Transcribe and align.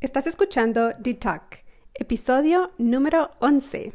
Estás 0.00 0.28
escuchando 0.28 0.92
D-Talk, 1.00 1.64
episodio 1.94 2.70
número 2.78 3.32
11. 3.40 3.92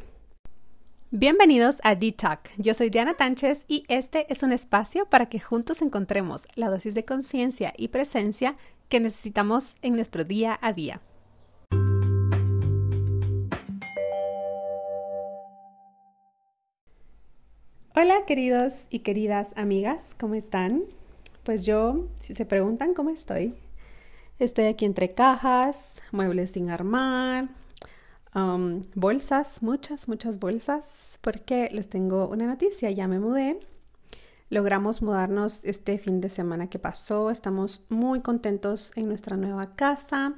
Bienvenidos 1.10 1.78
a 1.82 1.94
D-Talk. 1.94 2.50
Yo 2.58 2.74
soy 2.74 2.90
Diana 2.90 3.14
Tánchez 3.14 3.64
y 3.68 3.86
este 3.88 4.30
es 4.30 4.42
un 4.42 4.52
espacio 4.52 5.06
para 5.06 5.30
que 5.30 5.40
juntos 5.40 5.80
encontremos 5.80 6.46
la 6.56 6.68
dosis 6.68 6.92
de 6.92 7.06
conciencia 7.06 7.72
y 7.78 7.88
presencia 7.88 8.54
que 8.90 9.00
necesitamos 9.00 9.76
en 9.80 9.94
nuestro 9.94 10.24
día 10.24 10.58
a 10.60 10.74
día. 10.74 11.00
Hola 17.96 18.26
queridos 18.26 18.88
y 18.90 18.98
queridas 18.98 19.54
amigas, 19.56 20.14
¿cómo 20.20 20.34
están? 20.34 20.82
Pues 21.44 21.64
yo, 21.64 22.08
si 22.20 22.34
se 22.34 22.44
preguntan 22.44 22.92
cómo 22.92 23.08
estoy, 23.08 23.54
estoy 24.38 24.66
aquí 24.66 24.84
entre 24.84 25.12
cajas, 25.12 26.02
muebles 26.12 26.52
sin 26.52 26.70
armar, 26.70 27.48
um, 28.34 28.84
bolsas, 28.94 29.62
muchas, 29.62 30.08
muchas 30.08 30.38
bolsas, 30.38 31.18
porque 31.20 31.68
les 31.72 31.88
tengo 31.88 32.28
una 32.28 32.46
noticia, 32.46 32.90
ya 32.90 33.08
me 33.08 33.18
mudé. 33.18 33.58
Logramos 34.50 35.02
mudarnos 35.02 35.64
este 35.64 35.98
fin 35.98 36.20
de 36.20 36.28
semana 36.28 36.68
que 36.68 36.78
pasó, 36.78 37.30
estamos 37.30 37.84
muy 37.88 38.20
contentos 38.20 38.92
en 38.96 39.08
nuestra 39.08 39.36
nueva 39.36 39.74
casa 39.74 40.34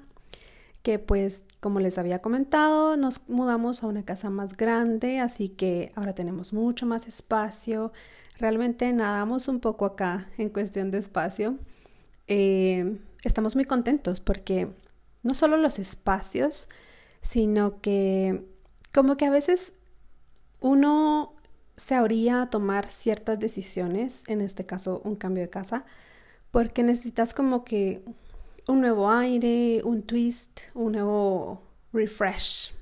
que 0.86 1.00
pues 1.00 1.44
como 1.58 1.80
les 1.80 1.98
había 1.98 2.22
comentado 2.22 2.96
nos 2.96 3.28
mudamos 3.28 3.82
a 3.82 3.88
una 3.88 4.04
casa 4.04 4.30
más 4.30 4.56
grande 4.56 5.18
así 5.18 5.48
que 5.48 5.90
ahora 5.96 6.14
tenemos 6.14 6.52
mucho 6.52 6.86
más 6.86 7.08
espacio 7.08 7.92
realmente 8.38 8.92
nadamos 8.92 9.48
un 9.48 9.58
poco 9.58 9.84
acá 9.84 10.28
en 10.38 10.48
cuestión 10.48 10.92
de 10.92 10.98
espacio 10.98 11.58
eh, 12.28 13.00
estamos 13.26 13.54
muy 13.54 13.64
contentos 13.64 14.20
porque 14.20 14.68
no 15.22 15.34
solo 15.34 15.56
los 15.56 15.78
espacios 15.78 16.68
sino 17.20 17.80
que 17.80 18.44
como 18.94 19.16
que 19.16 19.26
a 19.26 19.30
veces 19.30 19.72
uno 20.60 21.34
se 21.76 21.94
habría 21.94 22.42
a 22.42 22.50
tomar 22.50 22.88
ciertas 22.88 23.38
decisiones 23.38 24.22
en 24.26 24.40
este 24.40 24.64
caso 24.64 25.00
un 25.04 25.16
cambio 25.16 25.42
de 25.42 25.50
casa 25.50 25.84
porque 26.50 26.82
necesitas 26.82 27.34
como 27.34 27.64
que 27.64 28.02
un 28.66 28.80
nuevo 28.80 29.10
aire, 29.10 29.82
un 29.84 30.02
twist, 30.02 30.60
un 30.74 30.92
nuevo 30.92 31.62
refresh. 31.92 32.74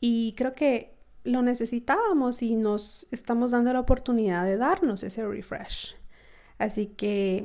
Y 0.00 0.34
creo 0.36 0.54
que 0.54 0.94
lo 1.24 1.42
necesitábamos 1.42 2.42
y 2.42 2.56
nos 2.56 3.06
estamos 3.10 3.52
dando 3.52 3.72
la 3.72 3.80
oportunidad 3.80 4.44
de 4.44 4.56
darnos 4.56 5.02
ese 5.04 5.26
refresh. 5.26 5.94
Así 6.58 6.86
que 6.86 7.44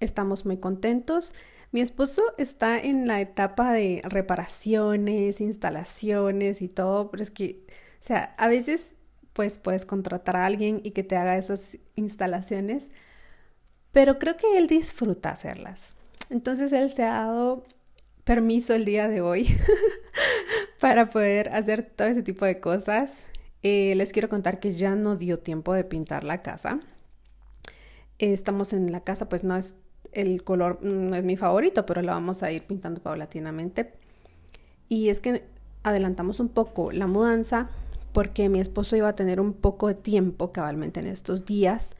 estamos 0.00 0.44
muy 0.44 0.58
contentos. 0.58 1.34
Mi 1.72 1.80
esposo 1.80 2.22
está 2.36 2.80
en 2.80 3.06
la 3.06 3.20
etapa 3.20 3.72
de 3.72 4.02
reparaciones, 4.04 5.40
instalaciones 5.40 6.62
y 6.62 6.68
todo, 6.68 7.10
pero 7.10 7.22
es 7.22 7.30
que, 7.30 7.64
o 8.00 8.04
sea, 8.04 8.34
a 8.38 8.48
veces 8.48 8.96
pues 9.32 9.58
puedes 9.58 9.86
contratar 9.86 10.36
a 10.36 10.46
alguien 10.46 10.80
y 10.82 10.90
que 10.90 11.04
te 11.04 11.16
haga 11.16 11.36
esas 11.38 11.78
instalaciones, 11.94 12.90
pero 13.92 14.18
creo 14.18 14.36
que 14.36 14.58
él 14.58 14.66
disfruta 14.66 15.30
hacerlas. 15.30 15.94
Entonces 16.28 16.72
él 16.72 16.90
se 16.90 17.04
ha 17.04 17.24
dado 17.24 17.64
permiso 18.24 18.74
el 18.74 18.84
día 18.84 19.08
de 19.08 19.20
hoy 19.20 19.48
para 20.80 21.10
poder 21.10 21.48
hacer 21.50 21.82
todo 21.84 22.08
ese 22.08 22.22
tipo 22.22 22.44
de 22.44 22.60
cosas. 22.60 23.26
Eh, 23.62 23.94
les 23.94 24.12
quiero 24.12 24.28
contar 24.28 24.60
que 24.60 24.72
ya 24.72 24.94
no 24.94 25.16
dio 25.16 25.38
tiempo 25.38 25.74
de 25.74 25.84
pintar 25.84 26.24
la 26.24 26.42
casa. 26.42 26.80
estamos 28.18 28.72
en 28.72 28.92
la 28.92 29.02
casa, 29.02 29.28
pues 29.28 29.44
no 29.44 29.56
es 29.56 29.76
el 30.12 30.42
color, 30.44 30.82
no 30.82 31.14
es 31.16 31.24
mi 31.24 31.36
favorito, 31.36 31.86
pero 31.86 32.02
la 32.02 32.12
vamos 32.12 32.42
a 32.42 32.52
ir 32.52 32.64
pintando 32.64 33.00
paulatinamente. 33.00 33.92
Y 34.88 35.08
es 35.08 35.20
que 35.20 35.44
adelantamos 35.82 36.40
un 36.40 36.48
poco 36.48 36.92
la 36.92 37.06
mudanza 37.06 37.70
porque 38.12 38.48
mi 38.48 38.60
esposo 38.60 38.96
iba 38.96 39.08
a 39.08 39.14
tener 39.14 39.40
un 39.40 39.52
poco 39.52 39.88
de 39.88 39.94
tiempo 39.94 40.52
cabalmente 40.52 41.00
en 41.00 41.06
estos 41.06 41.46
días 41.46 41.94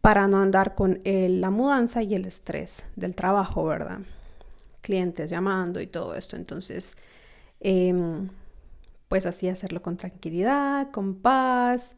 para 0.00 0.28
no 0.28 0.40
andar 0.40 0.74
con 0.74 1.00
la 1.04 1.50
mudanza 1.50 2.02
y 2.02 2.14
el 2.14 2.24
estrés 2.26 2.84
del 2.96 3.14
trabajo, 3.14 3.64
¿verdad? 3.64 4.00
Clientes 4.80 5.30
llamando 5.30 5.80
y 5.80 5.86
todo 5.86 6.14
esto. 6.14 6.36
Entonces, 6.36 6.96
em, 7.60 8.28
pues 9.08 9.26
así 9.26 9.48
hacerlo 9.48 9.82
con 9.82 9.96
tranquilidad, 9.96 10.90
con 10.90 11.14
paz, 11.14 11.96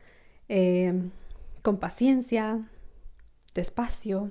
em, 0.48 1.10
con 1.62 1.78
paciencia, 1.78 2.68
despacio. 3.54 4.30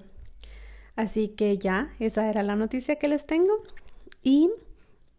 Así 0.95 1.29
que 1.29 1.57
ya, 1.57 1.93
esa 1.99 2.29
era 2.29 2.43
la 2.43 2.55
noticia 2.55 2.97
que 2.97 3.07
les 3.07 3.25
tengo. 3.25 3.63
Y 4.21 4.49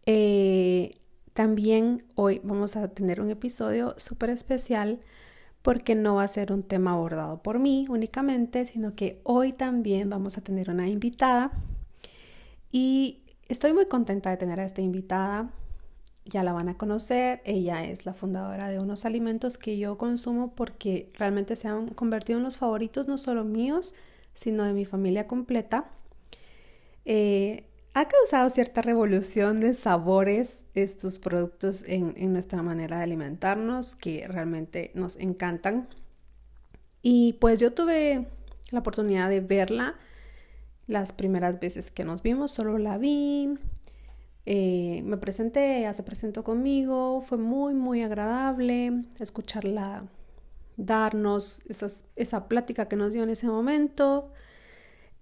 eh, 0.05 0.97
también 1.33 2.03
hoy 2.15 2.41
vamos 2.43 2.75
a 2.75 2.87
tener 2.89 3.21
un 3.21 3.29
episodio 3.29 3.93
súper 3.97 4.29
especial 4.29 5.01
porque 5.61 5.95
no 5.95 6.15
va 6.15 6.23
a 6.23 6.27
ser 6.27 6.51
un 6.51 6.61
tema 6.61 6.91
abordado 6.91 7.41
por 7.41 7.59
mí 7.59 7.87
únicamente, 7.89 8.65
sino 8.65 8.95
que 8.95 9.19
hoy 9.23 9.51
también 9.51 10.09
vamos 10.09 10.37
a 10.37 10.41
tener 10.41 10.69
una 10.69 10.87
invitada 10.87 11.51
y 12.71 13.23
estoy 13.47 13.73
muy 13.73 13.87
contenta 13.87 14.29
de 14.29 14.37
tener 14.37 14.59
a 14.59 14.65
esta 14.65 14.81
invitada. 14.81 15.49
Ya 16.25 16.43
la 16.43 16.53
van 16.53 16.69
a 16.69 16.77
conocer, 16.77 17.41
ella 17.45 17.83
es 17.83 18.05
la 18.05 18.13
fundadora 18.13 18.67
de 18.69 18.79
unos 18.79 19.05
alimentos 19.05 19.57
que 19.57 19.77
yo 19.77 19.97
consumo 19.97 20.53
porque 20.55 21.11
realmente 21.15 21.55
se 21.55 21.67
han 21.67 21.89
convertido 21.89 22.37
en 22.37 22.43
los 22.43 22.57
favoritos 22.57 23.07
no 23.07 23.17
solo 23.17 23.43
míos, 23.43 23.95
sino 24.35 24.63
de 24.63 24.73
mi 24.73 24.85
familia 24.85 25.25
completa. 25.25 25.89
Eh, 27.05 27.65
ha 27.95 28.07
causado 28.09 28.49
cierta 28.49 28.81
revolución 28.81 29.61
de 29.61 29.73
sabores 29.73 30.67
estos 30.75 31.17
productos 31.17 31.85
en, 31.87 32.33
nuestra 32.33 32.61
manera 32.61 32.97
de 32.97 33.03
alimentarnos 33.03 33.95
que 33.95 34.27
realmente 34.27 34.91
nos 34.93 35.15
encantan. 35.15 35.87
Y 37.01 37.33
pues 37.33 37.59
yo 37.59 37.73
tuve 37.73 38.27
la 38.71 38.79
oportunidad 38.79 39.29
de 39.29 39.39
verla 39.39 39.95
las 40.87 41.13
primeras 41.13 41.59
veces 41.59 41.89
que 41.89 42.03
nos 42.03 42.21
vimos, 42.21 42.51
solo 42.51 42.77
la 42.77 42.97
vi, 42.97 43.57
eh, 44.45 45.01
me 45.05 45.17
presenté, 45.17 45.79
ella 45.79 45.93
se 45.93 46.03
presentó 46.03 46.43
conmigo, 46.43 47.21
fue 47.21 47.37
muy, 47.37 47.73
muy 47.73 48.03
agradable 48.03 49.05
escucharla 49.19 50.03
darnos 50.77 51.61
esa 52.15 52.47
plática 52.47 52.87
que 52.87 52.95
nos 52.95 53.13
dio 53.13 53.23
en 53.23 53.29
ese 53.29 53.47
momento. 53.47 54.31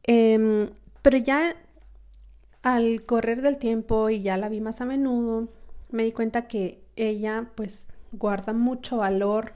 Em, 0.04 0.70
pero 1.02 1.18
ya 1.18 1.56
al 2.62 3.04
correr 3.04 3.42
del 3.42 3.58
tiempo 3.58 4.10
y 4.10 4.22
ya 4.22 4.38
la 4.38 4.50
vi 4.50 4.62
más 4.62 4.82
a 4.82 4.86
menudo, 4.86 5.50
me 5.92 6.04
di 6.04 6.12
cuenta 6.12 6.48
que 6.48 6.82
ella 6.96 7.50
pues 7.56 7.88
guarda 8.12 8.54
mucho 8.54 8.98
valor 8.98 9.54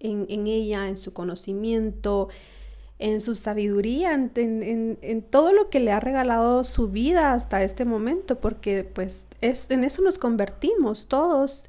en, 0.00 0.46
ella, 0.46 0.88
en 0.88 0.96
su 0.96 1.12
conocimiento, 1.12 2.28
en 2.98 3.20
su 3.20 3.34
sabiduría, 3.34 4.12
en, 4.14 5.22
todo 5.30 5.52
lo 5.52 5.70
que 5.70 5.80
le 5.80 5.92
ha 5.92 6.00
regalado 6.00 6.62
su 6.64 6.88
vida 6.88 7.32
hasta 7.32 7.62
este 7.62 7.84
momento, 7.84 8.40
porque 8.40 8.84
pues 8.84 9.26
es, 9.40 9.70
en 9.70 9.84
eso 9.84 10.02
nos 10.02 10.18
convertimos 10.18 11.08
todos. 11.08 11.64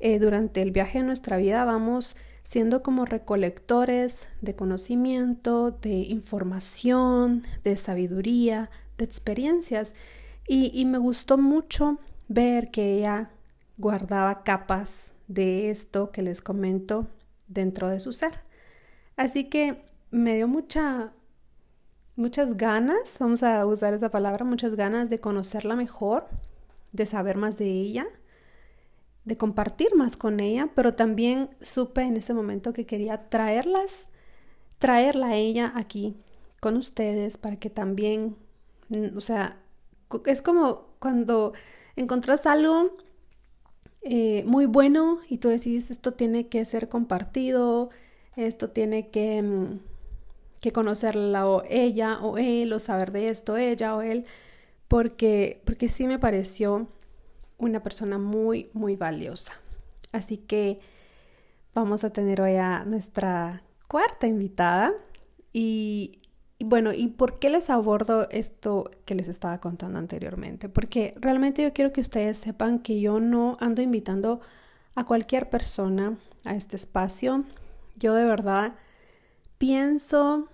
Eh, 0.00 0.18
durante 0.18 0.62
el 0.62 0.70
viaje 0.70 0.98
de 0.98 1.04
nuestra 1.04 1.36
vida 1.36 1.64
vamos 1.66 2.16
siendo 2.42 2.82
como 2.82 3.04
recolectores 3.04 4.28
de 4.40 4.56
conocimiento, 4.56 5.70
de 5.70 5.90
información, 5.90 7.44
de 7.64 7.76
sabiduría, 7.76 8.70
experiencias 8.98 9.94
y, 10.46 10.84
me 10.84 10.98
gustó 10.98 11.38
mucho 11.38 11.98
ver 12.28 12.70
que 12.70 12.98
ella 12.98 13.30
guardaba 13.78 14.42
capas 14.42 15.12
de 15.28 15.70
esto 15.70 16.10
que 16.10 16.22
les 16.22 16.40
comento 16.40 17.06
dentro 17.46 17.88
de 17.88 18.00
su 18.00 18.12
ser. 18.12 18.40
Así 19.16 19.44
que 19.44 19.84
me 20.10 20.34
dio 20.34 20.48
mucha, 20.48 21.12
muchas 22.16 22.56
ganas, 22.56 23.16
vamos 23.20 23.44
a 23.44 23.64
usar 23.64 23.94
esa 23.94 24.10
palabra, 24.10 24.44
muchas 24.44 24.74
ganas 24.74 25.08
de 25.08 25.20
conocerla 25.20 25.76
mejor, 25.76 26.26
de 26.90 27.06
saber 27.06 27.36
más 27.36 27.56
de 27.56 27.66
ella, 27.66 28.06
de 29.24 29.36
compartir 29.36 29.94
más 29.94 30.16
con 30.16 30.40
ella, 30.40 30.70
pero 30.74 30.94
también 30.94 31.50
supe 31.60 32.02
en 32.02 32.16
ese 32.16 32.34
momento 32.34 32.72
que 32.72 32.86
quería 32.86 33.28
traerlas, 33.28 34.08
traerla 34.78 35.28
a 35.28 35.36
ella 35.36 35.72
aquí 35.74 36.16
con 36.60 36.76
ustedes 36.76 37.38
para 37.38 37.56
que 37.56 37.70
también 37.70 38.36
o 39.14 39.20
sea, 39.20 39.58
es 40.26 40.42
como 40.42 40.88
cuando 40.98 41.52
encontrás 41.96 42.46
algo 42.46 42.96
eh, 44.02 44.44
muy 44.46 44.66
bueno 44.66 45.20
y 45.28 45.38
tú 45.38 45.48
decís, 45.48 45.90
esto 45.90 46.12
tiene 46.14 46.48
que 46.48 46.64
ser 46.64 46.88
compartido, 46.88 47.90
esto 48.36 48.70
tiene 48.70 49.10
que, 49.10 49.42
mm, 49.42 49.80
que 50.60 50.72
conocerla 50.72 51.48
o 51.48 51.62
ella 51.68 52.18
o 52.20 52.38
él 52.38 52.72
o 52.72 52.80
saber 52.80 53.12
de 53.12 53.28
esto, 53.28 53.56
ella 53.56 53.94
o 53.96 54.02
él, 54.02 54.24
porque, 54.88 55.62
porque 55.64 55.88
sí 55.88 56.06
me 56.06 56.18
pareció 56.18 56.88
una 57.60 57.82
persona 57.82 58.18
muy, 58.18 58.70
muy 58.72 58.96
valiosa. 58.96 59.52
Así 60.12 60.38
que 60.38 60.80
vamos 61.74 62.02
a 62.02 62.10
tener 62.10 62.40
hoy 62.40 62.56
a 62.56 62.84
nuestra 62.84 63.62
cuarta 63.86 64.26
invitada 64.26 64.92
y 65.52 66.20
bueno, 66.62 66.92
¿y 66.92 67.08
por 67.08 67.38
qué 67.38 67.48
les 67.48 67.70
abordo 67.70 68.28
esto 68.30 68.90
que 69.06 69.14
les 69.14 69.28
estaba 69.28 69.60
contando 69.60 69.98
anteriormente? 69.98 70.68
Porque 70.68 71.14
realmente 71.18 71.62
yo 71.62 71.72
quiero 71.72 71.92
que 71.92 72.02
ustedes 72.02 72.38
sepan 72.38 72.80
que 72.80 73.00
yo 73.00 73.18
no 73.18 73.56
ando 73.60 73.80
invitando 73.80 74.40
a 74.94 75.04
cualquier 75.04 75.48
persona 75.48 76.18
a 76.44 76.54
este 76.54 76.76
espacio. 76.76 77.44
Yo 77.96 78.14
de 78.14 78.24
verdad 78.24 78.74
pienso, 79.56 80.48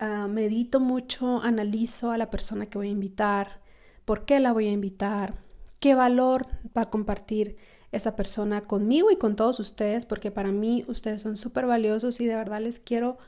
uh, 0.00 0.28
medito 0.28 0.80
mucho, 0.80 1.40
analizo 1.42 2.10
a 2.10 2.18
la 2.18 2.30
persona 2.30 2.66
que 2.66 2.78
voy 2.78 2.88
a 2.88 2.92
invitar, 2.92 3.60
por 4.04 4.24
qué 4.24 4.40
la 4.40 4.52
voy 4.52 4.66
a 4.66 4.72
invitar, 4.72 5.34
qué 5.80 5.94
valor 5.94 6.46
va 6.76 6.82
a 6.82 6.90
compartir 6.90 7.56
esa 7.92 8.16
persona 8.16 8.62
conmigo 8.62 9.10
y 9.10 9.16
con 9.16 9.36
todos 9.36 9.60
ustedes, 9.60 10.04
porque 10.04 10.30
para 10.30 10.52
mí 10.52 10.84
ustedes 10.88 11.22
son 11.22 11.36
súper 11.36 11.66
valiosos 11.66 12.20
y 12.20 12.26
de 12.26 12.34
verdad 12.34 12.60
les 12.60 12.78
quiero 12.78 13.18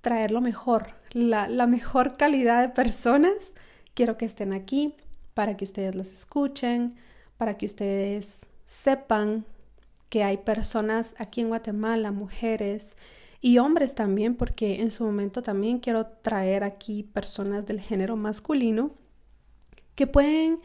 traer 0.00 0.30
lo 0.30 0.40
mejor, 0.40 0.94
la, 1.12 1.48
la 1.48 1.66
mejor 1.66 2.16
calidad 2.16 2.62
de 2.62 2.68
personas. 2.68 3.54
Quiero 3.94 4.16
que 4.16 4.24
estén 4.24 4.52
aquí 4.52 4.94
para 5.34 5.56
que 5.56 5.64
ustedes 5.64 5.94
las 5.94 6.12
escuchen, 6.12 6.96
para 7.36 7.56
que 7.56 7.66
ustedes 7.66 8.40
sepan 8.64 9.44
que 10.08 10.22
hay 10.22 10.38
personas 10.38 11.14
aquí 11.18 11.40
en 11.40 11.48
Guatemala, 11.48 12.12
mujeres 12.12 12.96
y 13.40 13.58
hombres 13.58 13.94
también, 13.94 14.36
porque 14.36 14.80
en 14.80 14.90
su 14.90 15.04
momento 15.04 15.42
también 15.42 15.78
quiero 15.78 16.06
traer 16.06 16.64
aquí 16.64 17.02
personas 17.02 17.66
del 17.66 17.80
género 17.80 18.16
masculino 18.16 18.92
que 19.94 20.06
pueden 20.06 20.60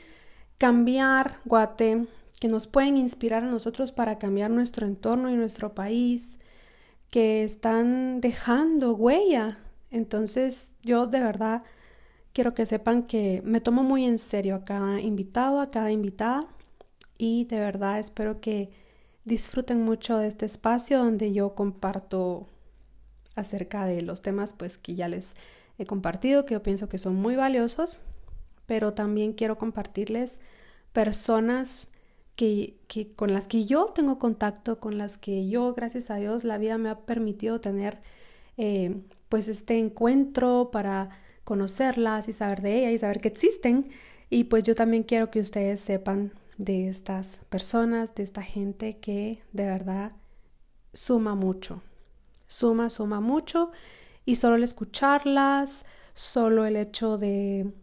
cambiar 0.59 1.39
Guate, 1.45 2.05
que 2.39 2.47
nos 2.47 2.67
pueden 2.67 2.97
inspirar 2.97 3.43
a 3.43 3.47
nosotros 3.47 3.91
para 3.91 4.19
cambiar 4.19 4.51
nuestro 4.51 4.85
entorno 4.85 5.31
y 5.31 5.35
nuestro 5.35 5.73
país, 5.73 6.37
que 7.09 7.43
están 7.43 8.21
dejando 8.21 8.93
huella. 8.93 9.57
Entonces 9.89 10.73
yo 10.83 11.07
de 11.07 11.21
verdad 11.21 11.63
quiero 12.33 12.53
que 12.53 12.65
sepan 12.65 13.03
que 13.03 13.41
me 13.43 13.61
tomo 13.61 13.83
muy 13.83 14.05
en 14.05 14.19
serio 14.19 14.55
a 14.55 14.65
cada 14.65 15.01
invitado, 15.01 15.61
a 15.61 15.71
cada 15.71 15.91
invitada 15.91 16.47
y 17.17 17.45
de 17.45 17.59
verdad 17.59 17.99
espero 17.99 18.39
que 18.39 18.69
disfruten 19.25 19.83
mucho 19.83 20.17
de 20.17 20.27
este 20.27 20.45
espacio 20.45 20.99
donde 20.99 21.33
yo 21.33 21.55
comparto 21.55 22.47
acerca 23.35 23.85
de 23.85 24.01
los 24.01 24.21
temas 24.21 24.53
pues 24.53 24.77
que 24.77 24.95
ya 24.95 25.07
les 25.07 25.35
he 25.77 25.85
compartido, 25.85 26.45
que 26.45 26.53
yo 26.53 26.61
pienso 26.61 26.89
que 26.89 26.97
son 26.97 27.15
muy 27.15 27.35
valiosos, 27.35 27.99
pero 28.69 28.93
también 28.93 29.33
quiero 29.33 29.57
compartirles 29.57 30.41
personas 30.93 31.89
que, 32.35 32.77
con 33.15 33.33
las 33.33 33.47
que 33.47 33.65
yo 33.65 33.87
tengo 33.87 34.19
contacto, 34.19 34.79
con 34.79 34.99
las 34.99 35.17
que 35.17 35.49
yo, 35.49 35.73
gracias 35.73 36.11
a 36.11 36.17
Dios, 36.17 36.43
la 36.43 36.59
vida 36.59 36.77
me 36.77 36.89
ha 36.89 36.99
permitido 36.99 37.61
tener 37.61 37.99
eh, 38.57 39.01
pues 39.27 39.47
este 39.47 39.79
encuentro 39.79 40.69
para 40.71 41.09
conocerlas 41.45 42.29
y 42.29 42.33
saber 42.33 42.61
de 42.61 42.77
ellas 42.77 42.91
y 42.91 42.99
saber 42.99 43.21
que 43.21 43.29
existen. 43.29 43.89
Y 44.29 44.43
pues 44.43 44.61
yo 44.61 44.75
también 44.75 45.01
quiero 45.01 45.31
que 45.31 45.39
ustedes 45.39 45.81
sepan 45.81 46.31
de 46.59 46.89
estas 46.89 47.39
personas, 47.49 48.13
de 48.13 48.21
esta 48.21 48.43
gente 48.43 48.99
que 48.99 49.41
de 49.51 49.65
verdad 49.65 50.11
suma 50.93 51.33
mucho, 51.33 51.81
suma, 52.45 52.91
suma 52.91 53.19
mucho 53.19 53.71
y 54.25 54.35
solo 54.35 54.57
el 54.57 54.63
escucharlas, 54.63 55.87
solo 56.13 56.65
el 56.67 56.75
hecho 56.75 57.17
de, 57.17 57.73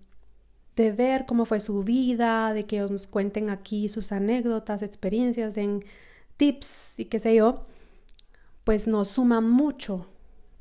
de 0.77 0.93
ver 0.93 1.25
cómo 1.27 1.47
fue 1.47 1.59
su 1.61 1.83
vida, 1.83 2.53
de 2.53 2.65
que 2.65 2.81
nos 2.81 3.07
cuenten 3.07 3.51
aquí 3.51 3.89
sus 3.89 4.13
anécdotas, 4.13 4.83
experiencias, 4.83 5.55
den 5.55 5.83
tips 6.37 6.99
y 6.99 7.07
qué 7.07 7.19
sé 7.19 7.35
yo, 7.35 7.67
pues 8.65 8.87
nos 8.87 9.09
suma 9.09 9.41
mucho 9.41 10.07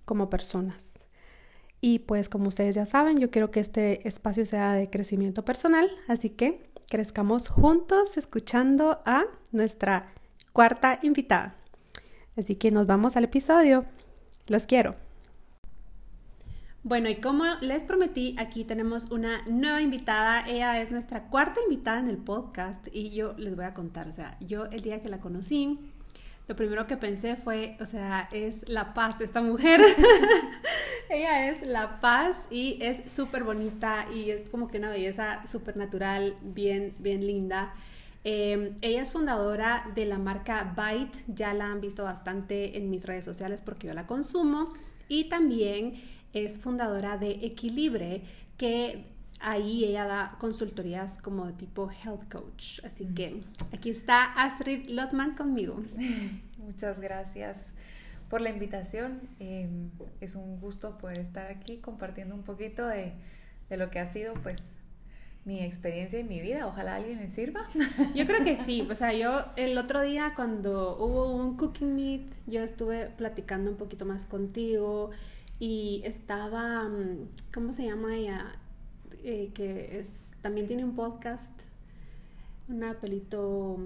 como 0.06 0.30
personas. 0.30 0.94
Y 1.82 2.00
pues 2.00 2.30
como 2.30 2.48
ustedes 2.48 2.76
ya 2.76 2.86
saben, 2.86 3.18
yo 3.20 3.30
quiero 3.30 3.52
que 3.52 3.60
este 3.60 4.08
espacio 4.08 4.46
sea 4.46 4.74
de 4.74 4.90
crecimiento 4.90 5.44
personal, 5.44 5.90
así 6.08 6.30
que 6.30 6.72
crezcamos 6.90 7.50
juntos 7.50 8.18
escuchando 8.18 9.02
a 9.06 9.26
nuestra 9.52 10.14
cuarta 10.54 11.00
invitada. 11.04 11.58
Así 12.38 12.56
que 12.56 12.72
nos 12.72 12.88
vamos 12.88 13.18
al 13.18 13.26
episodio. 13.26 13.86
Los 14.48 14.66
quiero. 14.66 15.05
Bueno, 16.88 17.10
y 17.10 17.16
como 17.16 17.46
les 17.62 17.84
prometí, 17.84 18.36
aquí 18.38 18.64
tenemos 18.64 19.10
una 19.10 19.42
nueva 19.48 19.82
invitada. 19.82 20.48
Ella 20.48 20.80
es 20.80 20.92
nuestra 20.92 21.24
cuarta 21.30 21.60
invitada 21.64 21.98
en 21.98 22.08
el 22.08 22.18
podcast 22.18 22.88
y 22.92 23.10
yo 23.10 23.34
les 23.40 23.56
voy 23.56 23.66
a 23.66 23.74
contar, 23.74 24.08
o 24.08 24.12
sea, 24.12 24.38
yo 24.40 24.66
el 24.66 24.82
día 24.82 25.02
que 25.02 25.10
la 25.10 25.20
conocí, 25.20 25.80
lo 26.48 26.56
primero 26.56 26.86
que 26.86 26.96
pensé 26.96 27.38
fue, 27.38 27.76
o 27.80 27.88
sea, 27.88 28.30
es 28.32 28.70
la 28.70 28.94
paz 28.94 29.20
esta 29.20 29.42
mujer. 29.42 29.82
ella 31.10 31.50
es 31.50 31.66
la 31.66 32.00
paz 32.02 32.38
y 32.52 32.78
es 32.80 33.12
súper 33.12 33.44
bonita 33.44 34.06
y 34.14 34.30
es 34.30 34.48
como 34.48 34.68
que 34.68 34.78
una 34.78 34.92
belleza 34.92 35.42
súper 35.48 35.78
natural, 35.78 36.38
bien, 36.44 36.94
bien 37.00 37.26
linda. 37.26 37.74
Em, 38.24 38.76
ella 38.84 39.02
es 39.02 39.10
fundadora 39.10 39.92
de 39.96 40.06
la 40.06 40.20
marca 40.20 40.76
Byte, 40.78 41.24
ya 41.30 41.52
la 41.56 41.66
han 41.66 41.82
visto 41.82 42.04
bastante 42.04 42.78
en 42.78 42.92
mis 42.92 43.06
redes 43.06 43.26
sociales 43.26 43.64
porque 43.64 43.88
yo 43.88 43.96
la 43.96 44.06
consumo 44.06 44.72
y 45.08 45.30
también 45.30 45.94
es 46.36 46.58
fundadora 46.58 47.18
de 47.18 47.32
Equilibre, 47.32 48.22
que 48.58 49.06
ahí 49.40 49.86
ella 49.86 50.06
da 50.06 50.36
consultorías 50.38 51.18
como 51.18 51.46
de 51.46 51.54
tipo 51.54 51.90
health 52.04 52.30
coach. 52.30 52.84
Así 52.84 53.06
que 53.06 53.42
aquí 53.74 53.90
está 53.90 54.24
Astrid 54.34 54.90
Lotman 54.90 55.36
conmigo. 55.36 55.82
Muchas 56.58 57.00
gracias 57.00 57.68
por 58.30 58.42
la 58.42 58.50
invitación. 58.50 59.22
Em, 59.40 59.90
es 60.20 60.36
un 60.36 60.60
gusto 60.60 60.98
poder 60.98 61.20
estar 61.20 61.48
aquí 61.48 61.78
compartiendo 61.78 62.36
un 62.36 62.44
poquito 62.44 62.86
de, 62.86 63.14
de, 63.70 63.78
lo 63.78 63.90
que 63.90 64.00
ha 64.00 64.06
sido 64.06 64.34
pues 64.34 64.62
mi 65.46 65.64
experiencia 65.64 66.20
y 66.20 66.24
mi 66.24 66.42
vida. 66.42 66.68
Ojalá 66.68 66.94
a 66.94 66.96
alguien 66.98 67.20
le 67.20 67.30
sirva. 67.30 67.66
Yo 68.14 68.26
creo 68.26 68.44
que 68.44 68.58
sí. 68.58 68.86
O 68.92 68.96
sea, 68.96 69.14
yo 69.14 69.46
el 69.56 69.78
otro 69.78 70.02
día 70.02 70.34
cuando 70.36 70.98
hubo 70.98 71.34
un 71.34 71.56
cooking 71.56 71.96
meet, 71.96 72.24
yo 72.46 72.62
estuve 72.62 73.06
platicando 73.06 73.72
un 73.72 73.78
poquito 73.78 74.06
más 74.06 74.26
contigo 74.26 75.12
y 75.60 76.02
estaba, 76.06 76.84
mm, 76.84 77.30
¿cómo 77.54 77.74
se 77.74 77.86
llama 77.86 78.16
ella? 78.16 78.56
Eh, 79.24 79.52
que 79.54 80.00
es, 80.00 80.10
también 80.42 80.68
tiene 80.68 80.84
un 80.84 80.96
podcast, 80.96 81.52
un 82.68 82.84
apelito 82.84 83.80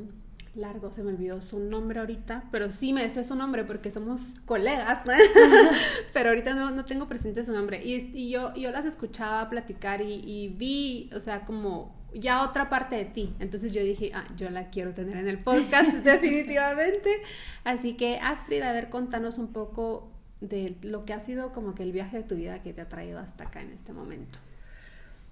largo, 0.56 0.92
se 0.92 1.04
me 1.04 1.12
olvidó 1.12 1.42
su 1.42 1.60
nombre 1.60 2.00
ahorita, 2.00 2.46
pero 2.52 2.70
sí 2.70 2.92
me 2.92 3.08
sé 3.10 3.24
su 3.24 3.36
nombre 3.36 3.64
porque 3.64 3.92
somos 3.92 4.34
colegas, 4.46 5.02
pero 6.14 6.30
ahorita 6.30 6.54
no, 6.54 6.72
no, 6.72 6.86
tengo 6.86 7.08
presente 7.08 7.44
su 7.44 7.54
nombre. 7.54 7.84
Y, 7.84 8.12
y, 8.14 8.30
yo, 8.30 8.54
yo 8.56 8.72
las 8.72 8.86
escuchaba 8.86 9.50
platicar 9.50 10.02
y, 10.02 10.16
y, 10.26 10.50
vi, 10.50 11.10
o 11.16 11.20
sea, 11.20 11.46
como 11.46 11.96
ya 12.14 12.44
otra 12.44 12.70
parte 12.70 12.96
de 12.96 13.06
ti. 13.06 13.36
Entonces 13.40 13.74
yo 13.74 13.82
dije, 13.82 14.12
ah, 14.14 14.26
yo 14.36 14.50
la 14.50 14.70
quiero 14.70 14.94
tener 14.94 15.18
en 15.18 15.28
el 15.28 15.40
podcast 15.40 15.92
definitivamente. 16.04 17.22
Así 17.64 17.94
que 17.96 18.18
Astrid, 18.18 18.62
a 18.62 18.74
ver, 18.74 18.90
contanos 18.90 19.38
un 19.38 19.54
poco 19.54 20.12
de 20.42 20.76
lo 20.82 21.04
que 21.06 21.14
ha 21.14 21.20
sido 21.20 21.52
como 21.52 21.76
que 21.76 21.84
el 21.84 21.92
viaje 21.92 22.18
de 22.18 22.24
tu 22.24 22.36
vida 22.36 22.62
que 22.62 22.74
te 22.74 22.82
ha 22.82 22.88
traído 22.88 23.20
hasta 23.20 23.46
acá 23.46 23.62
en 23.62 23.72
este 23.72 23.94
momento. 23.94 24.40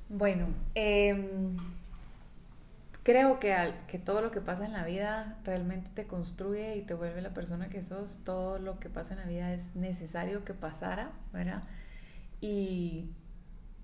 Bueno, 0.09 0.47
em, 0.75 1.57
creo 3.03 3.39
que, 3.39 3.53
al, 3.53 3.73
que 3.87 3.99
todo 3.99 4.21
lo 4.21 4.31
que 4.31 4.41
pasa 4.41 4.65
en 4.65 4.73
la 4.73 4.85
vida 4.85 5.37
realmente 5.43 5.89
te 5.93 6.07
construye 6.07 6.75
y 6.75 6.81
te 6.81 6.93
vuelve 6.93 7.21
la 7.21 7.33
persona 7.33 7.69
que 7.69 7.83
sos. 7.83 8.19
Todo 8.23 8.59
lo 8.59 8.79
que 8.79 8.89
pasa 8.89 9.13
en 9.13 9.21
la 9.21 9.25
vida 9.25 9.53
es 9.53 9.75
necesario 9.75 10.43
que 10.43 10.53
pasara, 10.53 11.11
¿verdad? 11.33 11.63
Y 12.41 13.09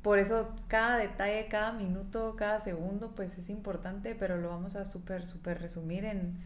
por 0.01 0.19
eso 0.19 0.53
cada 0.67 0.97
detalle, 0.97 1.47
cada 1.47 1.71
minuto, 1.71 2.35
cada 2.35 2.59
segundo, 2.59 3.11
pues 3.15 3.37
es 3.37 3.49
importante, 3.49 4.15
pero 4.15 4.37
lo 4.37 4.49
vamos 4.49 4.75
a 4.75 4.85
súper, 4.85 5.25
súper 5.25 5.61
resumir 5.61 6.03
en 6.05 6.37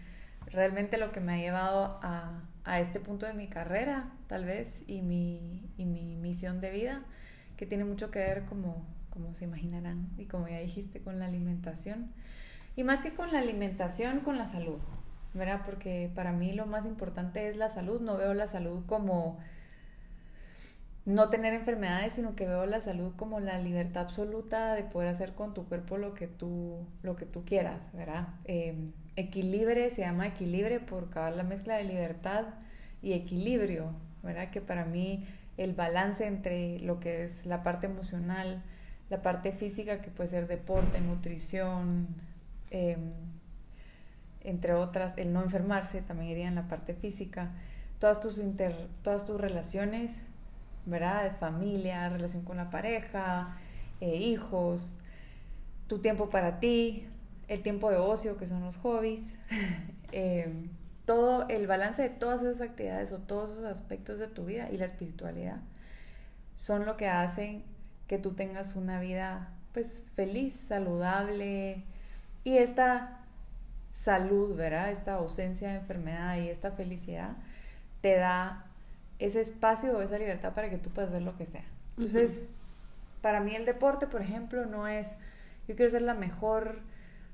realmente 0.52 0.98
lo 0.98 1.12
que 1.12 1.20
me 1.20 1.34
ha 1.34 1.38
llevado 1.38 2.00
a, 2.04 2.42
a, 2.68 2.80
este 2.80 3.00
punto 3.00 3.26
de 3.26 3.34
mi 3.34 3.48
carrera, 3.48 4.12
tal 4.28 4.46
vez, 4.46 4.84
y 4.88 5.02
mi, 5.02 5.72
y 5.78 5.86
mi 5.86 6.16
misión 6.16 6.62
de 6.62 6.72
vida, 6.72 7.04
que 7.56 7.66
tiene 7.66 7.86
mucho 7.86 8.12
que 8.12 8.20
ver, 8.20 8.46
como, 8.46 8.86
como 9.10 9.34
se 9.34 9.46
imaginarán, 9.46 10.10
y 10.18 10.26
como 10.26 10.48
ya 10.48 10.60
dijiste, 10.60 11.02
con 11.02 11.20
la 11.20 11.26
alimentación. 11.26 12.12
Y 12.76 12.84
más 12.84 13.02
que 13.02 13.14
con 13.14 13.32
la 13.34 13.40
alimentación, 13.40 14.20
con 14.20 14.38
la 14.38 14.46
salud, 14.46 14.80
¿verdad? 15.34 15.62
Porque 15.66 16.12
para 16.14 16.32
mí 16.32 16.54
lo 16.54 16.66
más 16.66 16.86
importante 16.86 17.48
es 17.48 17.58
la 17.58 17.70
salud. 17.70 18.02
No 18.02 18.18
veo 18.18 18.34
la 18.34 18.48
salud 18.48 18.86
como 18.86 19.40
no 21.06 21.30
tener 21.30 21.54
enfermedades, 21.54 22.14
sino 22.14 22.36
que 22.36 22.46
veo 22.46 22.66
la 22.66 22.82
salud 22.82 23.14
como 23.16 23.40
la 23.40 23.58
libertad 23.60 24.04
absoluta 24.04 24.74
de 24.74 24.84
poder 24.84 25.08
hacer 25.08 25.36
con 25.36 25.54
tu 25.54 25.66
cuerpo 25.66 25.98
lo 25.98 26.14
que 26.14 26.28
tú, 26.28 26.86
lo 27.02 27.16
que 27.16 27.26
tú 27.26 27.46
quieras, 27.46 27.92
¿verdad? 27.94 28.28
Eh, 28.46 28.92
equilibre 29.18 29.90
se 29.90 30.04
llama 30.04 30.28
equilibre 30.28 30.80
por 30.80 31.06
acabar 31.06 31.36
la 31.36 31.44
mezcla 31.44 31.76
de 31.76 31.84
libertad 31.84 32.46
y 33.02 33.12
equilibrio, 33.12 33.92
¿verdad? 34.24 34.50
Que 34.52 34.62
para 34.62 34.86
mí 34.86 35.26
el 35.58 35.74
balance 35.74 36.26
entre 36.26 36.80
lo 36.80 37.02
que 37.02 37.24
es 37.24 37.46
la 37.46 37.64
parte 37.64 37.88
emocional, 37.88 38.64
la 39.10 39.22
parte 39.22 39.52
física, 39.52 40.02
que 40.02 40.10
puede 40.10 40.30
ser 40.30 40.48
deporte, 40.48 41.02
nutrición, 41.02 42.08
Em, 42.70 43.14
entre 44.42 44.74
otras, 44.74 45.18
el 45.18 45.34
no 45.34 45.42
enfermarse, 45.42 46.02
también 46.02 46.32
iría 46.32 46.48
en 46.48 46.56
la 46.56 46.68
parte 46.68 46.94
física, 46.94 47.52
todas 48.00 48.20
tus, 48.20 48.40
inter, 48.40 48.88
todas 49.02 49.26
tus 49.26 49.40
relaciones 49.40 50.24
¿verdad? 50.86 51.24
De 51.26 51.32
familia, 51.32 52.08
relación 52.08 52.44
con 52.44 52.56
la 52.56 52.70
pareja, 52.70 53.58
eh, 54.00 54.16
hijos, 54.16 55.00
tu 55.88 56.00
tiempo 56.00 56.30
para 56.30 56.62
ti, 56.62 57.06
el 57.48 57.62
tiempo 57.62 57.90
de 57.90 57.98
ocio, 57.98 58.38
que 58.38 58.46
son 58.46 58.62
los 58.64 58.78
hobbies, 58.78 59.36
eh, 60.12 60.52
todo 61.06 61.48
el 61.48 61.68
balance 61.68 62.02
de 62.02 62.10
todas 62.10 62.42
esas 62.42 62.62
actividades 62.62 63.12
o 63.12 63.18
todos 63.20 63.52
esos 63.52 63.66
aspectos 63.66 64.20
de 64.20 64.28
tu 64.28 64.46
vida 64.46 64.70
y 64.70 64.78
la 64.78 64.86
espiritualidad 64.86 65.58
son 66.56 66.86
lo 66.86 66.98
que 66.98 67.08
hacen 67.08 67.64
que 68.08 68.18
tú 68.18 68.32
tengas 68.32 68.76
una 68.76 69.00
vida 69.00 69.50
pues 69.74 70.04
feliz, 70.16 70.56
saludable 70.56 71.84
y 72.44 72.58
esta 72.58 73.20
salud, 73.92 74.56
¿verdad? 74.56 74.90
Esta 74.90 75.14
ausencia 75.14 75.70
de 75.70 75.76
enfermedad 75.76 76.38
y 76.38 76.50
esta 76.50 76.72
felicidad 76.72 77.38
te 78.02 78.16
da 78.16 78.66
ese 79.20 79.40
espacio 79.40 79.98
o 79.98 80.02
esa 80.02 80.18
libertad 80.18 80.54
para 80.54 80.70
que 80.70 80.78
tú 80.78 80.90
puedas 80.90 81.12
hacer 81.12 81.22
lo 81.22 81.38
que 81.38 81.46
sea. 81.46 81.64
Entonces, 81.96 82.40
para 83.22 83.40
mí 83.40 83.56
el 83.56 83.66
deporte, 83.66 84.08
por 84.08 84.22
ejemplo, 84.22 84.66
no 84.66 84.88
es 84.88 85.16
yo 85.68 85.76
quiero 85.76 85.90
ser 85.90 86.04
la 86.04 86.14
mejor 86.14 86.80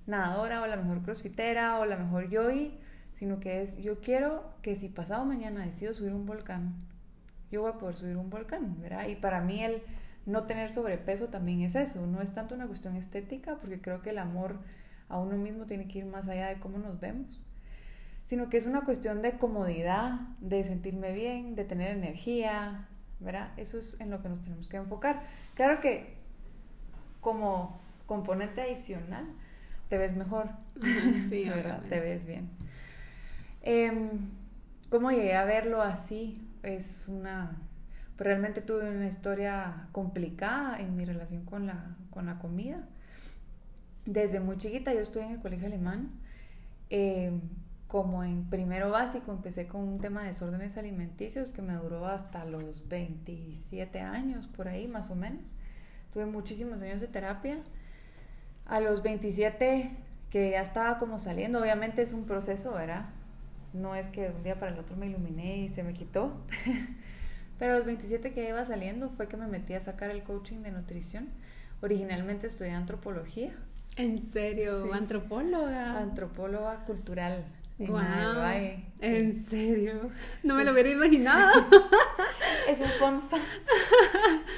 nadadora 0.08 0.62
o 0.62 0.68
la 0.68 0.76
mejor 0.76 1.02
crossfitera 1.04 1.80
o 1.80 1.86
la 1.86 1.98
mejor 1.98 2.30
yogi, 2.30 2.78
sino 3.12 3.40
que 3.40 3.62
es 3.62 3.78
yo 3.78 4.02
quiero 4.02 4.54
que 4.62 4.76
si 4.76 4.90
pasado 4.90 5.26
mañana 5.26 5.66
decido 5.66 5.94
subir 5.94 6.14
un 6.14 6.26
volcán, 6.26 6.76
yo 7.52 7.62
voy 7.62 7.72
a 7.72 7.78
poder 7.78 7.96
subir 7.96 8.18
un 8.18 8.30
volcán, 8.30 8.82
¿verdad? 8.82 9.08
Y 9.08 9.16
para 9.16 9.42
mí 9.42 9.64
el 9.64 9.84
no 10.26 10.44
tener 10.44 10.72
sobrepeso 10.72 11.28
también 11.28 11.62
es 11.62 11.76
eso, 11.76 12.06
no 12.08 12.22
es 12.22 12.34
tanto 12.34 12.56
una 12.56 12.68
cuestión 12.68 12.96
estética, 12.96 13.58
porque 13.58 13.82
creo 13.82 14.02
que 14.02 14.10
el 14.10 14.18
amor 14.18 14.60
a 15.10 15.20
uno 15.20 15.38
mismo 15.38 15.66
tiene 15.66 15.88
que 15.88 16.00
ir 16.00 16.06
más 16.06 16.28
allá 16.28 16.48
de 16.48 16.60
cómo 16.60 16.80
nos 16.80 17.00
vemos, 17.00 17.44
sino 18.26 18.50
que 18.50 18.58
es 18.58 18.66
una 18.66 18.82
cuestión 18.82 19.22
de 19.22 19.38
comodidad, 19.38 20.22
de 20.40 20.64
sentirme 20.64 21.12
bien, 21.12 21.56
de 21.56 21.66
tener 21.66 21.96
energía, 21.96 22.88
¿verdad? 23.20 23.52
Eso 23.58 23.78
es 23.78 24.00
en 24.00 24.10
lo 24.10 24.22
que 24.22 24.30
nos 24.30 24.42
tenemos 24.42 24.68
que 24.68 24.78
enfocar. 24.78 25.24
Claro 25.56 25.82
que 25.82 26.16
como 27.22 27.80
componente 28.06 28.62
adicional, 28.62 29.26
te 29.94 30.00
ves 30.00 30.16
mejor, 30.16 30.50
sí, 31.30 31.48
¿verdad? 31.48 31.84
Te 31.88 32.00
ves 32.00 32.26
bien. 32.26 32.50
Eh, 33.62 34.10
¿Cómo 34.90 35.12
llegué 35.12 35.36
a 35.36 35.46
verlo 35.46 35.84
así? 35.84 36.42
Es 36.64 37.08
una... 37.08 37.62
Realmente 38.18 38.62
tuve 38.62 38.90
una 38.90 39.06
historia 39.06 39.90
complicada 39.92 40.80
en 40.80 40.96
mi 40.96 41.06
relación 41.06 41.46
con 41.46 41.68
la, 41.68 41.96
con 42.10 42.26
la 42.26 42.40
comida. 42.40 42.88
Desde 44.08 44.40
muy 44.40 44.58
chiquita 44.58 44.92
yo 44.96 45.02
estuve 45.02 45.26
en 45.26 45.32
el 45.34 45.40
colegio 45.42 45.68
alemán. 45.68 46.10
Eh, 46.90 47.40
como 47.88 48.24
en 48.24 48.50
primero 48.50 48.90
básico 48.90 49.32
empecé 49.32 49.68
con 49.68 49.82
un 49.82 50.00
tema 50.00 50.22
de 50.22 50.30
desórdenes 50.30 50.76
alimenticios 50.76 51.52
que 51.52 51.62
me 51.62 51.76
duró 51.76 52.08
hasta 52.08 52.46
los 52.46 52.88
27 52.88 54.00
años, 54.00 54.48
por 54.48 54.70
ahí 54.70 54.88
más 54.88 55.12
o 55.12 55.16
menos. 55.16 55.56
Tuve 56.12 56.26
muchísimos 56.26 56.82
años 56.82 57.00
de 57.00 57.10
terapia. 57.10 57.60
A 58.65 58.79
los 58.79 59.03
27 59.03 59.91
que 60.29 60.51
ya 60.51 60.62
estaba 60.62 60.98
como 60.98 61.20
saliendo, 61.20 61.62
obviamente 61.62 62.01
es 62.01 62.13
un 62.13 62.25
proceso, 62.25 62.74
¿verdad? 62.74 63.05
No 63.74 63.96
es 63.96 64.08
que 64.08 64.22
de 64.22 64.29
un 64.29 64.43
día 64.43 64.60
para 64.60 64.72
el 64.72 64.79
otro 64.79 64.96
me 64.96 65.05
iluminé 65.08 65.58
y 65.58 65.70
se 65.70 65.84
me 65.84 65.93
quitó. 65.93 66.34
Pero 67.60 67.74
a 67.74 67.75
los 67.75 67.86
27 67.86 68.34
que 68.34 68.50
iba 68.50 68.65
saliendo 68.65 69.10
fue 69.10 69.27
que 69.27 69.38
me 69.38 69.48
metí 69.48 69.74
a 69.74 69.79
sacar 69.79 70.10
el 70.10 70.24
coaching 70.24 70.63
de 70.63 70.72
nutrición. 70.72 71.29
Originalmente 71.82 72.48
estudié 72.48 72.72
antropología. 72.72 73.53
¿En 73.96 74.17
serio? 74.17 74.91
¿Antropóloga? 74.93 76.00
Antropóloga 76.00 76.84
cultural. 76.86 77.46
Wow. 77.77 78.01
¿En 79.01 79.36
serio? 79.36 80.10
No 80.43 80.55
me 80.55 80.63
lo 80.63 80.74
hubiera 80.74 80.89
imaginado. 80.89 81.51
es 82.70 82.79
un 82.79 82.89
fun 83.00 83.22
fact. 83.22 83.43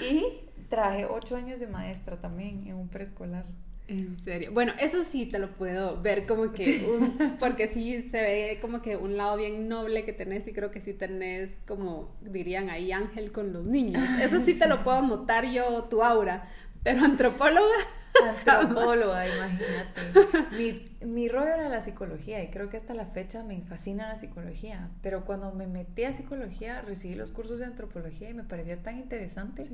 Y 0.09 0.45
trabajé 0.69 1.05
ocho 1.05 1.35
años 1.35 1.59
de 1.59 1.67
maestra 1.67 2.19
también 2.19 2.67
en 2.67 2.75
un 2.75 2.87
preescolar. 2.87 3.45
En 3.87 4.17
serio. 4.17 4.51
Bueno, 4.51 4.73
eso 4.79 5.03
sí 5.03 5.27
te 5.27 5.37
lo 5.37 5.51
puedo 5.51 6.01
ver 6.01 6.25
como 6.25 6.51
que, 6.51 6.83
un, 6.85 7.37
porque 7.39 7.67
sí 7.67 8.09
se 8.09 8.21
ve 8.21 8.57
como 8.59 8.81
que 8.81 8.97
un 8.97 9.15
lado 9.15 9.37
bien 9.37 9.69
noble 9.69 10.05
que 10.05 10.13
tenés 10.13 10.47
y 10.47 10.53
creo 10.53 10.71
que 10.71 10.81
sí 10.81 10.93
tenés 10.93 11.61
como 11.67 12.15
dirían 12.21 12.69
ahí 12.69 12.91
ángel 12.91 13.31
con 13.31 13.53
los 13.53 13.65
niños. 13.65 14.01
Eso 14.21 14.41
sí 14.41 14.57
te 14.57 14.67
lo 14.67 14.83
puedo 14.83 15.03
notar 15.03 15.45
yo, 15.45 15.83
tu 15.83 16.03
aura. 16.03 16.49
Pero 16.83 17.03
antropóloga. 17.03 17.75
Antropóloga, 18.47 19.25
imagínate. 19.27 20.55
Mi, 20.57 20.95
mi 21.05 21.27
rollo 21.27 21.53
era 21.53 21.69
la 21.69 21.81
psicología 21.81 22.41
y 22.41 22.49
creo 22.49 22.69
que 22.69 22.77
hasta 22.77 22.93
la 22.93 23.07
fecha 23.07 23.43
me 23.43 23.61
fascina 23.61 24.07
la 24.07 24.15
psicología. 24.15 24.89
Pero 25.01 25.25
cuando 25.25 25.51
me 25.51 25.67
metí 25.67 26.05
a 26.05 26.13
psicología, 26.13 26.81
recibí 26.81 27.15
los 27.15 27.31
cursos 27.31 27.59
de 27.59 27.65
antropología 27.65 28.29
y 28.29 28.33
me 28.33 28.43
parecía 28.43 28.81
tan 28.81 28.97
interesante. 28.97 29.67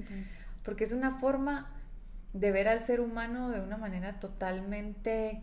Porque 0.63 0.84
es 0.84 0.91
una 0.91 1.20
forma 1.20 1.80
de 2.33 2.51
ver 2.51 2.67
al 2.67 2.79
ser 2.79 3.01
humano 3.01 3.50
de 3.50 3.61
una 3.61 3.77
manera 3.77 4.19
totalmente 4.19 5.41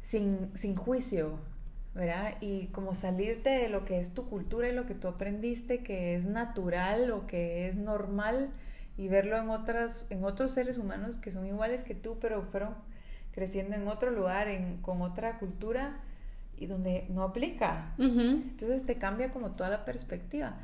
sin, 0.00 0.50
sin 0.54 0.76
juicio, 0.76 1.38
¿verdad? 1.94 2.34
Y 2.40 2.66
como 2.68 2.94
salirte 2.94 3.50
de 3.50 3.68
lo 3.68 3.84
que 3.84 3.98
es 3.98 4.14
tu 4.14 4.28
cultura 4.28 4.68
y 4.68 4.72
lo 4.72 4.86
que 4.86 4.94
tú 4.94 5.08
aprendiste, 5.08 5.82
que 5.82 6.14
es 6.14 6.26
natural 6.26 7.10
o 7.10 7.26
que 7.26 7.68
es 7.68 7.76
normal, 7.76 8.50
y 8.96 9.08
verlo 9.08 9.38
en, 9.38 9.48
otras, 9.48 10.06
en 10.10 10.22
otros 10.24 10.50
seres 10.50 10.78
humanos 10.78 11.16
que 11.16 11.30
son 11.30 11.46
iguales 11.46 11.82
que 11.82 11.94
tú, 11.94 12.18
pero 12.20 12.42
fueron 12.42 12.74
creciendo 13.32 13.74
en 13.74 13.88
otro 13.88 14.10
lugar, 14.10 14.48
en, 14.48 14.78
con 14.82 15.00
otra 15.00 15.38
cultura, 15.38 16.00
y 16.58 16.66
donde 16.66 17.06
no 17.08 17.22
aplica. 17.22 17.94
Entonces 17.98 18.86
te 18.86 18.96
cambia 18.96 19.30
como 19.30 19.52
toda 19.52 19.68
la 19.68 19.84
perspectiva. 19.84 20.58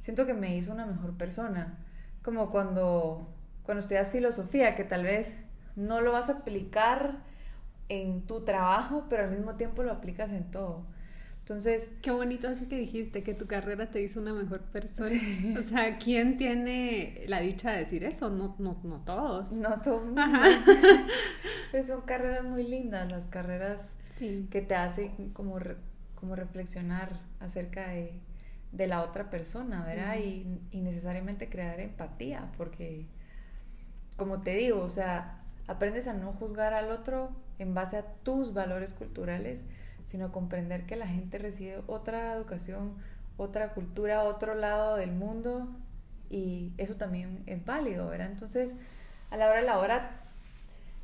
Siento 0.00 0.26
que 0.26 0.34
me 0.34 0.56
hizo 0.56 0.72
una 0.72 0.84
mejor 0.84 1.16
persona. 1.16 1.78
Como 2.22 2.50
cuando 2.50 3.33
cuando 3.64 3.80
estudias 3.80 4.10
filosofía, 4.10 4.74
que 4.74 4.84
tal 4.84 5.02
vez 5.02 5.36
no 5.76 6.00
lo 6.00 6.12
vas 6.12 6.28
a 6.28 6.32
aplicar 6.32 7.22
en 7.88 8.22
tu 8.22 8.44
trabajo, 8.44 9.06
pero 9.08 9.24
al 9.24 9.30
mismo 9.30 9.56
tiempo 9.56 9.82
lo 9.82 9.92
aplicas 9.92 10.30
en 10.30 10.50
todo. 10.50 10.84
Entonces... 11.40 11.90
Qué 12.00 12.10
bonito 12.10 12.48
eso 12.48 12.68
que 12.68 12.78
dijiste, 12.78 13.22
que 13.22 13.34
tu 13.34 13.46
carrera 13.46 13.90
te 13.90 14.00
hizo 14.00 14.20
una 14.20 14.32
mejor 14.32 14.62
persona. 14.62 15.20
O 15.58 15.62
sea, 15.62 15.98
¿quién 15.98 16.38
tiene 16.38 17.24
la 17.28 17.40
dicha 17.40 17.72
de 17.72 17.80
decir 17.80 18.04
eso? 18.04 18.30
No, 18.30 18.56
no, 18.58 18.80
no 18.82 19.00
todos. 19.04 19.52
No 19.52 19.80
todos. 19.82 20.02
pues 21.70 21.86
son 21.86 22.02
carreras 22.02 22.44
muy 22.44 22.64
lindas, 22.64 23.10
las 23.10 23.26
carreras 23.26 23.96
que 24.50 24.62
te 24.62 24.74
hacen 24.74 25.30
como, 25.34 25.58
como 26.14 26.34
reflexionar 26.34 27.20
acerca 27.40 27.88
de, 27.88 28.18
de 28.72 28.86
la 28.86 29.02
otra 29.02 29.28
persona, 29.28 29.84
¿verdad? 29.84 30.16
y, 30.18 30.46
y 30.70 30.80
necesariamente 30.80 31.50
crear 31.50 31.78
empatía, 31.78 32.52
porque 32.56 33.06
como 34.16 34.42
te 34.42 34.54
digo, 34.54 34.80
o 34.82 34.90
sea, 34.90 35.42
aprendes 35.66 36.06
a 36.08 36.12
no 36.12 36.32
juzgar 36.32 36.74
al 36.74 36.90
otro 36.90 37.30
en 37.58 37.74
base 37.74 37.96
a 37.96 38.04
tus 38.22 38.54
valores 38.54 38.92
culturales, 38.92 39.64
sino 40.04 40.26
a 40.26 40.32
comprender 40.32 40.86
que 40.86 40.96
la 40.96 41.06
gente 41.06 41.38
recibe 41.38 41.82
otra 41.86 42.34
educación, 42.34 42.94
otra 43.36 43.72
cultura, 43.72 44.24
otro 44.24 44.54
lado 44.54 44.96
del 44.96 45.12
mundo 45.12 45.68
y 46.30 46.72
eso 46.78 46.96
también 46.96 47.42
es 47.46 47.64
válido, 47.64 48.08
¿verdad? 48.08 48.30
Entonces, 48.30 48.74
a 49.30 49.36
la 49.36 49.48
hora 49.48 49.60
de 49.60 49.66
la 49.66 49.78
hora, 49.78 50.20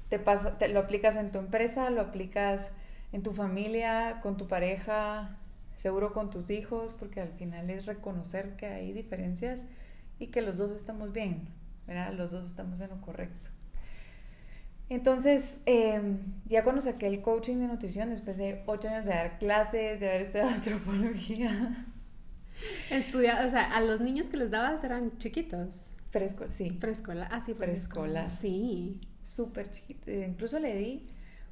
te, 0.09 0.19
pasa, 0.19 0.59
te 0.59 0.69
lo 0.69 0.81
aplicas 0.81 1.17
en 1.17 1.31
tu 1.31 1.39
empresa, 1.39 1.91
lo 1.91 2.01
aplicas 2.01 2.71
en 3.13 3.23
tu 3.23 3.33
familia, 3.33 4.21
con 4.23 4.37
tu 4.37 4.47
pareja, 4.47 5.37
seguro 5.77 6.13
con 6.13 6.31
tus 6.31 6.51
hijos, 6.51 6.95
porque 6.95 7.21
al 7.21 7.31
final 7.31 7.71
es 7.71 7.87
reconocer 7.87 8.57
que 8.57 8.67
hay 8.67 8.93
diferencias 8.93 9.65
y 10.19 10.29
que 10.29 10.43
los 10.43 10.57
dos 10.57 10.73
estamos 10.73 11.13
bien, 11.13 11.49
los 12.13 12.31
dos 12.31 12.47
estamos 12.47 12.81
en 12.81 12.91
lo 12.91 13.01
correcto. 13.01 13.51
Entonces, 14.89 15.61
em, 15.67 16.19
ya 16.47 16.65
cuando 16.65 16.83
saqué 16.83 17.07
el 17.07 17.23
coaching 17.23 17.59
de 17.59 17.69
nutrición, 17.69 18.11
después 18.11 18.37
de 18.37 18.65
ocho 18.67 18.89
años 18.89 19.05
de 19.05 19.13
dar 19.13 19.39
clases, 19.39 20.01
de 20.01 20.09
haber 20.09 20.23
estudiado 20.23 20.51
antropología. 20.55 21.87
Estudia, 22.91 23.47
o 23.47 23.51
sea, 23.51 23.75
a 23.75 23.81
los 23.81 24.01
niños 24.01 24.29
que 24.29 24.37
les 24.37 24.51
dabas 24.51 24.83
eran 24.83 25.17
chiquitos. 25.19 25.93
Preescolar, 26.11 26.53
sí. 26.53 26.73
Preescolar, 26.73 27.29
ah, 27.31 27.41
sí, 27.41 27.55
preescolar. 27.55 28.33
Sí. 28.33 29.01
Súper 29.23 29.71
chiquito. 29.71 30.11
Incluso 30.11 30.59
le 30.59 30.75
di 30.75 31.07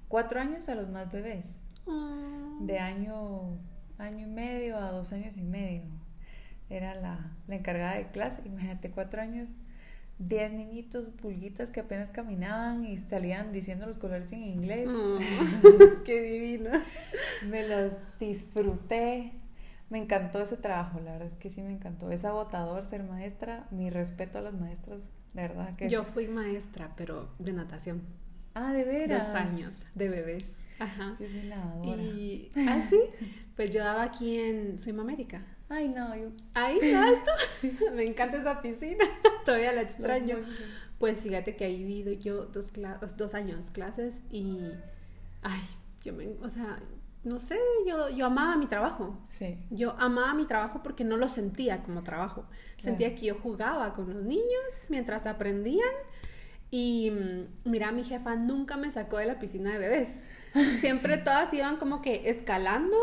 cuatro 0.08 0.40
años 0.40 0.68
a 0.68 0.74
los 0.74 0.88
más 0.88 1.10
bebés. 1.12 1.60
Ah. 1.86 2.58
De 2.60 2.80
año, 2.80 3.56
año 3.98 4.26
y 4.26 4.30
medio 4.30 4.78
a 4.78 4.90
dos 4.90 5.12
años 5.12 5.36
y 5.36 5.42
medio. 5.42 5.84
Era 6.68 6.96
la, 6.96 7.36
la 7.46 7.54
encargada 7.54 7.94
de 7.94 8.10
clase. 8.10 8.42
Imagínate, 8.44 8.90
cuatro 8.90 9.22
años 9.22 9.54
10 10.18 10.52
niñitos 10.52 11.08
pulguitas 11.20 11.70
que 11.70 11.80
apenas 11.80 12.10
caminaban 12.10 12.84
y 12.84 12.98
salían 12.98 13.52
diciendo 13.52 13.86
los 13.86 13.98
colores 13.98 14.32
en 14.32 14.42
inglés. 14.42 14.88
Mm, 14.88 16.02
¡Qué 16.04 16.22
divino! 16.22 16.70
me 17.48 17.66
los 17.66 17.94
disfruté. 18.18 19.32
Me 19.90 19.98
encantó 19.98 20.42
ese 20.42 20.56
trabajo, 20.56 21.00
la 21.00 21.12
verdad 21.12 21.28
es 21.28 21.36
que 21.36 21.48
sí 21.48 21.62
me 21.62 21.72
encantó. 21.72 22.10
Es 22.10 22.24
agotador 22.24 22.84
ser 22.84 23.04
maestra. 23.04 23.66
Mi 23.70 23.88
respeto 23.90 24.38
a 24.38 24.42
las 24.42 24.54
maestras, 24.54 25.08
de 25.32 25.42
verdad 25.42 25.74
que 25.76 25.88
Yo 25.88 26.04
fui 26.04 26.28
maestra, 26.28 26.92
pero 26.96 27.30
de 27.38 27.52
natación. 27.52 28.02
Ah, 28.54 28.72
de 28.72 28.84
veras. 28.84 29.28
Dos 29.28 29.36
años 29.36 29.84
de 29.94 30.08
bebés. 30.08 30.58
Ajá. 30.78 31.16
Yo 31.18 31.28
soy 31.28 31.42
lavadora. 31.42 32.02
Y 32.02 32.50
así, 32.68 32.98
pues 33.56 33.72
yo 33.72 33.82
daba 33.82 34.02
aquí 34.02 34.38
en 34.38 34.78
Suimamérica. 34.78 35.42
Ay, 35.68 35.88
no, 35.88 36.14
yo. 36.16 36.28
Ahí, 36.54 36.78
¿no? 36.92 37.04
Esto? 37.04 37.30
Me 37.94 38.04
encanta 38.04 38.38
esa 38.38 38.60
piscina. 38.60 39.04
Todavía 39.44 39.72
la 39.72 39.82
extraño. 39.82 40.38
Pues 40.98 41.22
fíjate 41.22 41.56
que 41.56 41.64
ahí 41.64 41.84
vi 41.84 42.18
yo 42.18 42.46
dos, 42.46 42.72
dos 43.16 43.34
años 43.34 43.70
clases 43.70 44.22
y. 44.30 44.60
Ay, 45.42 45.60
yo 46.02 46.12
me. 46.12 46.28
O 46.42 46.48
sea, 46.48 46.78
no 47.24 47.40
sé, 47.40 47.58
yo, 47.86 48.08
yo 48.10 48.26
amaba 48.26 48.56
mi 48.56 48.66
trabajo. 48.66 49.18
Sí. 49.28 49.58
Yo 49.70 49.94
amaba 49.98 50.34
mi 50.34 50.46
trabajo 50.46 50.82
porque 50.82 51.04
no 51.04 51.16
lo 51.16 51.28
sentía 51.28 51.82
como 51.82 52.02
trabajo. 52.02 52.46
Sentía 52.78 53.14
que 53.14 53.26
yo 53.26 53.34
jugaba 53.34 53.92
con 53.92 54.12
los 54.12 54.22
niños 54.22 54.86
mientras 54.88 55.26
aprendían. 55.26 55.88
Y 56.70 57.10
mm, 57.10 57.70
mira, 57.70 57.92
mi 57.92 58.04
jefa 58.04 58.36
nunca 58.36 58.76
me 58.76 58.90
sacó 58.90 59.18
de 59.18 59.26
la 59.26 59.38
piscina 59.38 59.72
de 59.72 59.78
bebés. 59.78 60.08
Siempre 60.80 61.18
todas 61.18 61.52
iban 61.52 61.76
como 61.76 62.02
que 62.02 62.28
escalando 62.30 62.96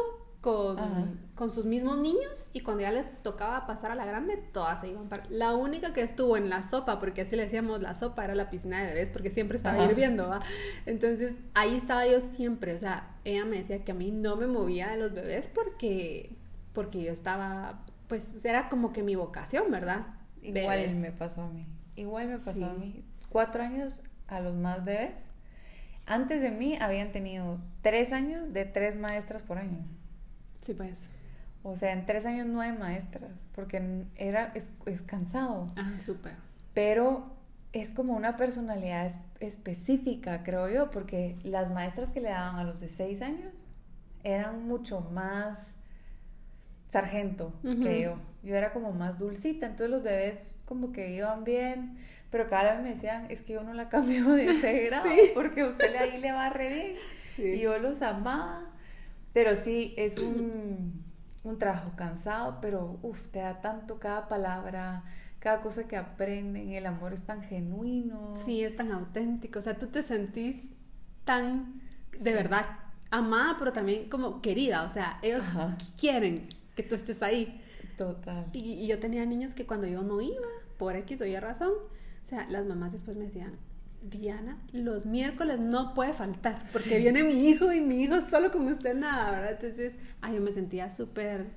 con, 0.45 1.19
con, 1.33 1.49
sus 1.49 1.65
mismos 1.65 1.97
niños 1.97 2.51
y 2.53 2.59
cuando 2.59 2.83
ya 2.83 2.91
les 2.91 3.17
tocaba 3.23 3.65
pasar 3.65 3.89
a 3.89 3.95
la 3.95 4.05
grande, 4.05 4.37
todas 4.37 4.79
se 4.79 4.89
iban 4.89 5.09
para... 5.09 5.25
La 5.31 5.55
única 5.55 5.91
que 5.91 6.01
estuvo 6.01 6.37
en 6.37 6.51
la 6.51 6.61
sopa, 6.61 6.99
porque 6.99 7.21
así 7.21 7.35
le 7.35 7.45
decíamos 7.45 7.81
la 7.81 7.95
sopa, 7.95 8.23
era 8.23 8.35
la 8.35 8.51
piscina 8.51 8.79
de 8.79 8.89
bebés, 8.89 9.09
porque 9.09 9.31
siempre 9.31 9.57
estaba 9.57 9.83
hirviendo, 9.83 10.29
¿va? 10.29 10.41
Entonces 10.85 11.33
ahí 11.55 11.75
estaba 11.75 12.05
yo 12.05 12.21
siempre, 12.21 12.75
o 12.75 12.77
sea, 12.77 13.15
ella 13.23 13.43
me 13.43 13.57
decía 13.57 13.83
que 13.83 13.91
a 13.91 13.95
mí 13.95 14.11
no 14.11 14.35
me 14.35 14.45
movía 14.45 14.89
de 14.89 14.97
los 14.97 15.15
bebés 15.15 15.47
porque, 15.47 16.35
porque 16.73 17.01
yo 17.01 17.11
estaba, 17.11 17.83
pues 18.07 18.45
era 18.45 18.69
como 18.69 18.93
que 18.93 19.01
mi 19.01 19.15
vocación, 19.15 19.71
¿verdad? 19.71 20.05
Igual 20.43 20.93
me 20.93 21.11
pasó 21.11 21.41
a 21.41 21.49
mí, 21.49 21.65
igual 21.95 22.27
me 22.27 22.37
pasó 22.37 22.67
a 22.67 22.73
mí. 22.73 23.03
Cuatro 23.29 23.63
años 23.63 24.03
a 24.27 24.41
los 24.41 24.53
más 24.53 24.85
bebés. 24.85 25.31
Antes 26.05 26.43
de 26.43 26.51
mí 26.51 26.77
habían 26.79 27.11
tenido 27.11 27.57
tres 27.81 28.13
años 28.13 28.53
de 28.53 28.65
tres 28.65 28.95
maestras 28.95 29.41
por 29.41 29.57
año. 29.57 29.83
Sí, 30.65 30.73
pues. 30.73 31.09
O 31.63 31.75
sea, 31.75 31.91
en 31.91 32.05
tres 32.05 32.25
años 32.25 32.47
nueve 32.49 32.77
maestras, 32.77 33.31
porque 33.53 34.05
era, 34.15 34.51
es, 34.55 34.71
es 34.85 35.01
cansado. 35.01 35.71
Ah, 35.75 35.99
súper. 35.99 36.33
Pero 36.73 37.35
es 37.71 37.91
como 37.91 38.13
una 38.13 38.35
personalidad 38.35 39.11
específica, 39.39 40.43
creo 40.43 40.69
yo, 40.69 40.89
porque 40.89 41.35
las 41.43 41.71
maestras 41.71 42.11
que 42.11 42.21
le 42.21 42.29
daban 42.29 42.57
a 42.57 42.63
los 42.63 42.79
de 42.79 42.87
seis 42.87 43.21
años 43.21 43.67
eran 44.23 44.67
mucho 44.67 45.01
más 45.01 45.73
sargento 46.87 47.53
que 47.61 48.01
yo. 48.01 48.17
Yo 48.43 48.55
era 48.55 48.73
como 48.73 48.91
más 48.91 49.17
dulcita, 49.19 49.65
entonces 49.65 49.89
los 49.89 50.03
bebés 50.03 50.57
como 50.65 50.91
que 50.91 51.11
iban 51.11 51.43
bien, 51.43 51.97
pero 52.31 52.47
cada 52.49 52.73
vez 52.73 52.83
me 52.83 52.89
decían, 52.89 53.27
es 53.29 53.41
que 53.41 53.53
yo 53.53 53.63
no 53.63 53.73
la 53.73 53.89
cambio 53.89 54.31
de 54.31 54.45
ese 54.51 54.85
grado, 54.85 55.09
porque 55.33 55.63
usted 55.63 55.93
ahí 55.95 56.19
le 56.19 56.31
va 56.31 56.49
re 56.49 56.73
bien. 56.73 56.93
Y 57.37 57.59
yo 57.59 57.77
los 57.79 58.01
amaba. 58.01 58.71
Pero 59.35 59.57
sí, 59.57 59.93
es 59.97 60.17
un, 60.17 61.03
un 61.43 61.59
trabajo 61.59 61.91
cansado, 61.97 62.59
pero 62.61 62.97
uff, 63.01 63.27
te 63.27 63.39
da 63.39 63.59
tanto 63.59 63.99
cada 63.99 64.29
palabra, 64.29 65.03
cada 65.39 65.61
cosa 65.61 65.89
que 65.89 65.97
aprenden, 65.97 66.71
el 66.71 66.85
amor 66.85 67.11
es 67.11 67.23
tan 67.23 67.43
genuino. 67.43 68.31
Sí, 68.37 68.63
es 68.63 68.77
tan 68.77 68.93
auténtico, 68.93 69.59
o 69.59 69.61
sea, 69.61 69.77
tú 69.77 69.87
te 69.87 70.03
sentís 70.03 70.69
tan, 71.25 71.81
de 72.17 72.31
verdad, 72.31 72.65
amada, 73.11 73.57
pero 73.59 73.73
también 73.73 74.09
como 74.09 74.41
querida, 74.41 74.85
o 74.85 74.89
sea, 74.89 75.19
ellos 75.21 75.43
quieren 75.99 76.47
que 76.73 76.83
tú 76.83 76.95
estés 76.95 77.21
ahí. 77.21 77.61
Total. 77.97 78.45
Y, 78.53 78.59
y, 78.59 78.87
yo 78.87 78.99
tenía 78.99 79.25
niños 79.25 79.53
que 79.53 79.65
cuando 79.65 79.85
yo 79.85 80.01
no 80.01 80.21
iba, 80.21 80.47
por 80.77 80.95
X 80.95 81.19
o 81.19 81.25
Y 81.25 81.37
razón, 81.37 81.73
o 81.73 82.25
sea, 82.25 82.47
las 82.49 82.65
mamás 82.65 82.93
después 82.93 83.17
me 83.17 83.25
decían, 83.25 83.57
Diana, 84.09 84.57
los 84.71 85.05
miércoles 85.05 85.59
no 85.59 85.93
puede 85.93 86.13
faltar, 86.13 86.63
porque 86.71 86.97
viene 86.99 87.23
mi 87.23 87.47
hijo 87.49 87.71
y 87.73 87.81
mi 87.81 88.03
hijo 88.03 88.21
solo 88.21 88.51
como 88.51 88.69
usted 88.69 88.95
nada, 88.95 89.31
¿verdad? 89.31 89.51
Entonces, 89.53 89.95
ay, 90.21 90.35
yo 90.35 90.41
me 90.41 90.51
sentía 90.51 90.91
súper 90.91 91.47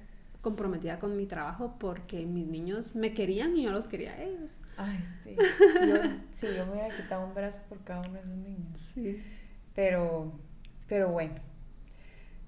comprometida 0.41 0.99
con 0.99 1.17
mi 1.17 1.27
trabajo 1.27 1.77
porque 1.79 2.25
mis 2.25 2.47
niños 2.47 2.95
me 2.95 3.13
querían 3.13 3.57
y 3.57 3.65
yo 3.65 3.73
los 3.73 3.89
quería 3.89 4.13
a 4.13 4.23
ellos. 4.23 4.59
Ay, 4.77 4.99
sí. 5.23 5.37
Yo, 5.87 5.97
sí, 6.33 6.47
yo 6.57 6.65
me 6.67 6.73
hubiera 6.73 6.97
quitado 6.97 7.27
un 7.27 7.35
brazo 7.35 7.63
por 7.69 7.83
cada 7.83 8.01
uno 8.01 8.13
de 8.13 8.21
esos 8.21 8.37
niños. 8.37 8.93
Sí. 8.95 9.23
Pero, 9.75 10.33
pero 10.87 11.11
bueno. 11.11 11.35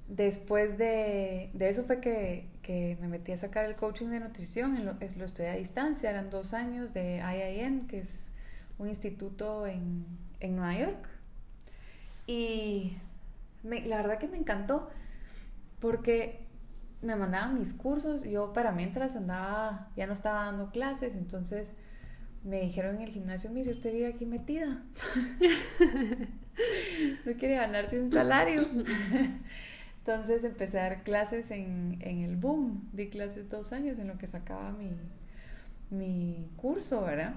Después 0.07 0.78
de, 0.78 1.50
de 1.52 1.69
eso 1.69 1.85
fue 1.85 2.00
que, 2.00 2.49
que, 2.62 2.97
me 3.00 3.06
metí 3.06 3.32
a 3.32 3.36
sacar 3.36 3.65
el 3.65 3.76
coaching 3.76 4.08
de 4.08 4.19
nutrición, 4.19 4.84
lo, 4.84 4.95
lo 4.95 5.25
estudié 5.25 5.50
a 5.50 5.56
distancia, 5.56 6.10
eran 6.10 6.30
dos 6.30 6.52
años 6.52 6.93
de 6.93 7.19
IIN, 7.19 7.86
que 7.86 8.00
es 8.00 8.29
un 8.80 8.88
instituto 8.88 9.66
en, 9.66 10.06
en 10.40 10.56
Nueva 10.56 10.78
York. 10.78 11.08
Y 12.26 12.97
la 13.62 13.97
verdad 13.99 14.19
que 14.19 14.26
me 14.26 14.38
encantó 14.38 14.90
porque 15.80 16.47
me 17.02 17.14
mandaban 17.16 17.58
mis 17.58 17.73
cursos, 17.73 18.25
yo 18.25 18.52
para 18.52 18.73
mientras 18.73 19.16
andaba, 19.16 19.88
ya 19.97 20.06
no 20.06 20.12
estaba 20.12 20.47
dando 20.47 20.71
clases, 20.71 21.14
entonces 21.14 21.73
me 22.43 22.60
dijeron 22.60 22.97
en 22.97 23.02
el 23.02 23.10
gimnasio, 23.10 23.50
mire, 23.50 23.71
usted 23.71 23.93
vive 23.93 24.06
aquí 24.06 24.26
metida, 24.26 24.82
no 27.25 27.32
quiere 27.38 27.56
ganarse 27.56 28.00
un 28.00 28.10
salario. 28.10 28.66
entonces 29.99 30.45
empecé 30.45 30.80
a 30.80 30.84
dar 30.84 31.02
clases 31.02 31.50
en, 31.50 31.99
en, 32.00 32.21
el 32.21 32.36
boom, 32.36 32.88
di 32.93 33.08
clases 33.08 33.50
dos 33.50 33.73
años 33.73 33.99
en 33.99 34.08
lo 34.08 34.16
que 34.19 34.26
sacaba 34.26 34.73
mi, 34.73 34.90
mi 35.90 36.49
curso, 36.56 37.02
¿verdad? 37.02 37.34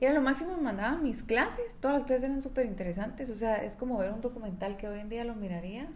Y 0.00 0.04
era 0.04 0.14
lo 0.14 0.20
máximo, 0.20 0.56
me 0.56 0.62
mandaban 0.62 1.02
mis 1.02 1.22
clases, 1.22 1.76
todas 1.80 1.98
las 1.98 2.04
clases 2.04 2.24
eran 2.24 2.40
súper 2.40 2.66
interesantes, 2.66 3.30
o 3.30 3.36
sea, 3.36 3.56
es 3.56 3.76
como 3.76 3.98
ver 3.98 4.12
un 4.12 4.20
documental 4.20 4.76
que 4.76 4.88
hoy 4.88 5.00
en 5.00 5.08
día 5.08 5.24
lo 5.24 5.34
miraría. 5.34 5.88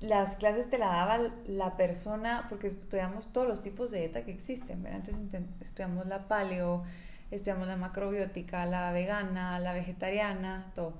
Las 0.00 0.34
clases 0.34 0.68
te 0.68 0.78
la 0.78 0.86
daba 0.86 1.30
la 1.46 1.76
persona, 1.76 2.46
porque 2.48 2.66
estudiamos 2.66 3.32
todos 3.32 3.46
los 3.46 3.62
tipos 3.62 3.92
de 3.92 4.00
dieta 4.00 4.24
que 4.24 4.32
existen, 4.32 4.82
¿verdad? 4.82 5.00
Entonces 5.06 5.42
estudiamos 5.60 6.06
la 6.06 6.26
paleo, 6.26 6.82
estudiamos 7.30 7.68
la 7.68 7.76
macrobiótica, 7.76 8.66
la 8.66 8.90
vegana, 8.90 9.60
la 9.60 9.72
vegetariana, 9.72 10.72
todo. 10.74 10.94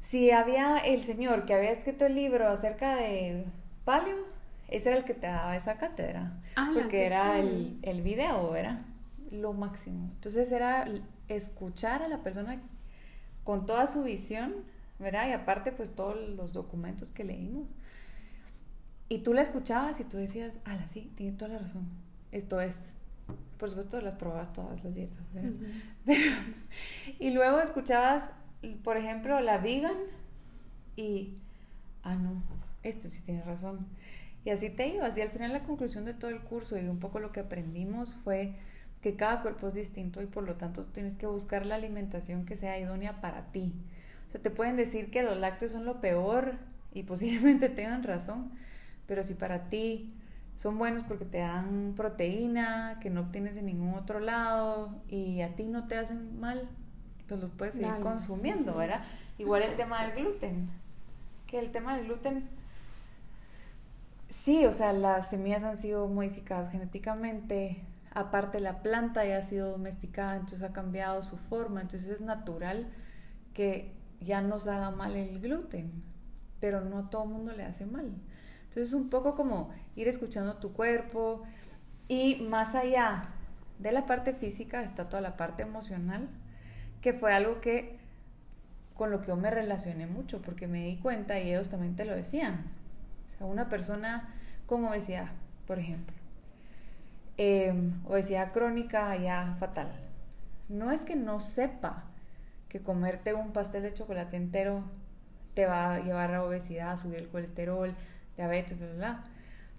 Si 0.00 0.30
había 0.30 0.78
el 0.78 1.02
señor 1.02 1.44
que 1.44 1.52
había 1.52 1.70
escrito 1.70 2.06
el 2.06 2.14
libro 2.14 2.48
acerca 2.48 2.96
de 2.96 3.44
paleo, 3.84 4.16
ese 4.68 4.88
era 4.88 4.98
el 4.98 5.04
que 5.04 5.14
te 5.14 5.26
daba 5.26 5.54
esa 5.56 5.76
cátedra, 5.76 6.32
ah, 6.56 6.70
porque 6.72 7.04
era 7.04 7.38
el, 7.38 7.78
el 7.82 8.00
video, 8.00 8.50
¿verdad? 8.50 8.80
Lo 9.30 9.52
máximo. 9.52 10.10
Entonces 10.14 10.50
era 10.50 10.86
escuchar 11.28 12.02
a 12.02 12.08
la 12.08 12.22
persona 12.22 12.60
con 13.44 13.66
toda 13.66 13.86
su 13.86 14.02
visión, 14.02 14.54
¿verdad? 14.98 15.28
Y 15.28 15.32
aparte, 15.32 15.72
pues 15.72 15.94
todos 15.94 16.16
los 16.30 16.52
documentos 16.52 17.10
que 17.10 17.24
leímos. 17.24 17.68
Y 19.08 19.18
tú 19.18 19.32
la 19.32 19.40
escuchabas 19.40 20.00
y 20.00 20.04
tú 20.04 20.18
decías, 20.18 20.60
ala, 20.64 20.86
sí, 20.86 21.12
tiene 21.16 21.36
toda 21.36 21.52
la 21.52 21.58
razón. 21.58 21.88
Esto 22.30 22.60
es. 22.60 22.84
Por 23.58 23.70
supuesto, 23.70 24.00
las 24.00 24.14
probabas 24.14 24.52
todas 24.52 24.84
las 24.84 24.94
dietas, 24.94 25.26
y 27.18 27.30
luego 27.30 27.58
escuchabas, 27.58 28.30
por 28.84 28.96
ejemplo, 28.96 29.40
la 29.40 29.58
vegan 29.58 29.96
y, 30.94 31.34
ah, 32.04 32.14
no, 32.14 32.42
esto 32.82 33.08
sí 33.08 33.22
tiene 33.22 33.42
razón. 33.42 33.86
Y 34.44 34.50
así 34.50 34.70
te 34.70 34.88
ibas. 34.88 35.16
Y 35.16 35.22
al 35.22 35.30
final 35.30 35.52
la 35.52 35.62
conclusión 35.62 36.04
de 36.04 36.14
todo 36.14 36.30
el 36.30 36.40
curso 36.40 36.78
y 36.78 36.86
un 36.86 36.98
poco 36.98 37.18
lo 37.18 37.32
que 37.32 37.40
aprendimos 37.40 38.16
fue 38.16 38.54
que 39.00 39.14
cada 39.16 39.42
cuerpo 39.42 39.68
es 39.68 39.74
distinto 39.74 40.22
y 40.22 40.26
por 40.26 40.44
lo 40.44 40.56
tanto 40.56 40.84
tienes 40.86 41.16
que 41.16 41.26
buscar 41.26 41.64
la 41.64 41.76
alimentación 41.76 42.44
que 42.44 42.56
sea 42.56 42.78
idónea 42.78 43.20
para 43.20 43.52
ti. 43.52 43.72
O 44.28 44.30
sea, 44.30 44.42
te 44.42 44.50
pueden 44.50 44.76
decir 44.76 45.10
que 45.10 45.22
los 45.22 45.36
lácteos 45.36 45.72
son 45.72 45.84
lo 45.84 46.00
peor 46.00 46.56
y 46.92 47.04
posiblemente 47.04 47.68
tengan 47.68 48.02
razón, 48.02 48.50
pero 49.06 49.22
si 49.24 49.34
para 49.34 49.68
ti 49.68 50.14
son 50.56 50.76
buenos 50.76 51.04
porque 51.04 51.24
te 51.24 51.38
dan 51.38 51.94
proteína 51.96 52.98
que 53.00 53.10
no 53.10 53.20
obtienes 53.20 53.56
en 53.56 53.66
ningún 53.66 53.94
otro 53.94 54.18
lado 54.18 54.90
y 55.08 55.40
a 55.42 55.54
ti 55.54 55.68
no 55.68 55.86
te 55.86 55.96
hacen 55.96 56.40
mal, 56.40 56.68
pues 57.28 57.40
los 57.40 57.50
puedes 57.52 57.74
seguir 57.74 57.94
consumiendo, 58.00 58.74
¿verdad? 58.74 59.04
Igual 59.38 59.62
el 59.62 59.76
tema 59.76 60.02
del 60.02 60.16
gluten, 60.16 60.68
que 61.46 61.60
el 61.60 61.70
tema 61.70 61.96
del 61.96 62.06
gluten, 62.06 62.48
sí, 64.28 64.66
o 64.66 64.72
sea, 64.72 64.92
las 64.92 65.30
semillas 65.30 65.62
han 65.62 65.76
sido 65.76 66.08
modificadas 66.08 66.72
genéticamente, 66.72 67.80
aparte 68.18 68.60
la 68.60 68.82
planta 68.82 69.24
ya 69.24 69.38
ha 69.38 69.42
sido 69.42 69.70
domesticada, 69.70 70.34
entonces 70.34 70.62
ha 70.62 70.72
cambiado 70.72 71.22
su 71.22 71.36
forma, 71.36 71.80
entonces 71.80 72.08
es 72.08 72.20
natural 72.20 72.88
que 73.54 73.92
ya 74.20 74.40
nos 74.40 74.66
haga 74.66 74.90
mal 74.90 75.14
el 75.16 75.40
gluten, 75.40 75.92
pero 76.60 76.80
no 76.80 76.98
a 76.98 77.10
todo 77.10 77.26
mundo 77.26 77.52
le 77.52 77.64
hace 77.64 77.86
mal. 77.86 78.12
Entonces 78.64 78.88
es 78.88 78.94
un 78.94 79.08
poco 79.08 79.34
como 79.34 79.70
ir 79.96 80.08
escuchando 80.08 80.56
tu 80.56 80.72
cuerpo 80.72 81.42
y 82.08 82.36
más 82.48 82.74
allá 82.74 83.28
de 83.78 83.92
la 83.92 84.06
parte 84.06 84.32
física 84.32 84.82
está 84.82 85.08
toda 85.08 85.22
la 85.22 85.36
parte 85.36 85.62
emocional, 85.62 86.28
que 87.00 87.12
fue 87.12 87.32
algo 87.32 87.60
que 87.60 87.98
con 88.94 89.12
lo 89.12 89.20
que 89.20 89.28
yo 89.28 89.36
me 89.36 89.50
relacioné 89.50 90.06
mucho, 90.06 90.42
porque 90.42 90.66
me 90.66 90.86
di 90.86 90.96
cuenta 90.96 91.38
y 91.38 91.50
ellos 91.50 91.68
también 91.68 91.94
te 91.94 92.04
lo 92.04 92.16
decían. 92.16 92.64
Una 93.38 93.68
persona 93.68 94.34
con 94.66 94.84
obesidad, 94.84 95.28
por 95.68 95.78
ejemplo, 95.78 96.17
eh, 97.38 97.72
obesidad 98.06 98.52
crónica 98.52 99.16
ya 99.16 99.56
fatal. 99.58 99.90
No 100.68 100.90
es 100.90 101.00
que 101.00 101.16
no 101.16 101.40
sepa 101.40 102.04
que 102.68 102.80
comerte 102.82 103.32
un 103.32 103.52
pastel 103.52 103.82
de 103.84 103.94
chocolate 103.94 104.36
entero 104.36 104.84
te 105.54 105.66
va 105.66 105.94
a 105.94 106.00
llevar 106.00 106.34
a 106.34 106.44
obesidad, 106.44 106.92
a 106.92 106.96
subir 106.96 107.18
el 107.18 107.28
colesterol, 107.28 107.94
diabetes, 108.36 108.78
bla, 108.78 108.86
bla, 108.88 108.96
bla. 108.96 109.24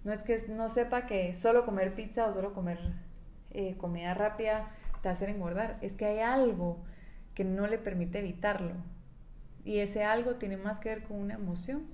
No 0.02 0.12
es 0.12 0.22
que 0.22 0.36
no 0.48 0.68
sepa 0.68 1.06
que 1.06 1.34
solo 1.34 1.64
comer 1.64 1.94
pizza 1.94 2.26
o 2.26 2.32
solo 2.32 2.52
comer 2.52 2.78
eh, 3.52 3.76
comida 3.76 4.14
rápida 4.14 4.70
te 5.02 5.08
hace 5.08 5.30
engordar, 5.30 5.78
es 5.80 5.94
que 5.94 6.06
hay 6.06 6.20
algo 6.20 6.78
que 7.34 7.44
no 7.44 7.66
le 7.66 7.78
permite 7.78 8.18
evitarlo. 8.18 8.74
Y 9.64 9.78
ese 9.78 10.04
algo 10.04 10.36
tiene 10.36 10.56
más 10.56 10.78
que 10.78 10.90
ver 10.90 11.02
con 11.02 11.18
una 11.18 11.34
emoción 11.34 11.84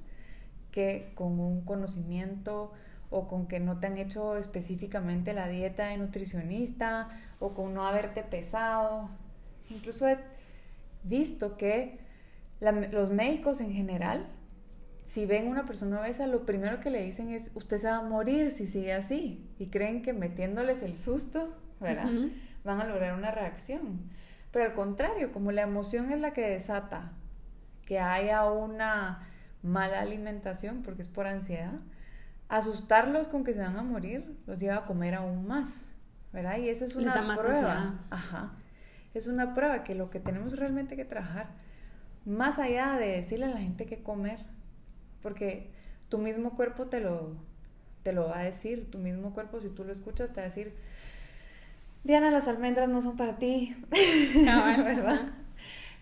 que 0.70 1.12
con 1.14 1.38
un 1.40 1.64
conocimiento 1.64 2.72
o 3.10 3.28
con 3.28 3.46
que 3.46 3.60
no 3.60 3.78
te 3.78 3.86
han 3.86 3.98
hecho 3.98 4.36
específicamente 4.36 5.32
la 5.32 5.48
dieta 5.48 5.86
de 5.86 5.96
nutricionista 5.96 7.08
o 7.38 7.54
con 7.54 7.74
no 7.74 7.86
haberte 7.86 8.22
pesado. 8.22 9.08
Incluso 9.70 10.08
he 10.08 10.18
visto 11.04 11.56
que 11.56 11.98
los 12.60 13.10
médicos 13.10 13.60
en 13.60 13.72
general, 13.72 14.26
si 15.04 15.26
ven 15.26 15.48
una 15.48 15.66
persona 15.66 16.00
obesa, 16.00 16.26
lo 16.26 16.46
primero 16.46 16.80
que 16.80 16.90
le 16.90 17.02
dicen 17.04 17.30
es, 17.30 17.50
usted 17.54 17.78
se 17.78 17.88
va 17.88 17.98
a 17.98 18.02
morir 18.02 18.50
si 18.50 18.66
sigue 18.66 18.92
así. 18.92 19.48
Y 19.58 19.66
creen 19.66 20.02
que 20.02 20.12
metiéndoles 20.12 20.82
el 20.82 20.96
susto, 20.96 21.54
¿verdad? 21.80 22.10
Van 22.64 22.80
a 22.80 22.84
lograr 22.84 23.14
una 23.14 23.30
reacción. 23.30 24.00
Pero 24.50 24.64
al 24.64 24.74
contrario, 24.74 25.32
como 25.32 25.52
la 25.52 25.62
emoción 25.62 26.10
es 26.12 26.20
la 26.20 26.32
que 26.32 26.42
desata 26.42 27.12
que 27.84 28.00
haya 28.00 28.50
una 28.50 29.28
mala 29.62 30.00
alimentación, 30.00 30.82
porque 30.82 31.02
es 31.02 31.08
por 31.08 31.26
ansiedad, 31.26 31.74
asustarlos 32.48 33.28
con 33.28 33.44
que 33.44 33.54
se 33.54 33.60
van 33.60 33.76
a 33.76 33.82
morir 33.82 34.36
los 34.46 34.58
lleva 34.58 34.76
a 34.76 34.84
comer 34.86 35.14
aún 35.14 35.46
más, 35.46 35.84
¿verdad? 36.32 36.58
Y 36.58 36.68
esa 36.68 36.84
es 36.84 36.94
una 36.94 37.36
prueba. 37.36 37.94
Ajá. 38.10 38.52
Es 39.14 39.26
una 39.28 39.54
prueba 39.54 39.82
que 39.82 39.94
lo 39.94 40.10
que 40.10 40.20
tenemos 40.20 40.56
realmente 40.56 40.96
que 40.96 41.04
trabajar, 41.04 41.48
más 42.24 42.58
allá 42.58 42.96
de 42.98 43.06
decirle 43.08 43.46
a 43.46 43.50
la 43.50 43.58
gente 43.58 43.86
que 43.86 44.02
comer, 44.02 44.38
porque 45.22 45.70
tu 46.08 46.18
mismo 46.18 46.50
cuerpo 46.54 46.86
te 46.86 47.00
lo, 47.00 47.32
te 48.02 48.12
lo 48.12 48.28
va 48.28 48.40
a 48.40 48.42
decir, 48.44 48.90
tu 48.90 48.98
mismo 48.98 49.32
cuerpo, 49.32 49.60
si 49.60 49.70
tú 49.70 49.84
lo 49.84 49.92
escuchas, 49.92 50.30
te 50.30 50.36
va 50.36 50.42
a 50.42 50.44
decir, 50.44 50.74
Diana, 52.04 52.30
las 52.30 52.46
almendras 52.46 52.88
no 52.88 53.00
son 53.00 53.16
para 53.16 53.38
ti, 53.38 53.74
¿verdad? 53.90 55.32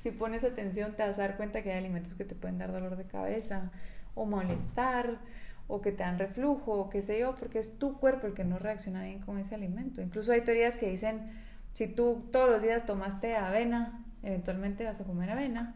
Si 0.01 0.11
pones 0.11 0.45
atención, 0.45 0.95
te 0.97 1.03
vas 1.03 1.19
a 1.19 1.23
dar 1.23 1.37
cuenta 1.37 1.63
que 1.63 1.73
hay 1.73 1.79
alimentos 1.79 2.15
que 2.15 2.25
te 2.25 2.35
pueden 2.35 2.59
dar 2.59 2.73
dolor 2.73 2.97
de 2.97 3.05
cabeza 3.05 3.71
o 4.15 4.27
molestar 4.27 5.19
o 5.67 5.81
que 5.81 5.93
te 5.93 6.03
dan 6.03 6.19
reflujo 6.19 6.73
o 6.73 6.91
qué 6.91 7.03
sé 7.03 7.21
yo, 7.21 7.37
porque 7.37 7.59
es 7.59 7.79
tu 7.79 7.99
cuerpo 7.99 8.27
el 8.27 8.35
que 8.35 8.45
no 8.45 8.59
reacciona 8.59 9.03
bien 9.03 9.21
con 9.21 9.39
ese 9.39 9.55
alimento. 9.55 10.03
Incluso 10.03 10.33
hay 10.33 10.43
teorías 10.43 10.77
que 10.77 10.91
dicen, 10.91 11.31
si 11.73 11.87
tú 11.87 12.29
todos 12.31 12.49
los 12.49 12.63
días 12.63 12.85
tomaste 12.87 13.37
avena, 13.37 14.05
eventualmente 14.23 14.85
vas 14.85 15.01
a 15.01 15.05
comer 15.05 15.31
avena 15.31 15.75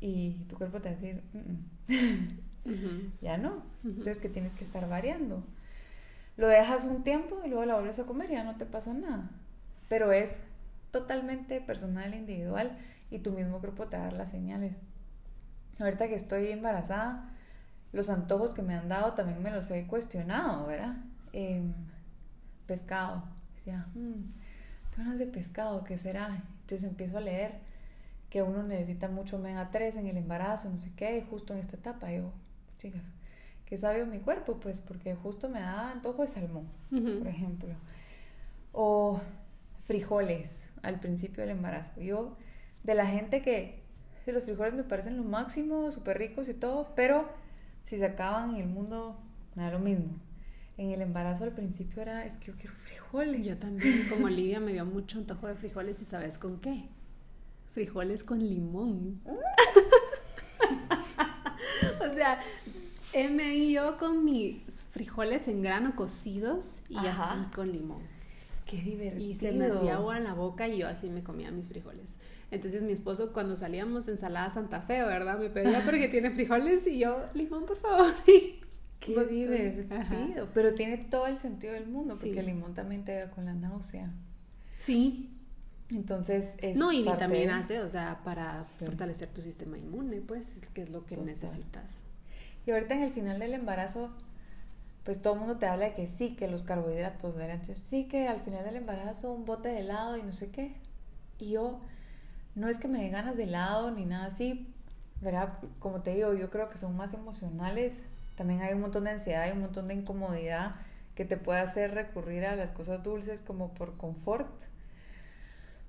y 0.00 0.32
tu 0.48 0.56
cuerpo 0.56 0.80
te 0.80 0.90
va 0.90 0.96
a 0.96 0.98
decir, 0.98 1.22
ya 3.20 3.38
no. 3.38 3.62
Entonces 3.84 4.18
que 4.18 4.28
tienes 4.28 4.54
que 4.54 4.64
estar 4.64 4.88
variando. 4.88 5.44
Lo 6.36 6.48
dejas 6.48 6.84
un 6.84 7.04
tiempo 7.04 7.40
y 7.44 7.48
luego 7.48 7.64
la 7.64 7.74
vuelves 7.74 7.98
a 7.98 8.04
comer 8.04 8.30
y 8.30 8.34
ya 8.34 8.44
no 8.44 8.56
te 8.56 8.66
pasa 8.66 8.92
nada. 8.92 9.30
Pero 9.88 10.12
es 10.12 10.40
totalmente 10.90 11.60
personal, 11.60 12.14
individual 12.14 12.78
y 13.10 13.18
tu 13.18 13.32
mismo 13.32 13.60
cuerpo 13.60 13.86
te 13.86 13.96
da 13.96 14.10
las 14.10 14.30
señales. 14.30 14.80
Ahorita 15.78 16.08
que 16.08 16.14
estoy 16.14 16.48
embarazada, 16.48 17.31
los 17.92 18.08
antojos 18.08 18.54
que 18.54 18.62
me 18.62 18.74
han 18.74 18.88
dado 18.88 19.12
también 19.12 19.42
me 19.42 19.50
los 19.50 19.70
he 19.70 19.86
cuestionado, 19.86 20.66
¿verdad? 20.66 20.96
Em, 21.32 21.72
pescado. 22.66 23.22
Decía, 23.54 23.86
mmm, 23.94 24.28
ganas 24.96 25.18
de 25.18 25.26
pescado, 25.26 25.84
¿qué 25.84 25.96
será? 25.98 26.42
Entonces 26.62 26.88
empiezo 26.88 27.18
a 27.18 27.20
leer 27.20 27.60
que 28.30 28.42
uno 28.42 28.62
necesita 28.62 29.08
mucho 29.08 29.36
omega 29.36 29.70
3 29.70 29.96
en 29.96 30.06
el 30.06 30.16
embarazo, 30.16 30.70
no 30.70 30.78
sé 30.78 30.90
qué, 30.96 31.22
justo 31.28 31.52
en 31.52 31.60
esta 31.60 31.76
etapa. 31.76 32.10
Yo, 32.10 32.32
chicas, 32.78 33.04
¿qué 33.66 33.76
sabe 33.76 34.06
mi 34.06 34.20
cuerpo? 34.20 34.58
Pues 34.58 34.80
porque 34.80 35.14
justo 35.14 35.50
me 35.50 35.60
da 35.60 35.90
antojo 35.90 36.22
de 36.22 36.28
salmón, 36.28 36.66
por 36.90 37.28
ejemplo. 37.28 37.74
O 38.72 39.20
frijoles 39.82 40.70
al 40.82 40.98
principio 40.98 41.42
del 41.42 41.50
embarazo. 41.50 42.00
Yo, 42.00 42.36
de 42.84 42.94
la 42.94 43.04
gente 43.04 43.42
que 43.42 43.82
los 44.26 44.44
frijoles 44.44 44.72
me 44.72 44.84
parecen 44.84 45.18
lo 45.18 45.24
máximo, 45.24 45.90
súper 45.90 46.16
ricos 46.16 46.48
y 46.48 46.54
todo, 46.54 46.94
pero 46.94 47.28
si 47.82 47.98
se 47.98 48.06
acaban 48.06 48.54
en 48.54 48.62
el 48.62 48.68
mundo, 48.68 49.16
nada 49.54 49.72
lo 49.72 49.78
mismo. 49.78 50.18
En 50.78 50.90
el 50.90 51.02
embarazo 51.02 51.44
al 51.44 51.52
principio 51.52 52.02
era, 52.02 52.24
es 52.24 52.36
que 52.36 52.46
yo 52.46 52.54
quiero 52.56 52.74
frijoles. 52.74 53.44
Yo 53.44 53.56
también, 53.56 54.08
como 54.08 54.26
Olivia, 54.26 54.58
me 54.60 54.72
dio 54.72 54.86
mucho 54.86 55.18
antojo 55.18 55.46
de 55.46 55.54
frijoles 55.54 56.00
y 56.00 56.04
¿sabes 56.04 56.38
con 56.38 56.60
qué? 56.60 56.88
Frijoles 57.72 58.24
con 58.24 58.38
limón. 58.38 59.20
o 62.00 62.14
sea, 62.14 62.40
me 63.14 63.54
ido 63.54 63.98
con 63.98 64.24
mis 64.24 64.62
frijoles 64.90 65.48
en 65.48 65.62
grano 65.62 65.94
cocidos 65.94 66.80
y 66.88 66.96
así 66.96 67.46
con 67.54 67.70
limón. 67.70 68.02
Qué 68.66 68.78
divertido. 68.78 69.22
Y 69.22 69.34
se 69.34 69.52
me 69.52 69.66
hacía 69.66 69.96
agua 69.96 70.16
en 70.16 70.24
la 70.24 70.32
boca 70.32 70.66
y 70.66 70.78
yo 70.78 70.88
así 70.88 71.10
me 71.10 71.22
comía 71.22 71.50
mis 71.50 71.68
frijoles. 71.68 72.16
Entonces 72.52 72.84
mi 72.84 72.92
esposo 72.92 73.32
cuando 73.32 73.56
salíamos 73.56 74.08
ensalada 74.08 74.50
Santa 74.50 74.82
Fe, 74.82 75.02
¿verdad? 75.02 75.38
Me 75.38 75.48
pedía 75.48 75.82
porque 75.84 76.06
tiene 76.08 76.30
frijoles 76.30 76.86
y 76.86 76.98
yo, 76.98 77.24
limón, 77.32 77.64
por 77.64 77.78
favor. 77.78 78.14
Qué 79.00 79.24
divertido. 79.24 80.48
Pero 80.52 80.74
tiene 80.74 80.98
todo 80.98 81.26
el 81.26 81.38
sentido 81.38 81.72
del 81.72 81.86
mundo 81.86 82.14
porque 82.14 82.38
el 82.38 82.46
limón 82.46 82.74
también 82.74 83.04
te 83.04 83.14
da 83.14 83.30
con 83.30 83.46
la 83.46 83.54
náusea. 83.54 84.12
Sí. 84.76 85.30
Entonces 85.88 86.54
es 86.58 86.76
No, 86.76 86.92
y 86.92 87.02
vitamina 87.02 87.62
C, 87.62 87.80
o 87.80 87.88
sea, 87.88 88.20
para 88.22 88.64
fortalecer 88.64 89.30
tu 89.30 89.40
sistema 89.40 89.78
inmune, 89.78 90.20
pues, 90.20 90.62
que 90.74 90.82
es 90.82 90.90
lo 90.90 91.06
que 91.06 91.16
necesitas. 91.16 92.00
Y 92.66 92.70
ahorita 92.70 92.94
en 92.94 93.02
el 93.02 93.12
final 93.12 93.38
del 93.38 93.54
embarazo, 93.54 94.12
pues 95.04 95.22
todo 95.22 95.34
el 95.34 95.40
mundo 95.40 95.56
te 95.56 95.66
habla 95.66 95.86
de 95.86 95.94
que 95.94 96.06
sí, 96.06 96.36
que 96.36 96.48
los 96.48 96.62
carbohidratos, 96.62 97.34
¿verdad? 97.34 97.56
Entonces 97.56 97.78
sí 97.78 98.08
que 98.08 98.28
al 98.28 98.42
final 98.42 98.62
del 98.64 98.76
embarazo 98.76 99.32
un 99.32 99.46
bote 99.46 99.70
de 99.70 99.80
helado 99.80 100.18
y 100.18 100.22
no 100.22 100.32
sé 100.32 100.50
qué. 100.50 100.74
Y 101.38 101.50
yo 101.52 101.80
no 102.54 102.68
es 102.68 102.78
que 102.78 102.88
me 102.88 103.02
dé 103.02 103.10
ganas 103.10 103.36
de 103.36 103.44
helado 103.44 103.90
ni 103.90 104.04
nada 104.04 104.26
así, 104.26 104.72
¿verdad? 105.20 105.54
Como 105.78 106.02
te 106.02 106.14
digo, 106.14 106.34
yo 106.34 106.50
creo 106.50 106.68
que 106.68 106.78
son 106.78 106.96
más 106.96 107.14
emocionales. 107.14 108.02
También 108.36 108.60
hay 108.60 108.74
un 108.74 108.80
montón 108.80 109.04
de 109.04 109.10
ansiedad, 109.10 109.42
hay 109.42 109.52
un 109.52 109.60
montón 109.60 109.88
de 109.88 109.94
incomodidad 109.94 110.74
que 111.14 111.24
te 111.24 111.36
puede 111.36 111.60
hacer 111.60 111.94
recurrir 111.94 112.44
a 112.46 112.56
las 112.56 112.72
cosas 112.72 113.02
dulces 113.02 113.42
como 113.42 113.74
por 113.74 113.96
confort. 113.96 114.50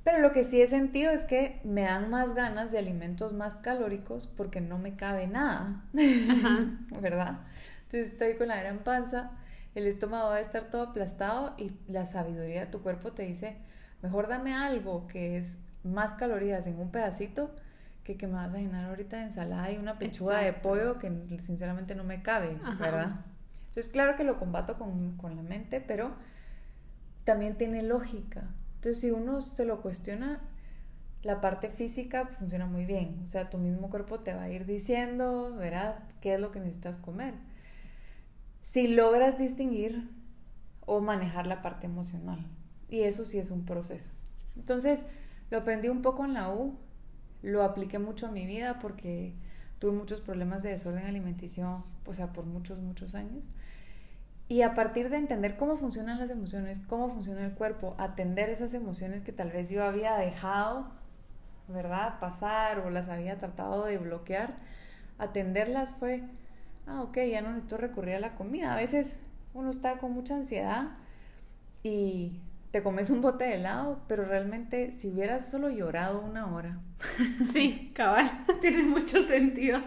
Pero 0.03 0.19
lo 0.19 0.33
que 0.33 0.43
sí 0.43 0.61
he 0.61 0.67
sentido 0.67 1.11
es 1.11 1.23
que 1.23 1.61
me 1.63 1.83
dan 1.83 2.09
más 2.09 2.35
ganas 2.35 2.71
de 2.71 2.77
alimentos 2.77 3.31
más 3.31 3.55
calóricos 3.55 4.27
porque 4.27 4.59
no 4.59 4.77
me 4.77 4.95
cabe 4.95 5.27
nada, 5.27 5.81
¿verdad? 7.01 7.39
Entonces 7.83 8.11
estoy 8.11 8.35
con 8.35 8.49
la 8.49 8.57
gran 8.57 8.79
panza, 8.79 9.31
el 9.75 9.87
estómago 9.87 10.29
debe 10.29 10.41
estar 10.41 10.69
todo 10.69 10.81
aplastado 10.83 11.53
y 11.57 11.71
la 11.87 12.05
sabiduría 12.05 12.61
de 12.61 12.71
tu 12.71 12.81
cuerpo 12.81 13.13
te 13.13 13.23
dice, 13.23 13.55
mejor 14.01 14.27
dame 14.27 14.53
algo 14.53 15.07
que 15.07 15.37
es 15.37 15.57
más 15.83 16.13
calorías 16.13 16.67
en 16.67 16.79
un 16.79 16.91
pedacito 16.91 17.51
que 18.03 18.17
que 18.17 18.27
me 18.27 18.33
vas 18.33 18.53
a 18.53 18.57
llenar 18.57 18.85
ahorita 18.85 19.17
de 19.17 19.23
ensalada 19.23 19.71
y 19.71 19.77
una 19.77 19.97
pechuga 19.97 20.39
de 20.39 20.53
pollo 20.53 20.99
que 20.99 21.09
sinceramente 21.39 21.95
no 21.95 22.03
me 22.03 22.21
cabe, 22.21 22.57
¿verdad? 22.79 23.21
Entonces, 23.69 23.91
claro 23.91 24.15
que 24.15 24.23
lo 24.23 24.37
combato 24.37 24.77
con, 24.77 25.17
con, 25.17 25.35
la 25.35 25.41
mente, 25.41 25.81
pero 25.81 26.13
también 27.23 27.57
tiene 27.57 27.81
lógica. 27.81 28.49
Entonces, 28.75 29.01
si 29.01 29.11
uno 29.11 29.41
se 29.41 29.65
lo 29.65 29.81
cuestiona, 29.81 30.41
la 31.23 31.41
parte 31.41 31.69
física 31.69 32.27
funciona 32.27 32.65
muy 32.65 32.85
bien. 32.85 33.21
O 33.23 33.27
sea, 33.27 33.49
tu 33.49 33.57
mismo 33.57 33.89
cuerpo 33.89 34.19
te 34.19 34.33
va 34.33 34.43
a 34.43 34.49
ir 34.49 34.65
diciendo, 34.65 35.55
¿verdad?, 35.55 36.03
qué 36.21 36.35
es 36.35 36.39
lo 36.39 36.51
que 36.51 36.59
necesitas 36.59 36.97
comer. 36.97 37.33
Si 38.61 38.87
logras 38.87 39.37
distinguir 39.37 40.09
o 40.85 40.99
manejar 40.99 41.47
la 41.47 41.61
parte 41.61 41.87
emocional. 41.87 42.45
Y 42.89 43.01
eso 43.03 43.25
sí 43.25 43.39
es 43.39 43.49
un 43.49 43.65
proceso. 43.65 44.11
Entonces, 44.55 45.05
lo 45.49 45.59
aprendí 45.59 45.89
un 45.89 46.01
poco 46.01 46.25
en 46.25 46.33
la 46.33 46.49
U, 46.49 46.77
lo 47.41 47.63
apliqué 47.63 47.99
mucho 47.99 48.27
a 48.27 48.31
mi 48.31 48.45
vida 48.45 48.79
porque 48.79 49.35
tuve 49.79 49.91
muchos 49.91 50.21
problemas 50.21 50.63
de 50.63 50.69
desorden 50.69 51.05
alimenticio, 51.05 51.83
o 52.05 52.13
sea, 52.13 52.31
por 52.33 52.45
muchos, 52.45 52.79
muchos 52.79 53.15
años. 53.15 53.49
Y 54.47 54.61
a 54.61 54.75
partir 54.75 55.09
de 55.09 55.17
entender 55.17 55.57
cómo 55.57 55.77
funcionan 55.77 56.19
las 56.19 56.29
emociones, 56.29 56.79
cómo 56.79 57.09
funciona 57.09 57.43
el 57.43 57.53
cuerpo, 57.53 57.95
atender 57.97 58.49
esas 58.49 58.73
emociones 58.73 59.23
que 59.23 59.31
tal 59.31 59.51
vez 59.51 59.69
yo 59.69 59.83
había 59.83 60.15
dejado, 60.15 60.91
¿verdad?, 61.67 62.19
pasar 62.19 62.79
o 62.79 62.89
las 62.89 63.09
había 63.09 63.37
tratado 63.37 63.85
de 63.85 63.97
bloquear, 63.97 64.55
atenderlas 65.17 65.95
fue, 65.95 66.23
ah, 66.87 67.01
ok, 67.01 67.17
ya 67.29 67.41
no 67.41 67.49
necesito 67.49 67.77
recurrir 67.77 68.15
a 68.15 68.19
la 68.19 68.35
comida. 68.35 68.73
A 68.73 68.77
veces 68.77 69.17
uno 69.53 69.69
está 69.69 69.97
con 69.97 70.11
mucha 70.11 70.35
ansiedad 70.35 70.91
y 71.83 72.39
te 72.73 72.81
comes 72.81 73.11
un 73.11 73.21
bote 73.21 73.45
de 73.45 73.53
helado, 73.53 74.01
pero 74.07 74.25
realmente 74.25 74.91
si 74.91 75.07
hubieras 75.07 75.47
solo 75.47 75.69
llorado 75.69 76.21
una 76.21 76.51
hora. 76.53 76.79
Sí, 77.45 77.91
cabal, 77.93 78.27
tiene 78.61 78.81
mucho 78.81 79.21
sentido. 79.21 79.79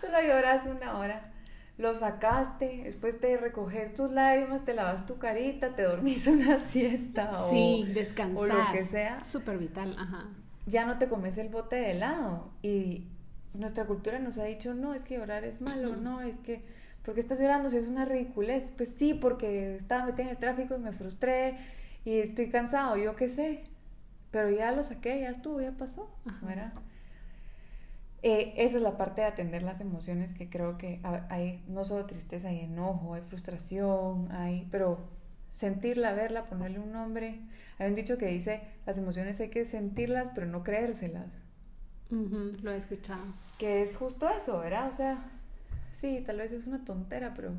Solo 0.00 0.22
lloras 0.22 0.66
una 0.66 0.96
hora, 0.96 1.32
lo 1.78 1.92
sacaste, 1.96 2.82
después 2.84 3.18
te 3.18 3.36
recoges 3.36 3.92
tus 3.92 4.08
lágrimas, 4.12 4.64
te 4.64 4.72
lavas 4.72 5.04
tu 5.04 5.18
carita, 5.18 5.74
te 5.74 5.82
dormís 5.82 6.28
una 6.28 6.58
siesta 6.58 7.32
sí, 7.50 7.88
o, 7.90 7.92
descansar. 7.92 8.36
o 8.36 8.46
lo 8.46 8.72
que 8.72 8.84
sea. 8.84 9.24
Súper 9.24 9.58
vital, 9.58 9.96
ajá. 9.98 10.28
ya 10.66 10.86
no 10.86 10.96
te 10.96 11.08
comes 11.08 11.38
el 11.38 11.48
bote 11.48 11.74
de 11.74 11.90
helado. 11.90 12.52
Y 12.62 13.08
nuestra 13.52 13.86
cultura 13.86 14.20
nos 14.20 14.38
ha 14.38 14.44
dicho, 14.44 14.74
no, 14.74 14.94
es 14.94 15.02
que 15.02 15.16
llorar 15.16 15.42
es 15.42 15.60
malo, 15.60 15.96
no, 15.96 16.20
es 16.20 16.36
que, 16.36 16.62
¿por 17.02 17.14
qué 17.14 17.20
estás 17.20 17.40
llorando 17.40 17.68
si 17.68 17.78
es 17.78 17.88
una 17.88 18.04
ridiculez? 18.04 18.70
Pues 18.70 18.94
sí, 18.96 19.12
porque 19.12 19.74
estaba 19.74 20.06
metida 20.06 20.26
en 20.26 20.28
el 20.28 20.38
tráfico 20.38 20.76
y 20.76 20.78
me 20.78 20.92
frustré 20.92 21.79
y 22.04 22.18
estoy 22.18 22.48
cansado, 22.48 22.96
yo 22.96 23.16
qué 23.16 23.28
sé. 23.28 23.64
Pero 24.30 24.50
ya 24.50 24.70
lo 24.72 24.82
saqué, 24.82 25.20
ya 25.20 25.30
estuvo, 25.30 25.60
ya 25.60 25.72
pasó, 25.72 26.08
¿verdad? 26.42 26.72
Eh, 28.22 28.52
esa 28.56 28.76
es 28.76 28.82
la 28.82 28.96
parte 28.96 29.22
de 29.22 29.26
atender 29.26 29.62
las 29.62 29.80
emociones 29.80 30.34
que 30.34 30.50
creo 30.50 30.76
que 30.76 31.00
hay 31.30 31.64
no 31.68 31.84
solo 31.84 32.06
tristeza, 32.06 32.48
hay 32.48 32.60
enojo, 32.60 33.14
hay 33.14 33.22
frustración, 33.22 34.30
hay, 34.30 34.68
pero 34.70 34.98
sentirla, 35.50 36.12
verla, 36.12 36.44
ponerle 36.44 36.78
un 36.78 36.92
nombre. 36.92 37.40
Hay 37.78 37.88
un 37.88 37.94
dicho 37.94 38.18
que 38.18 38.26
dice, 38.26 38.62
las 38.86 38.98
emociones 38.98 39.40
hay 39.40 39.48
que 39.48 39.64
sentirlas, 39.64 40.30
pero 40.30 40.46
no 40.46 40.62
creérselas. 40.62 41.28
lo 42.10 42.70
he 42.70 42.76
escuchado. 42.76 43.24
Que 43.58 43.82
es 43.82 43.96
justo 43.96 44.28
eso, 44.28 44.60
¿verdad? 44.60 44.90
O 44.90 44.92
sea, 44.92 45.18
sí, 45.90 46.22
tal 46.26 46.36
vez 46.38 46.52
es 46.52 46.66
una 46.66 46.84
tontera, 46.84 47.32
pero 47.34 47.50
me 47.50 47.56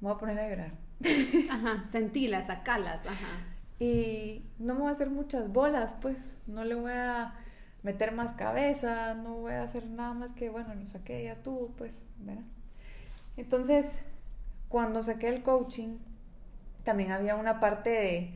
voy 0.00 0.12
a 0.12 0.18
poner 0.18 0.38
a 0.38 0.48
llorar. 0.48 0.72
Ajá, 1.50 1.84
sentirlas, 1.86 2.46
sacarlas, 2.46 3.06
ajá. 3.06 3.51
Y 3.82 4.44
no 4.60 4.74
me 4.74 4.80
voy 4.82 4.88
a 4.90 4.92
hacer 4.92 5.10
muchas 5.10 5.52
bolas, 5.52 5.96
pues, 6.00 6.36
no 6.46 6.62
le 6.62 6.76
voy 6.76 6.92
a 6.92 7.34
meter 7.82 8.12
más 8.12 8.32
cabeza, 8.32 9.14
no 9.14 9.38
voy 9.38 9.54
a 9.54 9.64
hacer 9.64 9.86
nada 9.88 10.14
más 10.14 10.32
que, 10.32 10.50
bueno, 10.50 10.72
lo 10.72 10.86
saqué, 10.86 11.24
ya 11.24 11.32
estuvo, 11.32 11.66
pues, 11.76 12.04
¿verdad? 12.18 12.44
Entonces, 13.36 13.98
cuando 14.68 15.02
saqué 15.02 15.30
el 15.30 15.42
coaching, 15.42 15.96
también 16.84 17.10
había 17.10 17.34
una 17.34 17.58
parte 17.58 17.90
de 17.90 18.34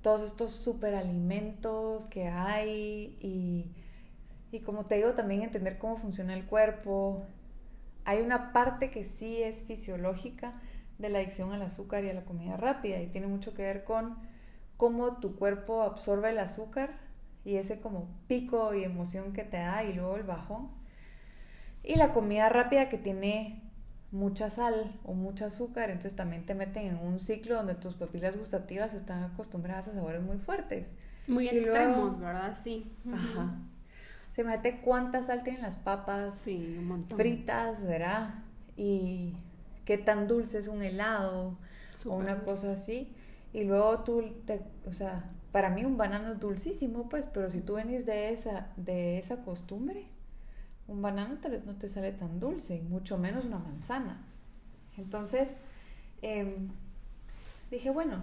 todos 0.00 0.20
estos 0.22 0.50
superalimentos 0.50 2.08
que 2.08 2.26
hay 2.26 3.16
y, 3.20 3.70
y 4.50 4.62
como 4.62 4.86
te 4.86 4.96
digo, 4.96 5.14
también 5.14 5.42
entender 5.42 5.78
cómo 5.78 5.96
funciona 5.96 6.34
el 6.34 6.44
cuerpo. 6.44 7.22
Hay 8.04 8.20
una 8.20 8.52
parte 8.52 8.90
que 8.90 9.04
sí 9.04 9.44
es 9.44 9.62
fisiológica 9.62 10.60
de 10.98 11.08
la 11.08 11.20
adicción 11.20 11.52
al 11.52 11.62
azúcar 11.62 12.02
y 12.02 12.10
a 12.10 12.14
la 12.14 12.24
comida 12.24 12.56
rápida 12.56 13.00
y 13.00 13.06
tiene 13.06 13.28
mucho 13.28 13.54
que 13.54 13.62
ver 13.62 13.84
con 13.84 14.31
cómo 14.82 15.18
tu 15.18 15.36
cuerpo 15.36 15.82
absorbe 15.82 16.30
el 16.30 16.40
azúcar 16.40 16.98
y 17.44 17.54
ese 17.54 17.78
como 17.78 18.08
pico 18.26 18.74
y 18.74 18.82
emoción 18.82 19.32
que 19.32 19.44
te 19.44 19.58
da 19.58 19.84
y 19.84 19.92
luego 19.92 20.16
el 20.16 20.24
bajón. 20.24 20.72
Y 21.84 21.94
la 21.94 22.10
comida 22.10 22.48
rápida 22.48 22.88
que 22.88 22.98
tiene 22.98 23.62
mucha 24.10 24.50
sal 24.50 24.98
o 25.04 25.14
mucho 25.14 25.46
azúcar, 25.46 25.90
entonces 25.90 26.16
también 26.16 26.46
te 26.46 26.56
meten 26.56 26.86
en 26.86 26.96
un 26.96 27.20
ciclo 27.20 27.54
donde 27.54 27.76
tus 27.76 27.94
papilas 27.94 28.36
gustativas 28.36 28.92
están 28.92 29.22
acostumbradas 29.22 29.86
a 29.86 29.92
sabores 29.92 30.20
muy 30.20 30.38
fuertes. 30.38 30.94
Muy 31.28 31.46
extremos, 31.46 32.18
¿verdad? 32.18 32.58
Sí. 32.60 32.92
Ajá. 33.06 33.54
Se 34.32 34.42
mete 34.42 34.80
cuánta 34.80 35.22
sal 35.22 35.44
tienen 35.44 35.62
las 35.62 35.76
papas 35.76 36.36
sí, 36.36 36.74
un 36.80 36.88
montón. 36.88 37.16
fritas, 37.16 37.84
¿verdad? 37.84 38.34
Y 38.76 39.36
qué 39.84 39.96
tan 39.96 40.26
dulce 40.26 40.58
es 40.58 40.66
un 40.66 40.82
helado 40.82 41.56
o 42.04 42.16
una 42.16 42.40
cosa 42.40 42.72
así. 42.72 43.14
Y 43.52 43.64
luego 43.64 44.00
tú, 44.00 44.22
te, 44.46 44.62
o 44.86 44.92
sea, 44.92 45.30
para 45.52 45.68
mí 45.68 45.84
un 45.84 45.96
banano 45.96 46.32
es 46.32 46.40
dulcísimo, 46.40 47.08
pues, 47.08 47.26
pero 47.26 47.50
si 47.50 47.60
tú 47.60 47.74
venís 47.74 48.06
de 48.06 48.30
esa, 48.30 48.68
de 48.76 49.18
esa 49.18 49.42
costumbre, 49.44 50.06
un 50.88 51.02
banano 51.02 51.36
tal 51.38 51.52
vez 51.52 51.64
no 51.64 51.74
te 51.76 51.88
sale 51.88 52.12
tan 52.12 52.40
dulce, 52.40 52.80
mucho 52.88 53.18
menos 53.18 53.44
una 53.44 53.58
manzana. 53.58 54.24
Entonces, 54.96 55.56
em, 56.22 56.68
dije, 57.70 57.90
bueno, 57.90 58.22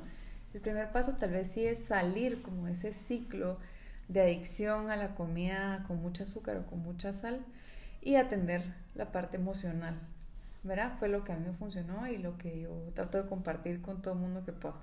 el 0.54 0.62
primer 0.62 0.92
paso 0.92 1.14
tal 1.14 1.32
vez 1.32 1.52
sí 1.52 1.66
es 1.66 1.84
salir 1.84 2.42
como 2.42 2.68
ese 2.68 2.94
ciclo 2.94 3.58
de 4.08 4.22
adicción 4.22 4.90
a 4.90 4.96
la 4.96 5.16
comida 5.16 5.84
con 5.88 6.02
mucho 6.02 6.24
azúcar 6.24 6.58
o 6.58 6.66
con 6.66 6.80
mucha 6.80 7.14
sal 7.14 7.46
y 8.02 8.16
atender 8.16 8.64
la 8.96 9.12
parte 9.12 9.38
emocional. 9.38 10.00
¿Verdad? 10.64 10.94
Fue 11.00 11.08
lo 11.08 11.24
que 11.24 11.32
a 11.32 11.38
mí 11.38 11.46
me 11.46 11.54
funcionó 11.54 12.08
y 12.08 12.18
lo 12.18 12.38
que 12.38 12.62
yo 12.62 12.72
trato 12.94 13.22
de 13.22 13.30
compartir 13.30 13.82
con 13.82 14.02
todo 14.02 14.16
el 14.16 14.20
mundo 14.20 14.44
que 14.44 14.52
puedo. 14.52 14.76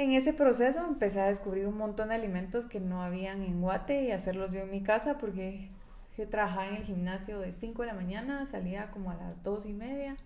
En 0.00 0.12
ese 0.12 0.32
proceso 0.32 0.82
empecé 0.86 1.20
a 1.20 1.26
descubrir 1.26 1.66
un 1.66 1.76
montón 1.76 2.08
de 2.08 2.14
alimentos 2.14 2.64
que 2.64 2.80
no 2.80 3.02
habían 3.02 3.42
en 3.42 3.60
Guate 3.60 4.04
y 4.04 4.12
hacerlos 4.12 4.50
yo 4.50 4.60
en 4.60 4.70
mi 4.70 4.82
casa 4.82 5.18
porque 5.18 5.68
yo 6.16 6.26
trabajaba 6.26 6.68
en 6.68 6.76
el 6.76 6.84
gimnasio 6.84 7.38
de 7.38 7.52
5 7.52 7.82
de 7.82 7.88
la 7.88 7.92
mañana, 7.92 8.46
salía 8.46 8.90
como 8.92 9.10
a 9.10 9.16
las 9.16 9.42
2 9.42 9.66
y 9.66 9.74
media, 9.74 10.16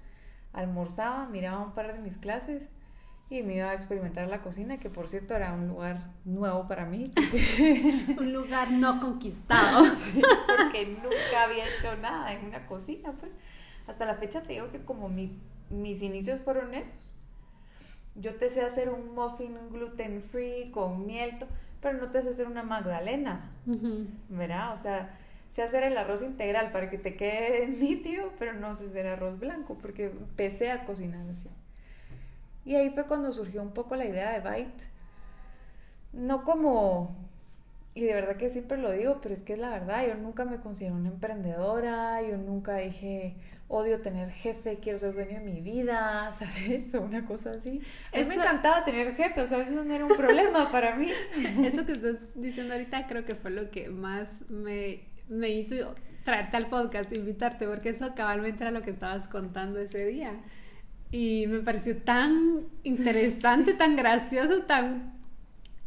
almorzaba, 0.53 1.27
miraba 1.27 1.59
un 1.61 1.73
par 1.73 1.93
de 1.93 1.99
mis 1.99 2.17
clases 2.17 2.69
y 3.29 3.43
me 3.43 3.57
iba 3.57 3.71
a 3.71 3.75
experimentar 3.75 4.29
la 4.29 4.43
cocina, 4.43 4.79
que 4.79 4.91
por 4.91 5.09
cierto 5.09 5.35
era 5.35 5.53
un 5.53 5.67
lugar 5.67 6.13
nuevo 6.25 6.69
para 6.69 6.85
mí. 6.87 7.13
un 8.17 8.33
lugar 8.33 8.71
no 8.71 9.01
conquistado. 9.01 9.87
porque 10.57 10.87
nunca 10.87 11.43
había 11.43 11.65
hecho 11.67 11.97
nada 11.97 12.33
en 12.33 12.47
una 12.47 12.65
cocina. 12.69 13.11
Pues. 13.19 13.33
Hasta 13.89 14.07
la 14.07 14.15
fecha 14.15 14.41
te 14.45 14.53
digo 14.53 14.69
que 14.69 14.85
como 14.85 15.09
mi, 15.09 15.37
mis 15.69 16.01
inicios 16.01 16.43
fueron 16.43 16.75
esos 16.75 17.17
yo 18.17 18.35
te 18.37 18.49
sé 18.49 18.63
hacer 18.63 18.91
un 18.91 19.15
muffin 19.15 19.57
gluten 19.71 20.23
free 20.23 20.71
con 20.71 21.07
miel, 21.07 21.37
pero 21.81 21.99
no 21.99 22.11
te 22.11 22.23
sé 22.23 22.31
hacer 22.31 22.47
una 22.47 22.63
magdalena, 22.63 23.51
¿verdad? 24.29 24.73
O 24.73 24.79
sea, 24.79 25.19
sé 25.51 25.63
hacer 25.63 25.85
el 25.85 25.97
arroz 25.97 26.23
integral 26.23 26.73
para 26.73 26.91
que 26.91 26.99
te 26.99 27.17
quede 27.17 27.67
nítido, 27.81 28.33
pero 28.39 28.55
no 28.55 28.75
sé 28.75 28.87
hacer 28.87 29.07
arroz 29.07 29.39
blanco, 29.39 29.77
porque 29.81 30.07
empecé 30.07 30.71
a 30.71 30.85
cocinar 30.85 31.29
así. 31.29 31.49
Y 32.65 32.77
ahí 32.77 32.91
fue 32.91 33.05
cuando 33.05 33.33
surgió 33.33 33.63
un 33.63 33.73
poco 33.73 33.97
la 33.97 34.07
idea 34.07 34.33
de 34.33 34.41
Byte. 34.41 34.85
No 36.13 36.45
como, 36.45 37.15
y 37.95 38.03
de 38.03 38.15
verdad 38.15 38.37
que 38.37 38.49
siempre 38.49 38.79
lo 38.79 38.91
digo, 38.93 39.19
pero 39.21 39.35
es 39.35 39.43
que 39.43 39.55
es 39.55 39.59
la 39.59 39.71
verdad, 39.71 40.07
yo 40.07 40.15
nunca 40.15 40.45
me 40.45 40.59
considero 40.59 40.95
una 40.95 41.09
emprendedora, 41.09 42.23
yo 42.23 42.37
nunca 42.39 42.77
dije, 42.77 43.35
odio 43.69 44.01
tener 44.01 44.31
jefe, 44.31 44.79
quiero 44.81 44.99
ser 44.99 45.15
dueño 45.15 45.41
de 45.41 45.45
mi 45.45 45.61
vida, 45.61 46.33
¿sabes? 46.39 46.95
O 46.95 47.03
una 47.03 47.25
cosa 47.27 47.53
así. 47.53 47.81
A 48.13 48.19
mí 48.19 48.25
me 48.27 48.35
encantaba 48.35 48.85
tener 48.85 49.15
jefe, 49.15 49.41
o 49.41 49.47
sea, 49.47 49.59
eso 49.59 49.85
no 49.85 49.95
era 49.95 50.05
un 50.05 50.17
problema 50.17 50.71
para 50.71 50.97
mí. 50.97 51.11
Eso 51.65 51.87
que 51.87 51.93
estás 51.95 52.17
diciendo 52.35 52.75
ahorita 52.75 53.07
creo 53.07 53.25
que 53.25 53.35
fue 53.35 53.51
lo 53.51 53.71
que 53.71 53.89
más 53.89 54.41
me, 54.49 55.05
me 55.29 55.51
hizo 55.51 55.95
traerte 56.25 56.57
al 56.57 56.69
podcast, 56.69 57.13
invitarte, 57.13 57.67
porque 57.67 57.91
eso 57.91 58.15
cabalmente 58.15 58.65
era 58.65 58.71
lo 58.71 58.83
que 58.83 58.91
estabas 58.91 59.29
contando 59.29 59.79
ese 59.79 60.07
día. 60.07 60.41
Y 61.11 61.47
me 61.47 61.61
pareció 61.61 61.99
tan 61.99 62.67
interesante, 62.83 63.75
tan 63.75 63.95
gracioso, 63.95 64.63
tan, 64.63 65.15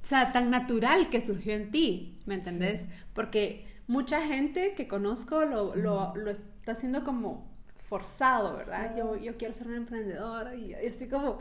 o 0.04 0.08
sea, 0.08 0.32
tan 0.32 0.52
natural 0.52 1.10
que 1.10 1.22
surgió 1.22 1.54
en 1.54 1.72
ti, 1.72 2.22
¿me 2.26 2.36
entendés? 2.36 2.86
Porque 3.14 3.66
mucha 3.88 4.22
gente 4.22 4.74
que 4.76 4.88
conozco 4.88 5.44
lo, 5.46 5.76
lo, 5.76 6.16
lo 6.16 6.32
está 6.32 6.74
haciendo 6.74 7.04
como 7.04 7.47
forzado, 7.88 8.58
¿verdad? 8.58 8.96
Yo, 8.98 9.16
yo 9.16 9.38
quiero 9.38 9.54
ser 9.54 9.68
una 9.68 9.78
emprendedora 9.78 10.56
y, 10.56 10.74
así 10.74 11.08
como, 11.08 11.40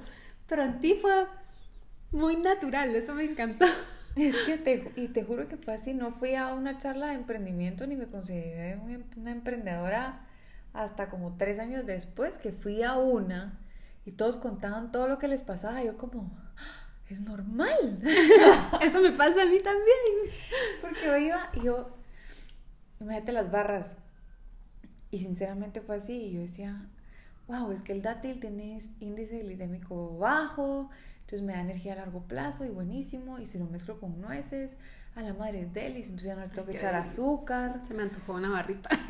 pero 0.49 0.63
en 0.63 0.81
ti 0.81 0.95
fue 0.95 1.27
muy 2.13 2.37
natural, 2.37 2.95
eso 2.95 3.15
me 3.15 3.25
encantó. 3.25 3.67
Es 4.17 4.35
que 4.47 4.57
te, 4.57 4.91
y 4.97 5.09
te 5.09 5.25
juro 5.25 5.47
que 5.47 5.59
fue 5.59 5.75
así, 5.75 5.93
no 5.93 6.11
fui 6.11 6.37
a 6.37 6.55
una 6.55 6.79
charla 6.79 7.09
de 7.09 7.17
emprendimiento 7.17 7.87
ni 7.87 7.97
me 7.97 8.07
consideré 8.07 8.71
em, 8.71 9.05
una 9.15 9.31
emprendedora 9.31 10.27
hasta 10.73 11.11
como 11.11 11.37
tres 11.37 11.59
años 11.59 11.85
después 11.85 12.39
que 12.39 12.53
fui 12.53 12.83
a 12.83 12.95
una 12.95 13.61
y 14.07 14.13
todos 14.13 14.39
contaban 14.39 14.91
todo 14.91 15.07
lo 15.07 15.19
que 15.19 15.29
les 15.29 15.43
pasaba, 15.43 15.83
yo 15.83 15.99
como, 15.99 16.35
ah, 16.57 16.89
es 17.11 17.21
normal. 17.21 17.99
Eso 18.81 19.03
me 19.03 19.11
pasa 19.11 19.43
a 19.43 19.47
mí 19.47 19.59
también. 19.61 20.33
Porque 20.81 21.05
yo 21.05 21.17
iba 21.19 21.51
y 21.53 21.65
yo, 21.65 21.95
imagínate 23.01 23.33
las 23.33 23.51
barras, 23.51 23.99
y 25.11 25.19
sinceramente 25.19 25.81
fue 25.81 25.97
así. 25.97 26.15
Y 26.15 26.33
yo 26.33 26.41
decía, 26.41 26.89
wow, 27.49 27.73
es 27.73 27.83
que 27.83 27.93
el 27.93 28.03
dátil 28.03 28.41
tiene 28.41 28.79
índice 29.01 29.41
glicémico 29.41 30.19
bajo, 30.19 30.91
entonces 31.21 31.43
me 31.43 31.55
da 31.55 31.61
energía 31.61 31.95
a 31.95 31.97
largo 31.97 32.23
plazo 32.23 32.65
y 32.65 32.71
buenísimo. 32.71 33.39
Y 33.39 33.47
si 33.47 33.59
lo 33.59 33.67
mezclo 33.67 33.99
con 33.99 34.21
nueces, 34.21 34.77
a 35.17 35.23
la 35.23 35.35
madre 35.35 35.63
es 35.63 35.73
delis, 35.73 36.07
entonces 36.07 36.27
ya 36.27 36.35
no 36.35 36.43
le 36.43 36.49
tengo 36.49 36.67
que 36.69 36.77
echar 36.77 36.95
azúcar. 36.95 37.81
Se 37.87 37.95
me 37.95 38.03
antojó 38.03 38.35
una 38.35 38.51
barrita. 38.51 38.91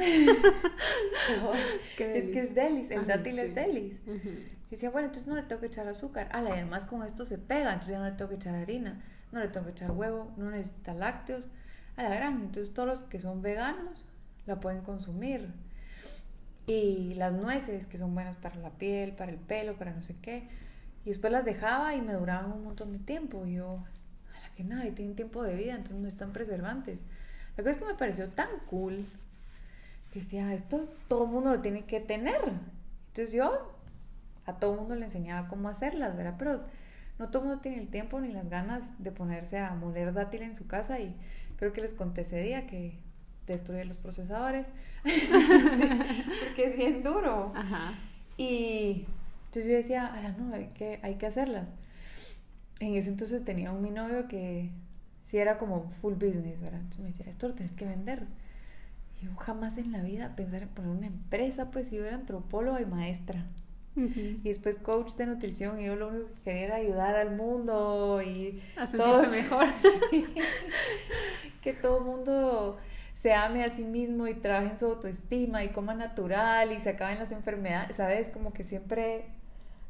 es 1.98 2.28
que 2.28 2.40
es 2.40 2.54
delis, 2.54 2.90
el 2.90 3.06
dátil 3.06 3.38
es 3.38 3.54
delis. 3.54 4.00
Y 4.06 4.70
decía, 4.70 4.90
bueno, 4.90 5.06
entonces 5.08 5.28
no 5.28 5.34
le 5.34 5.42
tengo 5.42 5.60
que 5.60 5.66
echar 5.66 5.88
azúcar. 5.88 6.28
Ah, 6.32 6.44
además 6.48 6.86
con 6.86 7.02
esto 7.02 7.24
se 7.24 7.38
pega, 7.38 7.72
entonces 7.72 7.92
ya 7.92 7.98
no 7.98 8.04
le 8.04 8.12
tengo 8.12 8.28
que 8.28 8.36
echar 8.36 8.54
harina, 8.54 9.02
no 9.32 9.40
le 9.40 9.48
tengo 9.48 9.66
que 9.66 9.72
echar 9.72 9.90
huevo, 9.90 10.32
no 10.36 10.50
necesita 10.50 10.94
lácteos. 10.94 11.48
A 11.96 12.04
la 12.04 12.14
gran, 12.14 12.34
entonces 12.34 12.72
todos 12.72 12.88
los 12.88 13.00
que 13.02 13.18
son 13.18 13.42
veganos 13.42 14.06
la 14.44 14.60
pueden 14.60 14.82
consumir 14.82 15.52
y 16.66 17.14
las 17.14 17.32
nueces 17.32 17.86
que 17.86 17.98
son 17.98 18.14
buenas 18.14 18.36
para 18.36 18.56
la 18.56 18.70
piel, 18.70 19.12
para 19.12 19.30
el 19.30 19.38
pelo, 19.38 19.76
para 19.76 19.92
no 19.92 20.02
sé 20.02 20.16
qué. 20.20 20.48
Y 21.04 21.10
después 21.10 21.32
las 21.32 21.44
dejaba 21.44 21.94
y 21.94 22.00
me 22.00 22.14
duraban 22.14 22.52
un 22.52 22.64
montón 22.64 22.92
de 22.92 22.98
tiempo. 22.98 23.46
Y 23.46 23.54
yo, 23.54 23.84
a 24.34 24.40
la 24.40 24.54
que 24.54 24.64
nada, 24.64 24.86
y 24.86 24.90
tienen 24.90 25.14
tiempo 25.14 25.42
de 25.42 25.54
vida, 25.54 25.74
entonces 25.74 25.96
no 25.96 26.08
están 26.08 26.32
preservantes. 26.32 27.04
La 27.56 27.62
cosa 27.62 27.70
es 27.70 27.78
que 27.78 27.84
me 27.84 27.94
pareció 27.94 28.28
tan 28.28 28.48
cool 28.66 29.06
que 30.12 30.20
decía, 30.20 30.52
esto 30.52 30.88
todo 31.08 31.24
el 31.24 31.30
mundo 31.30 31.54
lo 31.54 31.60
tiene 31.60 31.84
que 31.84 32.00
tener. 32.00 32.40
Entonces 33.08 33.32
yo 33.32 33.72
a 34.44 34.58
todo 34.58 34.72
el 34.72 34.80
mundo 34.80 34.94
le 34.94 35.04
enseñaba 35.04 35.48
cómo 35.48 35.68
hacerlas, 35.68 36.16
¿verdad? 36.16 36.34
Pero 36.38 36.64
no 37.18 37.28
todo 37.30 37.42
el 37.42 37.48
mundo 37.48 37.62
tiene 37.62 37.78
el 37.78 37.88
tiempo 37.88 38.20
ni 38.20 38.28
las 38.32 38.48
ganas 38.48 38.90
de 39.02 39.12
ponerse 39.12 39.58
a 39.58 39.74
moler 39.74 40.12
dátil 40.12 40.42
en 40.42 40.54
su 40.54 40.66
casa 40.66 41.00
y 41.00 41.16
Creo 41.56 41.72
que 41.72 41.80
les 41.80 41.94
conté 41.94 42.20
ese 42.20 42.40
día 42.40 42.66
que 42.66 42.98
destruye 43.46 43.84
los 43.84 43.96
procesadores, 43.96 44.72
porque 45.02 46.66
es 46.66 46.76
bien 46.76 47.02
duro. 47.02 47.52
Ajá. 47.54 47.94
Y 48.36 49.06
entonces 49.46 49.66
yo 49.70 49.76
decía, 49.76 50.06
a 50.06 50.32
no, 50.32 50.54
hay 50.54 50.66
que, 50.74 51.00
hay 51.02 51.14
que 51.16 51.26
hacerlas. 51.26 51.72
En 52.80 52.94
ese 52.94 53.08
entonces 53.08 53.44
tenía 53.44 53.72
un 53.72 53.82
mi 53.82 53.90
novio 53.90 54.28
que 54.28 54.70
sí 55.22 55.38
era 55.38 55.58
como 55.58 55.90
full 56.02 56.14
business, 56.14 56.60
¿verdad? 56.60 56.80
Entonces 56.80 57.00
me 57.00 57.06
decía, 57.06 57.26
esto 57.28 57.48
lo 57.48 57.54
tienes 57.54 57.72
que 57.72 57.86
vender. 57.86 58.26
Y 59.20 59.24
yo 59.24 59.34
jamás 59.36 59.78
en 59.78 59.92
la 59.92 60.02
vida 60.02 60.36
pensar 60.36 60.62
en 60.62 60.68
poner 60.68 60.90
una 60.90 61.06
empresa, 61.06 61.70
pues 61.70 61.90
yo 61.90 62.04
era 62.04 62.16
antropóloga 62.16 62.80
y 62.80 62.86
maestra. 62.86 63.46
Y 63.96 64.42
después 64.42 64.76
coach 64.76 65.14
de 65.14 65.24
nutrición 65.24 65.80
y 65.80 65.86
yo 65.86 65.96
lo 65.96 66.08
único 66.08 66.26
que 66.26 66.42
quería 66.42 66.64
era 66.64 66.76
ayudar 66.76 67.16
al 67.16 67.34
mundo 67.34 68.20
y 68.20 68.60
a 68.76 68.86
sentirse 68.86 69.42
mejor. 69.42 69.64
que 71.62 71.72
todo 71.72 72.00
el 72.00 72.04
mundo 72.04 72.76
se 73.16 73.32
ame 73.32 73.64
a 73.64 73.70
sí 73.70 73.82
mismo 73.82 74.28
y 74.28 74.34
trabaje 74.34 74.68
en 74.68 74.78
su 74.78 74.84
autoestima 74.84 75.64
y 75.64 75.70
coma 75.70 75.94
natural 75.94 76.70
y 76.70 76.80
se 76.80 76.90
acaben 76.90 77.18
las 77.18 77.32
enfermedades, 77.32 77.96
¿sabes? 77.96 78.28
Como 78.28 78.52
que 78.52 78.62
siempre, 78.62 79.24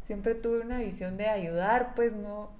siempre 0.05 0.37
tuve 0.37 0.61
una 0.61 0.79
visión 0.79 1.17
de 1.17 1.27
ayudar, 1.27 1.97
pues 1.97 2.13
no. 2.13 2.51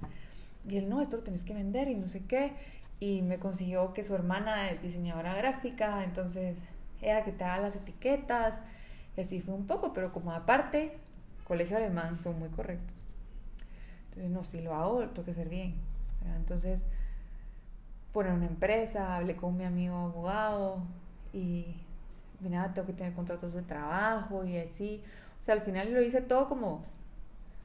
Y 0.69 0.79
él, 0.79 0.89
no, 0.89 1.01
esto 1.01 1.19
lo 1.19 1.23
tenés 1.23 1.45
que 1.45 1.55
vender 1.55 1.87
y 1.87 1.95
no 1.95 2.09
sé 2.09 2.27
qué. 2.27 2.53
Y 2.99 3.23
me 3.23 3.39
consiguió 3.39 3.93
que 3.93 4.03
su 4.03 4.17
hermana 4.17 4.69
es 4.71 4.83
diseñadora 4.83 5.37
gráfica, 5.37 6.03
entonces 6.03 6.59
ella 7.01 7.23
que 7.23 7.31
te 7.31 7.45
haga 7.45 7.63
las 7.63 7.77
etiquetas. 7.77 8.59
Y 9.17 9.21
así 9.21 9.41
fue 9.41 9.55
un 9.55 9.69
poco, 9.69 9.93
pero 9.93 10.13
como 10.13 10.33
aparte, 10.33 10.99
colegio 11.45 11.77
alemán 11.77 12.19
son 12.19 12.41
muy 12.41 12.49
correctos. 12.49 12.97
Entonces, 14.09 14.33
no, 14.33 14.43
si 14.43 14.63
lo 14.63 14.75
hago, 14.75 15.07
tengo 15.11 15.25
que 15.27 15.33
ser 15.33 15.49
bien. 15.49 15.77
Entonces, 16.35 16.87
poner 18.17 18.33
una 18.33 18.47
empresa, 18.47 19.15
hablé 19.15 19.37
con 19.37 19.59
mi 19.59 19.65
amigo 19.65 19.95
abogado 19.95 20.83
y 21.35 21.67
mira, 22.41 22.73
tengo 22.73 22.87
que 22.87 22.95
tener 22.95 23.13
contratos 23.13 23.53
de 23.53 23.61
trabajo 23.61 24.43
y 24.47 24.57
así. 24.57 25.03
O 25.39 25.43
sea, 25.43 25.53
al 25.53 25.61
final 25.61 25.93
lo 25.93 26.01
hice 26.01 26.23
todo 26.23 26.49
como 26.49 26.83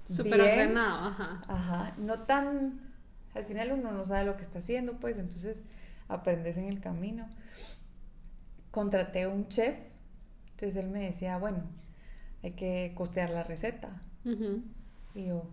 súper 0.05 0.41
ordenado, 0.41 1.07
ajá. 1.07 1.41
Ajá, 1.47 1.93
no 1.97 2.19
tan 2.23 2.81
al 3.33 3.45
final 3.45 3.71
uno 3.71 3.93
no 3.93 4.03
sabe 4.03 4.25
lo 4.25 4.35
que 4.35 4.41
está 4.41 4.59
haciendo, 4.59 4.99
pues 4.99 5.17
entonces 5.17 5.63
aprendes 6.09 6.57
en 6.57 6.65
el 6.65 6.81
camino. 6.81 7.29
Contraté 8.71 9.27
un 9.27 9.47
chef, 9.47 9.77
entonces 10.49 10.75
él 10.83 10.89
me 10.89 11.05
decía, 11.05 11.37
bueno, 11.37 11.63
hay 12.43 12.51
que 12.51 12.91
costear 12.93 13.29
la 13.29 13.43
receta. 13.43 14.01
Y 15.15 15.27
yo, 15.27 15.45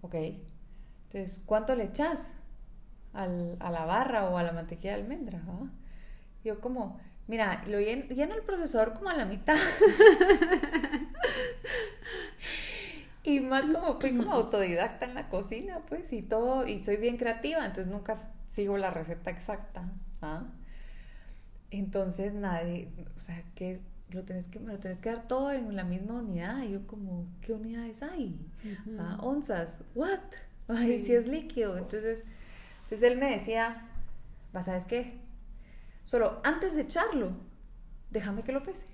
ok, 0.00 0.14
entonces, 0.14 1.42
¿cuánto 1.44 1.74
le 1.74 1.84
echas? 1.84 2.32
Al, 3.16 3.56
a 3.60 3.70
la 3.70 3.84
barra 3.84 4.28
o 4.28 4.38
a 4.38 4.42
la 4.42 4.52
mantequilla 4.52 4.96
de 4.96 5.02
almendra. 5.02 5.42
Yo 6.44 6.60
como, 6.60 7.00
mira, 7.26 7.64
lo 7.66 7.80
lleno, 7.80 8.34
el 8.34 8.42
procesador 8.42 8.94
como 8.94 9.10
a 9.10 9.14
la 9.14 9.24
mitad. 9.24 9.56
y 13.24 13.40
más 13.40 13.64
como 13.64 14.00
fui 14.00 14.16
como 14.16 14.32
autodidacta 14.32 15.06
en 15.06 15.14
la 15.14 15.28
cocina, 15.28 15.80
pues, 15.88 16.12
y 16.12 16.22
todo, 16.22 16.66
y 16.66 16.82
soy 16.84 16.96
bien 16.96 17.16
creativa, 17.16 17.64
entonces 17.64 17.88
nunca 17.88 18.14
sigo 18.48 18.78
la 18.78 18.90
receta 18.90 19.30
exacta. 19.30 19.90
¿ah? 20.22 20.44
Entonces, 21.70 22.34
nadie, 22.34 22.88
o 23.16 23.18
sea, 23.18 23.42
que 23.54 23.80
lo 24.12 24.24
tenés 24.24 24.48
que, 24.48 24.60
me 24.60 24.72
lo 24.72 24.78
tenés 24.78 25.00
que 25.00 25.10
dar 25.10 25.26
todo 25.26 25.52
en 25.52 25.74
la 25.74 25.84
misma 25.84 26.14
unidad. 26.14 26.62
Y 26.62 26.72
yo 26.72 26.86
como, 26.86 27.26
¿qué 27.40 27.52
unidades 27.52 28.02
hay? 28.02 28.38
¿Ah? 28.98 29.18
Onzas, 29.20 29.80
¿what? 29.94 30.20
Ay, 30.68 31.04
si 31.04 31.14
es 31.14 31.26
líquido. 31.26 31.76
Entonces, 31.76 32.24
entonces 32.86 33.10
él 33.10 33.18
me 33.18 33.32
decía, 33.32 33.82
¿vas 34.52 34.66
sabes 34.66 34.84
qué? 34.84 35.18
Solo 36.04 36.40
antes 36.44 36.76
de 36.76 36.82
echarlo, 36.82 37.32
déjame 38.10 38.44
que 38.44 38.52
lo 38.52 38.62
pese. 38.62 38.86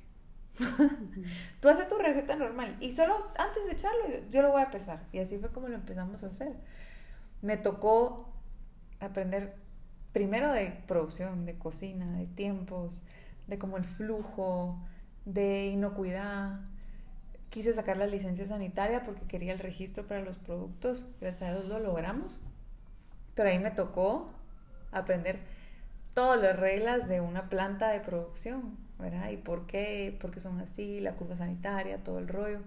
Tú 1.60 1.68
haces 1.68 1.88
tu 1.90 1.98
receta 1.98 2.34
normal 2.34 2.74
y 2.80 2.92
solo 2.92 3.30
antes 3.38 3.66
de 3.66 3.72
echarlo 3.72 4.00
yo, 4.30 4.40
lo 4.40 4.50
voy 4.50 4.62
a 4.62 4.70
pesar. 4.70 5.02
Y 5.12 5.18
así 5.18 5.36
fue 5.36 5.50
como 5.50 5.68
lo 5.68 5.74
empezamos 5.74 6.24
a 6.24 6.28
hacer. 6.28 6.54
Me 7.42 7.58
tocó 7.58 8.32
aprender 8.98 9.56
primero 10.14 10.50
de 10.52 10.70
producción, 10.86 11.44
de 11.44 11.58
cocina, 11.58 12.16
de 12.16 12.24
tiempos, 12.24 13.02
de 13.46 13.58
como 13.58 13.76
el 13.76 13.84
flujo, 13.84 14.82
de 15.26 15.66
inocuidad. 15.66 16.60
Quise 17.50 17.74
sacar 17.74 17.98
la 17.98 18.06
licencia 18.06 18.46
sanitaria 18.46 19.04
porque 19.04 19.26
quería 19.26 19.52
el 19.52 19.58
registro 19.58 20.06
para 20.06 20.22
los 20.22 20.38
productos. 20.38 21.14
Gracias 21.20 21.50
a 21.50 21.52
Dios 21.52 21.66
lo 21.66 21.78
logramos. 21.78 22.42
Pero 23.34 23.48
ahí 23.48 23.58
me 23.58 23.70
tocó 23.70 24.30
aprender 24.90 25.40
todas 26.14 26.40
las 26.40 26.58
reglas 26.58 27.08
de 27.08 27.20
una 27.20 27.48
planta 27.48 27.88
de 27.90 28.00
producción, 28.00 28.76
¿verdad? 28.98 29.30
Y 29.30 29.36
por 29.36 29.66
qué, 29.66 30.16
por 30.20 30.30
qué 30.30 30.40
son 30.40 30.60
así, 30.60 31.00
la 31.00 31.14
curva 31.14 31.36
sanitaria, 31.36 32.02
todo 32.04 32.18
el 32.18 32.28
rollo. 32.28 32.60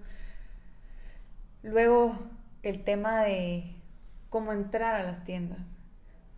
Luego, 1.63 2.15
el 2.63 2.83
tema 2.83 3.23
de 3.23 3.75
cómo 4.29 4.51
entrar 4.53 4.95
a 4.95 5.03
las 5.03 5.23
tiendas, 5.23 5.59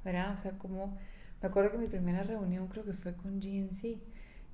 ¿verdad? 0.03 0.33
O 0.33 0.37
sea, 0.37 0.51
como, 0.53 0.97
me 1.41 1.47
acuerdo 1.47 1.71
que 1.71 1.77
mi 1.77 1.87
primera 1.87 2.23
reunión 2.23 2.67
creo 2.67 2.83
que 2.83 2.93
fue 2.93 3.15
con 3.15 3.39
GNC. 3.39 3.97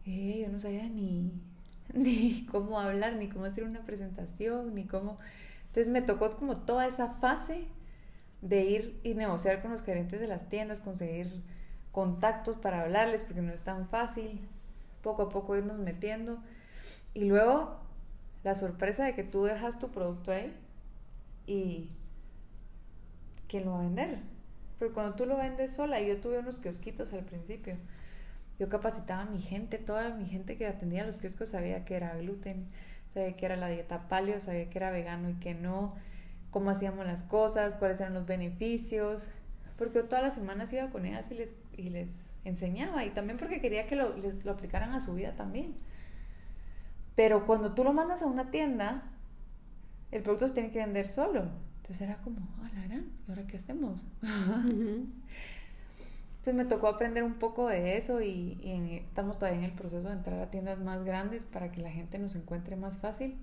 Y 0.06 0.42
yo 0.42 0.50
no 0.50 0.60
sabía 0.60 0.84
ni, 0.84 1.32
ni 1.94 2.46
cómo 2.46 2.80
hablar, 2.80 3.16
ni 3.16 3.30
cómo 3.30 3.46
hacer 3.46 3.64
una 3.64 3.82
presentación, 3.82 4.76
ni 4.76 4.86
cómo... 4.86 5.18
Entonces 5.68 5.92
me 5.92 6.04
tocó 6.04 6.30
como 6.38 6.58
toda 6.58 6.86
esa 6.86 7.08
fase 7.16 7.66
de 8.44 8.66
ir 8.66 9.00
y 9.04 9.14
negociar 9.14 9.62
con 9.62 9.72
los 9.72 9.82
gerentes 9.82 10.20
de 10.20 10.28
las 10.28 10.50
tiendas, 10.50 10.82
conseguir 10.82 11.42
contactos 11.94 12.58
para 12.58 12.82
hablarles, 12.82 13.24
porque 13.24 13.42
no 13.42 13.54
es 13.54 13.62
tan 13.62 13.88
fácil, 13.88 14.42
poco 15.02 15.24
a 15.24 15.30
poco 15.30 15.56
irnos 15.56 15.80
metiendo. 15.80 16.40
Y 17.14 17.26
luego 17.26 17.80
la 18.44 18.56
sorpresa 18.56 19.06
de 19.06 19.16
que 19.16 19.24
tú 19.24 19.46
dejas 19.46 19.80
tu 19.80 19.92
producto 19.92 20.32
ahí 20.32 20.54
y 21.48 21.90
¿quién 23.48 23.66
lo 23.66 23.72
va 23.72 23.80
a 23.80 23.84
vender? 23.84 24.20
Pero 24.78 24.94
cuando 24.94 25.16
tú 25.16 25.26
lo 25.26 25.38
vendes 25.38 25.72
sola, 25.72 26.02
yo 26.02 26.20
tuve 26.20 26.40
unos 26.40 26.58
kiosquitos 26.58 27.14
al 27.14 27.24
principio, 27.24 27.78
yo 28.60 28.68
capacitaba 28.68 29.22
a 29.22 29.26
mi 29.26 29.40
gente, 29.40 29.78
toda 29.78 30.10
mi 30.10 30.26
gente 30.26 30.58
que 30.58 30.68
atendía 30.68 31.06
los 31.06 31.18
kioscos 31.18 31.50
sabía 31.50 31.86
que 31.86 31.96
era 31.96 32.18
gluten, 32.18 32.68
sabía 33.08 33.38
que 33.38 33.46
era 33.46 33.56
la 33.56 33.70
dieta 33.70 34.10
paleo, 34.10 34.42
sabía 34.42 34.70
que 34.70 34.78
era 34.78 34.92
vegano 34.92 35.30
y 35.30 35.36
que 35.36 35.54
no 35.54 35.96
cómo 36.54 36.70
hacíamos 36.70 37.06
las 37.06 37.24
cosas, 37.24 37.76
cuáles 37.76 38.00
eran 38.00 38.13
los 38.13 38.26
beneficios, 38.26 39.32
porque 39.78 40.00
yo 40.00 40.06
todas 40.06 40.24
las 40.24 40.36
semanas 40.36 40.72
iba 40.72 40.89
con 40.92 41.06
ellas 41.06 41.30
y 41.32 41.34
les, 41.34 41.56
y 41.76 41.89
les 41.89 42.34
enseñaba, 42.46 43.04
y 43.04 43.10
también 43.10 43.38
porque 43.38 43.60
quería 43.60 43.88
que 43.88 43.96
lo, 43.96 44.16
les, 44.16 44.46
lo 44.46 44.52
aplicaran 44.52 44.94
a 44.94 45.00
su 45.00 45.16
vida 45.16 45.36
también. 45.36 45.76
Pero 47.16 47.46
cuando 47.46 47.74
tú 47.74 47.84
lo 47.84 47.92
mandas 47.92 48.22
a 48.22 48.28
una 48.28 48.52
tienda, 48.52 49.04
el 50.12 50.22
producto 50.22 50.48
se 50.48 50.54
tiene 50.54 50.72
que 50.72 50.80
vender 50.80 51.10
solo. 51.10 51.48
Entonces 51.78 52.02
era 52.02 52.18
como, 52.18 52.38
ah, 52.62 52.70
la 52.76 52.84
gran, 52.84 53.12
¿y 53.28 53.32
ahora 53.32 53.48
qué 53.48 53.58
hacemos? 53.58 54.06
Entonces 54.22 56.56
me 56.56 56.66
tocó 56.66 56.88
aprender 56.88 57.24
un 57.24 57.36
poco 57.36 57.68
de 57.68 57.98
eso 57.98 58.22
y, 58.22 58.60
y 58.62 59.02
estamos 59.08 59.39
todavía 59.39 59.60
en 59.60 59.66
el 59.66 59.72
proceso 59.72 60.08
de 60.08 60.13
entrar 60.13 60.39
a 60.39 60.52
tiendas 60.52 60.80
más 60.80 61.04
grandes 61.04 61.46
para 61.46 61.72
que 61.72 61.82
la 61.82 61.89
gente 61.89 62.20
nos 62.20 62.36
encuentre 62.36 62.76
más 62.76 63.00
fácil. 63.00 63.38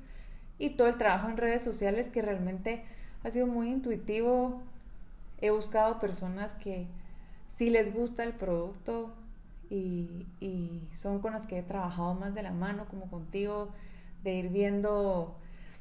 Y 0.59 0.71
todo 0.71 0.89
el 0.89 0.97
trabajo 0.97 1.29
en 1.29 1.39
redes 1.39 1.63
sociales 1.63 2.09
que 2.09 2.23
realmente 2.23 2.85
ha 3.23 3.31
sido 3.31 3.47
muy 3.47 3.69
intuitivo. 3.69 4.63
He 5.41 5.51
buscado 5.51 6.01
personas 6.01 6.55
que 6.55 6.87
sí 7.47 7.71
les 7.71 7.95
gusta 7.95 8.25
el 8.25 8.33
producto 8.33 9.13
y, 9.71 10.27
son 10.93 11.21
con 11.21 11.33
las 11.33 11.47
que 11.47 11.59
he 11.59 11.63
trabajado 11.63 12.15
más 12.15 12.35
de 12.35 12.43
la 12.43 12.51
mano, 12.51 12.87
como 12.87 13.09
contigo, 13.09 13.71
de 14.25 14.35
ir 14.35 14.49
viendo, 14.49 15.37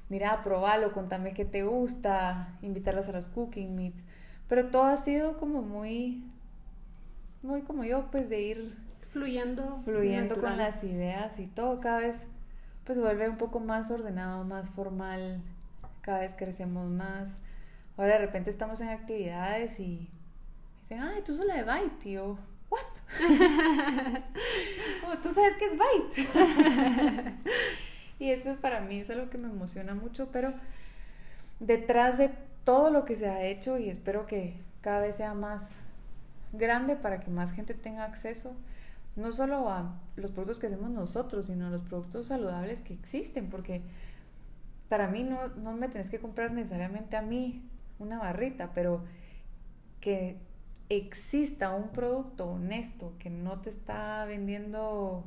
mira, 0.09 0.43
probalo, 0.43 0.93
contame 0.93 1.33
qué 1.33 1.45
te 1.45 1.63
gusta, 1.63 2.57
invitarlas 2.61 3.09
a 3.09 3.11
los 3.11 3.27
cooking 3.27 3.75
meets. 3.75 4.03
Pero 4.47 4.69
todo 4.69 4.83
ha 4.83 4.97
sido 4.97 5.37
como 5.37 5.61
muy, 5.61 6.23
muy 7.41 7.61
como 7.61 7.83
yo, 7.83 8.09
pues 8.11 8.29
de 8.29 8.41
ir 8.41 8.77
fluyendo, 9.09 9.77
fluyendo 9.83 10.39
con 10.39 10.57
las 10.57 10.83
ideas 10.83 11.39
y 11.39 11.47
todo 11.47 11.79
cada 11.79 11.99
vez 11.99 12.27
pues 12.83 12.99
vuelve 12.99 13.29
un 13.29 13.37
poco 13.37 13.59
más 13.59 13.91
ordenado, 13.91 14.43
más 14.45 14.71
formal, 14.71 15.41
cada 16.01 16.19
vez 16.19 16.35
crecemos 16.35 16.89
más. 16.89 17.39
Ahora 17.97 18.13
de 18.13 18.19
repente 18.19 18.49
estamos 18.49 18.79
en 18.81 18.89
actividades 18.89 19.79
y 19.79 20.09
dicen, 20.81 20.99
ay, 20.99 21.21
tú 21.23 21.33
sos 21.33 21.47
de 21.47 21.63
Byte, 21.63 21.99
tío. 21.99 22.37
¿What? 22.69 22.81
tú 25.23 25.31
sabes 25.31 25.55
que 25.55 25.65
es 25.65 25.77
Byte. 25.77 26.27
y 28.19 28.31
eso 28.31 28.55
para 28.57 28.81
mí 28.81 28.99
es 28.99 29.09
algo 29.09 29.29
que 29.29 29.37
me 29.37 29.49
emociona 29.49 29.95
mucho, 29.95 30.29
pero 30.31 30.53
detrás 31.59 32.17
de 32.17 32.31
todo 32.63 32.91
lo 32.91 33.05
que 33.05 33.15
se 33.15 33.27
ha 33.27 33.43
hecho 33.43 33.77
y 33.77 33.89
espero 33.89 34.25
que 34.25 34.55
cada 34.81 35.01
vez 35.01 35.15
sea 35.15 35.33
más 35.33 35.81
grande 36.53 36.95
para 36.95 37.19
que 37.19 37.29
más 37.29 37.51
gente 37.51 37.73
tenga 37.73 38.05
acceso, 38.05 38.55
no 39.15 39.31
solo 39.31 39.69
a 39.69 39.99
los 40.15 40.31
productos 40.31 40.59
que 40.59 40.67
hacemos 40.67 40.89
nosotros, 40.89 41.47
sino 41.47 41.67
a 41.67 41.69
los 41.69 41.81
productos 41.81 42.27
saludables 42.27 42.81
que 42.81 42.93
existen, 42.93 43.49
porque 43.49 43.81
para 44.89 45.07
mí 45.07 45.23
no, 45.23 45.73
me 45.73 45.87
tenés 45.87 46.09
que 46.09 46.19
comprar 46.19 46.51
necesariamente 46.51 47.15
a 47.15 47.21
mí 47.21 47.63
una 47.99 48.17
barrita, 48.17 48.71
pero 48.73 49.03
que 50.01 50.37
exista 50.89 51.75
un 51.75 51.89
producto 51.89 52.47
honesto 52.47 53.13
que 53.19 53.29
no 53.29 53.61
te 53.61 53.69
está 53.69 54.25
vendiendo 54.25 55.23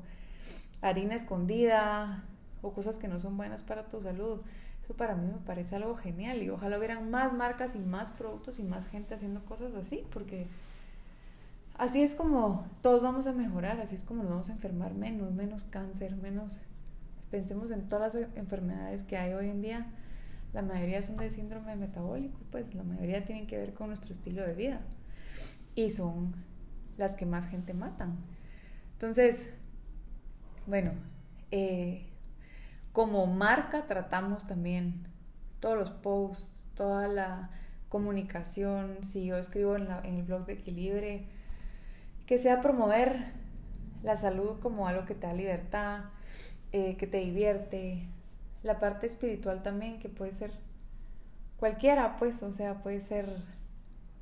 harina 0.80 1.14
escondida 1.14 2.24
o 2.60 2.72
cosas 2.72 2.98
que 2.98 3.06
no 3.06 3.20
son 3.20 3.36
buenas 3.36 3.62
para 3.62 3.88
tu 3.88 4.02
salud, 4.02 4.40
eso 4.82 4.94
para 4.94 5.14
mí 5.14 5.30
me 5.30 5.38
parece 5.38 5.76
algo 5.76 5.96
genial 5.96 6.42
y 6.42 6.50
ojalá 6.50 6.76
hubieran 6.76 7.10
más 7.10 7.32
marcas 7.32 7.76
y 7.76 7.78
más 7.78 8.10
productos 8.10 8.58
y 8.58 8.64
más 8.64 8.88
gente 8.88 9.14
haciendo 9.14 9.44
cosas 9.44 9.74
así, 9.74 10.04
porque 10.12 10.48
así 11.78 12.02
es 12.02 12.16
como 12.16 12.66
todos 12.80 13.00
vamos 13.00 13.28
a 13.28 13.32
mejorar, 13.32 13.80
así 13.80 13.94
es 13.94 14.02
como 14.02 14.24
nos 14.24 14.32
vamos 14.32 14.50
a 14.50 14.54
enfermar 14.54 14.94
menos, 14.94 15.30
menos 15.32 15.62
cáncer, 15.64 16.16
menos... 16.16 16.62
Pensemos 17.32 17.70
en 17.70 17.88
todas 17.88 18.14
las 18.14 18.28
enfermedades 18.36 19.04
que 19.04 19.16
hay 19.16 19.32
hoy 19.32 19.48
en 19.48 19.62
día, 19.62 19.86
la 20.52 20.60
mayoría 20.60 21.00
son 21.00 21.16
de 21.16 21.30
síndrome 21.30 21.76
metabólico, 21.76 22.38
pues 22.50 22.74
la 22.74 22.82
mayoría 22.82 23.24
tienen 23.24 23.46
que 23.46 23.56
ver 23.56 23.72
con 23.72 23.86
nuestro 23.86 24.12
estilo 24.12 24.42
de 24.42 24.52
vida 24.52 24.82
y 25.74 25.88
son 25.88 26.34
las 26.98 27.14
que 27.14 27.24
más 27.24 27.48
gente 27.48 27.72
matan. 27.72 28.18
Entonces, 28.92 29.50
bueno, 30.66 30.92
eh, 31.50 32.06
como 32.92 33.26
marca 33.26 33.86
tratamos 33.86 34.46
también 34.46 35.06
todos 35.58 35.78
los 35.78 35.88
posts, 35.88 36.66
toda 36.74 37.08
la 37.08 37.48
comunicación, 37.88 38.98
si 39.00 39.24
yo 39.24 39.38
escribo 39.38 39.76
en, 39.76 39.88
el 40.04 40.22
blog 40.22 40.44
de 40.44 40.52
Equilibre, 40.52 41.24
que 42.26 42.36
sea 42.36 42.60
promover 42.60 43.32
la 44.02 44.16
salud 44.16 44.60
como 44.60 44.86
algo 44.86 45.06
que 45.06 45.14
te 45.14 45.26
da 45.26 45.32
libertad, 45.32 46.04
eh, 46.72 46.96
que 46.96 47.06
te 47.06 47.18
divierte, 47.18 48.06
la 48.62 48.78
parte 48.78 49.06
espiritual 49.06 49.62
también, 49.62 49.98
que 49.98 50.08
puede 50.08 50.32
ser 50.32 50.52
cualquiera, 51.58 52.16
pues, 52.18 52.42
o 52.42 52.52
sea, 52.52 52.82
puede 52.82 53.00
ser 53.00 53.26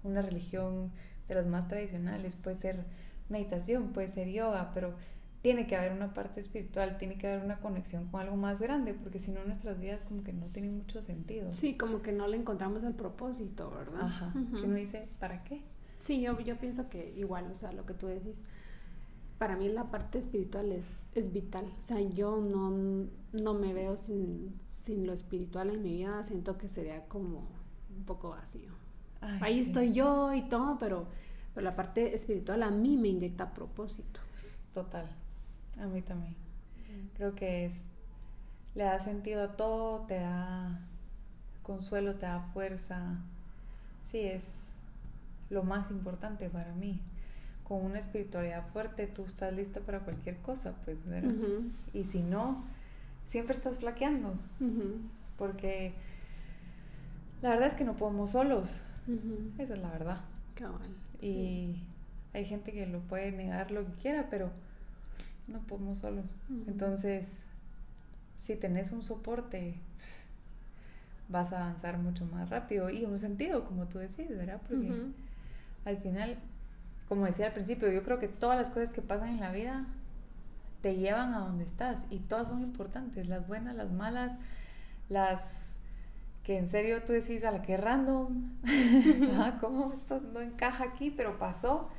una 0.02 0.22
religión 0.22 0.90
de 1.28 1.34
las 1.34 1.46
más 1.46 1.68
tradicionales, 1.68 2.36
puede 2.36 2.56
ser 2.56 2.84
meditación, 3.28 3.92
puede 3.92 4.08
ser 4.08 4.28
yoga, 4.28 4.72
pero 4.74 4.94
tiene 5.42 5.66
que 5.66 5.76
haber 5.76 5.92
una 5.92 6.12
parte 6.12 6.40
espiritual, 6.40 6.98
tiene 6.98 7.16
que 7.16 7.26
haber 7.28 7.44
una 7.44 7.60
conexión 7.60 8.08
con 8.08 8.20
algo 8.20 8.36
más 8.36 8.60
grande, 8.60 8.92
porque 8.94 9.18
si 9.18 9.30
no 9.30 9.42
nuestras 9.44 9.80
vidas 9.80 10.02
como 10.02 10.22
que 10.22 10.32
no 10.32 10.46
tienen 10.46 10.76
mucho 10.76 11.00
sentido. 11.00 11.52
Sí, 11.52 11.76
como 11.76 12.02
que 12.02 12.12
no 12.12 12.26
le 12.26 12.36
encontramos 12.36 12.82
el 12.84 12.94
propósito, 12.94 13.70
¿verdad? 13.70 14.02
Ajá. 14.02 14.32
Que 14.32 14.66
uno 14.66 14.74
dice, 14.74 15.08
¿para 15.18 15.42
qué? 15.44 15.62
Sí, 15.96 16.20
yo, 16.20 16.38
yo 16.40 16.58
pienso 16.58 16.90
que 16.90 17.12
igual, 17.16 17.50
o 17.50 17.54
sea, 17.54 17.72
lo 17.72 17.86
que 17.86 17.94
tú 17.94 18.06
decís, 18.06 18.44
para 19.40 19.56
mí 19.56 19.70
la 19.70 19.84
parte 19.84 20.18
espiritual 20.18 20.70
es, 20.70 21.06
es 21.14 21.32
vital. 21.32 21.64
O 21.78 21.80
sea, 21.82 21.98
yo 21.98 22.36
no, 22.36 23.08
no 23.32 23.54
me 23.54 23.72
veo 23.72 23.96
sin, 23.96 24.60
sin, 24.66 25.06
lo 25.06 25.14
espiritual 25.14 25.70
en 25.70 25.82
mi 25.82 25.92
vida, 25.92 26.22
siento 26.24 26.58
que 26.58 26.68
sería 26.68 27.08
como 27.08 27.48
un 27.96 28.04
poco 28.04 28.28
vacío. 28.28 28.70
Ahí 29.40 29.58
estoy 29.58 29.94
yo 29.94 30.34
y 30.34 30.42
todo, 30.42 30.76
pero, 30.78 31.06
pero 31.54 31.64
la 31.64 31.74
parte 31.74 32.14
espiritual 32.14 32.62
a 32.62 32.70
mí 32.70 32.98
me 32.98 33.08
inyecta 33.08 33.54
propósito. 33.54 34.20
Total. 34.74 35.08
A 35.80 35.86
mí 35.86 36.02
también. 36.02 36.36
Creo 37.14 37.34
que 37.34 37.64
es, 37.64 37.86
le 38.74 38.84
da 38.84 38.98
sentido 38.98 39.42
a 39.42 39.56
todo, 39.56 40.00
te 40.00 40.16
da 40.16 40.86
consuelo, 41.62 42.16
te 42.16 42.26
da 42.26 42.42
fuerza. 42.52 43.16
Sí, 44.02 44.18
es 44.18 44.74
lo 45.48 45.62
más 45.62 45.90
importante 45.90 46.50
para 46.50 46.74
mí. 46.74 47.00
Con 47.70 47.84
una 47.84 48.00
espiritualidad 48.00 48.66
fuerte, 48.72 49.06
tú 49.06 49.24
estás 49.24 49.52
lista 49.52 49.78
para 49.78 50.00
cualquier 50.00 50.38
cosa, 50.38 50.74
pues, 50.84 51.06
¿verdad? 51.06 51.32
Y 51.94 52.02
si 52.02 52.20
no, 52.20 52.64
siempre 53.26 53.54
estás 53.54 53.78
flaqueando. 53.78 54.34
Porque 55.38 55.92
la 57.42 57.50
verdad 57.50 57.68
es 57.68 57.74
que 57.74 57.84
no 57.84 57.94
podemos 57.94 58.30
solos. 58.30 58.82
Esa 59.56 59.74
es 59.74 59.78
la 59.78 59.88
verdad. 59.92 60.20
Y 61.22 61.76
hay 62.32 62.44
gente 62.44 62.72
que 62.72 62.86
lo 62.86 62.98
puede 63.02 63.30
negar 63.30 63.70
lo 63.70 63.86
que 63.86 63.92
quiera, 63.92 64.26
pero 64.30 64.50
no 65.46 65.60
podemos 65.60 65.98
solos. 65.98 66.34
Entonces, 66.66 67.44
si 68.36 68.56
tenés 68.56 68.90
un 68.90 69.04
soporte, 69.04 69.76
vas 71.28 71.52
a 71.52 71.62
avanzar 71.62 71.98
mucho 71.98 72.26
más 72.26 72.50
rápido 72.50 72.90
y 72.90 73.04
un 73.04 73.16
sentido, 73.16 73.64
como 73.64 73.86
tú 73.86 73.98
decís, 73.98 74.28
¿verdad? 74.28 74.60
Porque 74.68 74.92
al 75.84 75.98
final, 75.98 76.36
como 77.10 77.26
decía 77.26 77.48
al 77.48 77.52
principio, 77.52 77.90
yo 77.90 78.02
creo 78.02 78.18
que 78.18 78.28
todas 78.28 78.56
las 78.56 78.70
cosas 78.70 78.90
que 78.90 79.02
pasan 79.02 79.28
en 79.28 79.40
la 79.40 79.52
vida 79.52 79.84
te 80.80 80.96
llevan 80.96 81.34
a 81.34 81.40
donde 81.40 81.64
estás 81.64 82.06
y 82.08 82.20
todas 82.20 82.48
son 82.48 82.62
importantes, 82.62 83.28
las 83.28 83.46
buenas, 83.46 83.76
las 83.76 83.92
malas, 83.92 84.38
las 85.10 85.74
que 86.44 86.56
en 86.56 86.70
serio 86.70 87.02
tú 87.04 87.12
decís 87.12 87.44
a 87.44 87.50
la 87.50 87.60
que 87.60 87.76
random, 87.76 88.52
¿cómo 89.60 89.92
esto 89.92 90.22
no 90.32 90.40
encaja 90.40 90.84
aquí? 90.84 91.10
Pero 91.10 91.38
pasó 91.38 91.90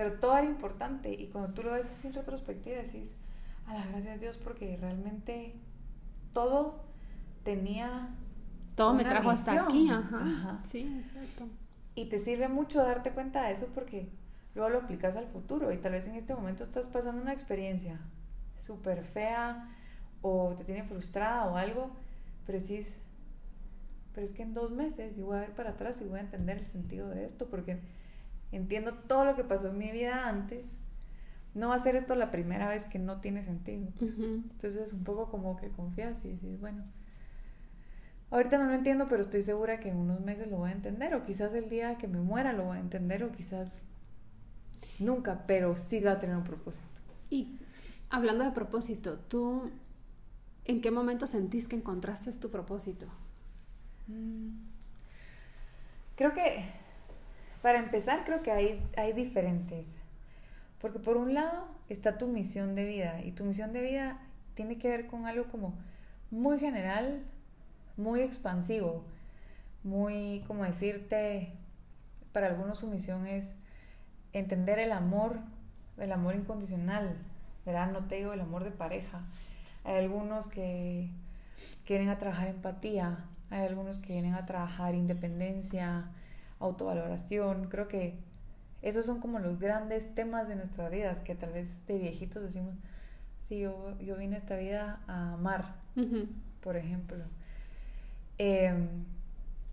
pero 0.00 0.14
todo 0.14 0.34
era 0.38 0.46
importante 0.46 1.12
y 1.12 1.26
cuando 1.26 1.52
tú 1.52 1.62
lo 1.62 1.72
ves 1.72 1.90
así 1.90 2.06
en 2.06 2.14
retrospectiva 2.14 2.78
decís, 2.78 3.12
a 3.66 3.74
la 3.74 3.84
gracias 3.84 4.16
a 4.16 4.18
Dios 4.18 4.38
porque 4.38 4.78
realmente 4.80 5.54
todo 6.32 6.86
tenía... 7.44 8.08
Todo 8.76 8.94
me 8.94 9.04
trajo 9.04 9.28
hasta 9.28 9.64
aquí, 9.64 9.90
ajá. 9.90 10.60
Sí, 10.62 10.96
exacto. 10.98 11.48
Y 11.94 12.06
te 12.06 12.18
sirve 12.18 12.48
mucho 12.48 12.82
darte 12.82 13.10
cuenta 13.10 13.42
de 13.42 13.52
eso 13.52 13.66
porque 13.74 14.08
luego 14.54 14.70
lo 14.70 14.78
aplicas 14.78 15.16
al 15.16 15.26
futuro 15.26 15.72
y 15.72 15.78
tal 15.78 15.92
vez 15.92 16.06
en 16.06 16.16
este 16.16 16.34
momento 16.34 16.64
estás 16.64 16.88
pasando 16.88 17.22
una 17.22 17.32
experiencia 17.32 18.00
súper 18.58 19.04
fea 19.04 19.68
o 20.22 20.54
te 20.56 20.64
tiene 20.64 20.84
frustrada 20.84 21.46
o 21.46 21.56
algo, 21.56 21.90
pero 22.46 22.58
decís, 22.58 22.98
pero 24.14 24.24
es 24.24 24.32
que 24.32 24.42
en 24.42 24.54
dos 24.54 24.72
meses 24.72 25.16
yo 25.16 25.26
voy 25.26 25.36
a 25.36 25.40
ver 25.40 25.54
para 25.54 25.70
atrás 25.70 26.00
y 26.00 26.04
voy 26.04 26.18
a 26.18 26.22
entender 26.22 26.58
el 26.58 26.66
sentido 26.66 27.08
de 27.08 27.24
esto 27.24 27.46
porque 27.48 27.80
entiendo 28.52 28.94
todo 28.94 29.24
lo 29.24 29.36
que 29.36 29.44
pasó 29.44 29.68
en 29.68 29.78
mi 29.78 29.90
vida 29.90 30.28
antes, 30.28 30.66
no 31.54 31.68
va 31.68 31.74
a 31.74 31.78
ser 31.78 31.96
esto 31.96 32.14
la 32.14 32.30
primera 32.30 32.68
vez 32.68 32.84
que 32.84 32.98
no 32.98 33.20
tiene 33.20 33.42
sentido. 33.42 33.88
Pues. 33.98 34.16
Entonces 34.18 34.76
es 34.76 34.92
un 34.92 35.04
poco 35.04 35.30
como 35.30 35.56
que 35.56 35.68
confías 35.70 36.24
y 36.24 36.30
dices, 36.30 36.60
bueno, 36.60 36.84
ahorita 38.30 38.58
no 38.58 38.66
lo 38.66 38.74
entiendo, 38.74 39.08
pero 39.08 39.22
estoy 39.22 39.42
segura 39.42 39.80
que 39.80 39.88
en 39.88 39.96
unos 39.96 40.20
meses 40.20 40.48
lo 40.48 40.58
voy 40.58 40.70
a 40.70 40.74
entender, 40.74 41.14
o 41.14 41.24
quizás 41.24 41.54
el 41.54 41.68
día 41.68 41.96
que 41.98 42.08
me 42.08 42.20
muera 42.20 42.52
lo 42.52 42.64
voy 42.64 42.76
a 42.76 42.80
entender, 42.80 43.24
o 43.24 43.32
quizás 43.32 43.82
nunca, 44.98 45.44
pero 45.46 45.76
sí 45.76 46.00
va 46.00 46.12
a 46.12 46.18
tener 46.18 46.36
un 46.36 46.44
propósito. 46.44 46.86
Y 47.28 47.58
hablando 48.10 48.44
de 48.44 48.50
propósito, 48.50 49.18
¿tú 49.18 49.70
en 50.64 50.80
qué 50.80 50.90
momento 50.90 51.26
sentís 51.26 51.68
que 51.68 51.76
encontraste 51.76 52.32
tu 52.32 52.50
propósito? 52.50 53.06
Mm. 54.08 54.50
Creo 56.16 56.34
que 56.34 56.64
para 57.62 57.78
empezar, 57.78 58.24
creo 58.24 58.42
que 58.42 58.50
hay, 58.50 58.82
hay 58.96 59.12
diferentes. 59.12 59.98
Porque 60.80 60.98
por 60.98 61.16
un 61.16 61.34
lado 61.34 61.68
está 61.88 62.16
tu 62.16 62.26
misión 62.26 62.74
de 62.74 62.84
vida 62.84 63.22
y 63.22 63.32
tu 63.32 63.44
misión 63.44 63.72
de 63.72 63.82
vida 63.82 64.18
tiene 64.54 64.78
que 64.78 64.88
ver 64.88 65.06
con 65.06 65.26
algo 65.26 65.44
como 65.44 65.74
muy 66.30 66.58
general, 66.58 67.22
muy 67.96 68.20
expansivo, 68.20 69.04
muy, 69.82 70.42
como 70.46 70.64
decirte, 70.64 71.52
para 72.32 72.46
algunos 72.46 72.78
su 72.78 72.86
misión 72.86 73.26
es 73.26 73.56
entender 74.32 74.78
el 74.78 74.92
amor, 74.92 75.38
el 75.98 76.12
amor 76.12 76.34
incondicional, 76.34 77.16
¿verdad? 77.66 77.90
No 77.92 78.06
te 78.06 78.16
digo 78.16 78.32
el 78.32 78.40
amor 78.40 78.64
de 78.64 78.70
pareja. 78.70 79.22
Hay 79.84 79.96
algunos 79.96 80.48
que 80.48 81.10
quieren 81.84 82.08
a 82.08 82.18
trabajar 82.18 82.48
empatía, 82.48 83.24
hay 83.50 83.66
algunos 83.66 83.98
que 83.98 84.12
vienen 84.12 84.34
a 84.34 84.46
trabajar 84.46 84.94
independencia, 84.94 86.10
autovaloración. 86.58 87.68
Creo 87.68 87.88
que 87.88 88.18
esos 88.82 89.04
son 89.04 89.20
como 89.20 89.38
los 89.38 89.58
grandes 89.58 90.14
temas 90.14 90.48
de 90.48 90.56
nuestras 90.56 90.90
vidas 90.90 91.20
que 91.20 91.34
tal 91.34 91.52
vez 91.52 91.86
de 91.86 91.98
viejitos 91.98 92.42
decimos, 92.42 92.74
sí, 93.40 93.60
yo, 93.60 93.98
yo 93.98 94.16
vine 94.16 94.36
a 94.36 94.38
esta 94.38 94.56
vida 94.56 95.00
a 95.06 95.34
amar, 95.34 95.74
por 96.62 96.76
ejemplo. 96.76 97.24
Em, 98.38 99.04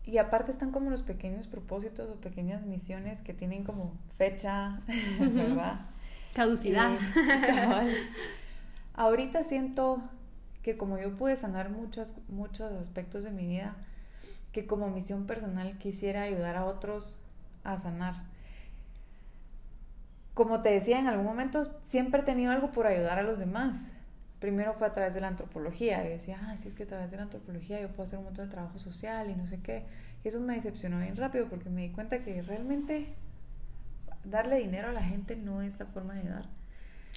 y 0.08 0.20
aparte 0.20 0.52
están 0.52 0.72
como 0.72 0.90
los 0.90 1.02
pequeños 1.02 1.48
propósitos 1.48 2.10
o 2.10 2.16
pequeñas 2.16 2.66
misiones 2.66 3.22
que 3.22 3.34
tienen 3.34 3.66
como 3.66 3.94
fecha, 4.18 4.80
¿verdad? 5.20 5.82
Caducidad. 6.34 6.92
ahorita 8.94 9.44
siento 9.44 10.02
que 10.64 10.78
como 10.78 10.98
yo 10.98 11.16
pude 11.18 11.36
sanar 11.36 11.70
muchos, 11.70 12.16
muchos 12.30 12.72
aspectos 12.72 13.26
de 13.26 13.32
mi 13.32 13.46
vida, 13.48 13.76
que 14.54 14.66
como 14.66 14.90
misión 14.90 15.28
personal 15.28 15.78
quisiera 15.78 16.22
ayudar 16.22 16.56
a 16.56 16.66
otros 16.66 17.20
a 17.66 17.76
sanar. 17.78 18.24
Como 20.34 20.62
te 20.62 20.70
decía 20.70 21.00
en 21.00 21.08
algún 21.08 21.26
momento, 21.26 21.70
siempre 21.84 22.22
he 22.22 22.24
tenido 22.24 22.54
algo 22.54 22.72
por 22.72 22.88
ayudar 22.88 23.20
a 23.20 23.24
los 23.24 23.40
demás. 23.40 23.92
Primero 24.40 24.74
fue 24.74 24.88
a 24.88 24.94
través 24.94 25.14
de 25.14 25.22
la 25.22 25.30
antropología. 25.30 26.04
Yo 26.04 26.12
decía, 26.12 26.38
ah, 26.44 26.58
sí, 26.58 26.68
es 26.68 26.74
que 26.74 26.84
a 26.84 26.88
través 26.88 27.12
de 27.12 27.18
la 27.18 27.24
antropología 27.24 27.82
yo 27.82 27.90
puedo 27.90 28.04
hacer 28.04 28.20
un 28.20 28.26
montón 28.26 28.46
de 28.46 28.52
trabajo 28.52 28.78
social 28.78 29.30
y 29.30 29.36
no 29.36 29.48
sé 29.48 29.60
qué. 29.62 29.86
Y 30.24 30.28
eso 30.28 30.40
me 30.40 30.56
decepcionó 30.56 31.00
bien 31.00 31.16
rápido 31.16 31.48
porque 31.48 31.70
me 31.70 31.82
di 31.82 31.90
cuenta 31.90 32.24
que 32.24 32.42
realmente 32.42 33.16
darle 34.24 34.58
dinero 34.58 34.90
a 34.90 34.92
la 34.92 35.04
gente 35.04 35.36
no 35.36 35.62
es 35.62 35.80
la 35.80 35.86
forma 35.86 36.16
de 36.16 36.30
dar. 36.30 36.50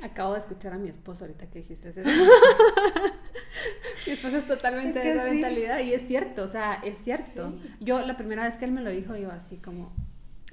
Acabo 0.02 0.32
de 0.32 0.38
escuchar 0.38 0.72
a 0.72 0.78
mi 0.78 0.88
esposo 0.88 1.24
ahorita 1.24 1.46
que 1.50 1.58
dijiste 1.58 1.90
eso. 1.90 2.00
mi 4.06 4.12
esposo 4.12 4.38
es 4.38 4.46
totalmente 4.46 4.98
de 4.98 5.12
esa 5.12 5.24
mentalidad 5.24 5.80
y 5.80 5.92
es 5.92 6.06
cierto, 6.06 6.44
o 6.44 6.48
sea, 6.48 6.80
es 6.82 6.98
cierto. 6.98 7.54
Yo 7.80 8.00
la 8.00 8.16
primera 8.16 8.44
vez 8.44 8.56
que 8.56 8.64
él 8.64 8.72
me 8.72 8.80
lo 8.80 8.90
dijo, 8.90 9.16
yo 9.16 9.30
así 9.30 9.58
como, 9.58 9.92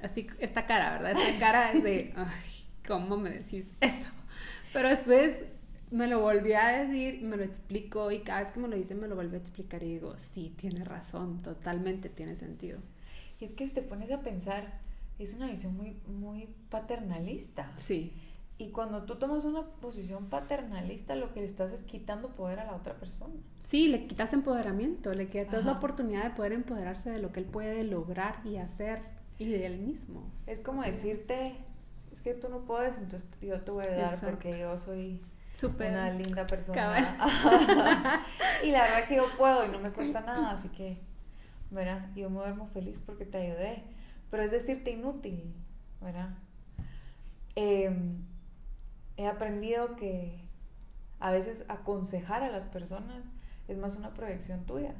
así, 0.01 0.27
esta 0.39 0.65
cara, 0.65 0.91
¿verdad? 0.91 1.11
Esta 1.11 1.39
cara 1.39 1.71
es 1.71 1.83
de, 1.83 2.13
ay, 2.17 2.67
¿cómo 2.85 3.15
me 3.15 3.29
decís 3.29 3.67
eso? 3.79 4.09
Pero 4.73 4.89
después 4.89 5.37
me 5.91 6.07
lo 6.07 6.19
volví 6.19 6.53
a 6.53 6.67
decir, 6.67 7.21
me 7.21 7.37
lo 7.37 7.43
explico 7.43 8.11
y 8.11 8.19
cada 8.19 8.41
vez 8.41 8.51
que 8.51 8.59
me 8.59 8.67
lo 8.67 8.75
dice 8.75 8.95
me 8.95 9.07
lo 9.07 9.15
vuelve 9.15 9.37
a 9.37 9.39
explicar 9.39 9.83
y 9.83 9.93
digo, 9.93 10.15
sí, 10.17 10.53
tiene 10.57 10.83
razón, 10.83 11.41
totalmente 11.41 12.09
tiene 12.09 12.35
sentido. 12.35 12.79
Y 13.39 13.45
es 13.45 13.51
que 13.51 13.67
si 13.67 13.73
te 13.73 13.81
pones 13.81 14.11
a 14.11 14.21
pensar, 14.21 14.79
es 15.19 15.33
una 15.35 15.47
visión 15.47 15.75
muy, 15.75 15.97
muy 16.07 16.49
paternalista. 16.69 17.71
Sí. 17.77 18.13
Y 18.59 18.69
cuando 18.71 19.03
tú 19.03 19.17
tomas 19.17 19.45
una 19.45 19.63
posición 19.65 20.29
paternalista, 20.29 21.15
lo 21.15 21.31
que 21.31 21.41
le 21.41 21.45
estás 21.45 21.71
es 21.71 21.83
quitando 21.83 22.29
poder 22.29 22.59
a 22.59 22.65
la 22.65 22.75
otra 22.75 22.95
persona. 22.95 23.35
Sí, 23.61 23.87
le 23.87 24.07
quitas 24.07 24.33
empoderamiento, 24.33 25.13
le 25.13 25.29
quitas 25.29 25.63
la 25.63 25.73
oportunidad 25.73 26.23
de 26.23 26.31
poder 26.31 26.53
empoderarse 26.53 27.11
de 27.11 27.19
lo 27.19 27.31
que 27.31 27.39
él 27.41 27.45
puede 27.45 27.83
lograr 27.83 28.41
y 28.43 28.57
hacer 28.57 29.01
y 29.37 29.47
de 29.47 29.67
él 29.67 29.77
mismo. 29.77 30.23
Es 30.47 30.59
como 30.59 30.81
decirte, 30.81 31.55
es 32.11 32.19
que 32.21 32.33
tú 32.33 32.49
no 32.49 32.65
puedes, 32.65 32.97
entonces 32.97 33.29
yo 33.41 33.61
te 33.61 33.69
voy 33.69 33.85
a 33.85 33.89
ayudar 33.89 34.21
porque 34.21 34.57
yo 34.57 34.75
soy 34.75 35.21
una 35.63 36.09
linda 36.11 36.45
persona. 36.45 38.25
y 38.63 38.71
la 38.71 38.81
verdad 38.83 39.07
que 39.07 39.15
yo 39.15 39.25
puedo 39.37 39.65
y 39.65 39.69
no 39.69 39.79
me 39.79 39.91
cuesta 39.91 40.21
nada, 40.21 40.51
así 40.51 40.69
que, 40.69 40.99
mira, 41.71 42.09
yo 42.15 42.29
me 42.29 42.37
duermo 42.37 42.67
feliz 42.67 43.01
porque 43.05 43.25
te 43.25 43.37
ayudé. 43.37 43.83
Pero 44.29 44.43
es 44.43 44.51
decirte 44.51 44.91
inútil, 44.91 45.53
¿verdad? 46.01 46.29
Em, 47.55 48.25
he 49.15 49.27
aprendido 49.27 49.95
que 49.95 50.39
a 51.19 51.31
veces 51.31 51.65
aconsejar 51.69 52.43
a 52.43 52.49
las 52.49 52.65
personas 52.65 53.23
es 53.67 53.77
más 53.77 53.95
una 53.95 54.13
proyección 54.13 54.65
tuya. 54.65 54.93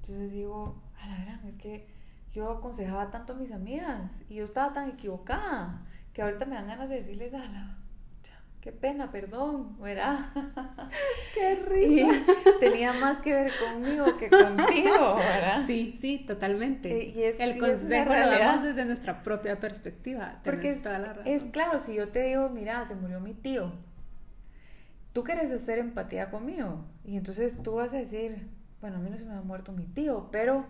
Entonces 0.00 0.32
digo, 0.32 0.80
a 1.00 1.06
la 1.08 1.18
verdad, 1.18 1.44
es 1.46 1.56
que 1.56 1.86
yo 2.32 2.50
aconsejaba 2.50 3.10
tanto 3.10 3.32
a 3.32 3.36
mis 3.36 3.52
amigas 3.52 4.22
y 4.28 4.36
yo 4.36 4.44
estaba 4.44 4.72
tan 4.72 4.90
equivocada 4.90 5.82
que 6.12 6.22
ahorita 6.22 6.46
me 6.46 6.54
dan 6.54 6.68
ganas 6.68 6.88
de 6.88 6.96
decirles, 6.96 7.34
a 7.34 7.38
la, 7.38 7.75
qué 8.66 8.72
pena, 8.72 9.12
perdón, 9.12 9.80
¿verdad? 9.80 10.32
Qué 11.34 11.54
risa. 11.54 12.20
tenía 12.60 12.92
más 12.94 13.18
que 13.18 13.32
ver 13.32 13.52
conmigo 13.64 14.04
que 14.18 14.28
contigo, 14.28 15.14
¿verdad? 15.14 15.64
Sí, 15.68 15.94
sí, 15.96 16.24
totalmente. 16.26 17.04
Y 17.14 17.22
es, 17.22 17.38
el 17.38 17.58
consejo 17.58 18.12
lo 18.12 18.28
damos 18.28 18.64
desde 18.64 18.84
nuestra 18.84 19.22
propia 19.22 19.60
perspectiva. 19.60 20.40
Porque 20.42 20.70
es, 20.70 20.84
es 21.26 21.44
claro, 21.52 21.78
si 21.78 21.94
yo 21.94 22.08
te 22.08 22.24
digo, 22.24 22.48
mira, 22.48 22.84
se 22.84 22.96
murió 22.96 23.20
mi 23.20 23.34
tío, 23.34 23.70
tú 25.12 25.22
quieres 25.22 25.52
hacer 25.52 25.78
empatía 25.78 26.32
conmigo. 26.32 26.86
Y 27.04 27.16
entonces 27.16 27.62
tú 27.62 27.74
vas 27.76 27.94
a 27.94 27.98
decir, 27.98 28.48
bueno, 28.80 28.96
a 28.96 28.98
mí 28.98 29.10
no 29.10 29.16
se 29.16 29.26
me 29.26 29.34
ha 29.34 29.42
muerto 29.42 29.70
mi 29.70 29.86
tío, 29.86 30.28
pero 30.32 30.66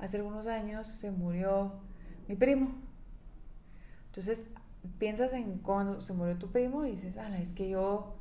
hace 0.00 0.16
algunos 0.16 0.48
años 0.48 0.88
se 0.88 1.12
murió 1.12 1.80
mi 2.26 2.34
primo. 2.34 2.74
Entonces, 4.06 4.46
piensas 4.98 5.32
en 5.32 5.58
cuando 5.58 6.00
se 6.00 6.12
murió 6.12 6.36
tu 6.38 6.50
primo 6.50 6.84
y 6.84 6.92
dices, 6.92 7.16
ala, 7.16 7.38
es 7.38 7.52
que 7.52 7.68
yo 7.68 8.16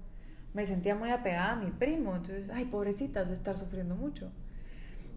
me 0.54 0.66
sentía 0.66 0.96
muy 0.96 1.10
apegada 1.12 1.54
a 1.54 1.56
mi 1.56 1.72
primo, 1.72 2.16
entonces, 2.16 2.50
ay, 2.50 2.66
pobrecita, 2.66 3.24
de 3.24 3.34
estar 3.34 3.58
sufriendo 3.58 3.96
mucho. 3.96 4.32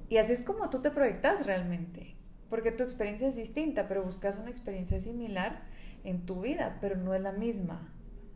Y 0.08 0.18
así 0.18 0.32
es 0.32 0.42
como 0.42 0.68
tú 0.70 0.82
te 0.82 0.90
proyectas 0.90 1.46
realmente, 1.46 2.14
porque 2.50 2.70
tu 2.70 2.82
experiencia 2.82 3.28
es 3.28 3.36
distinta, 3.36 3.88
pero 3.88 4.02
buscas 4.02 4.38
una 4.38 4.50
experiencia 4.50 5.00
similar 5.00 5.62
en 6.04 6.26
tu 6.26 6.42
vida, 6.42 6.78
pero 6.80 6.96
no 6.96 7.14
es 7.14 7.22
la 7.22 7.32
misma, 7.32 7.92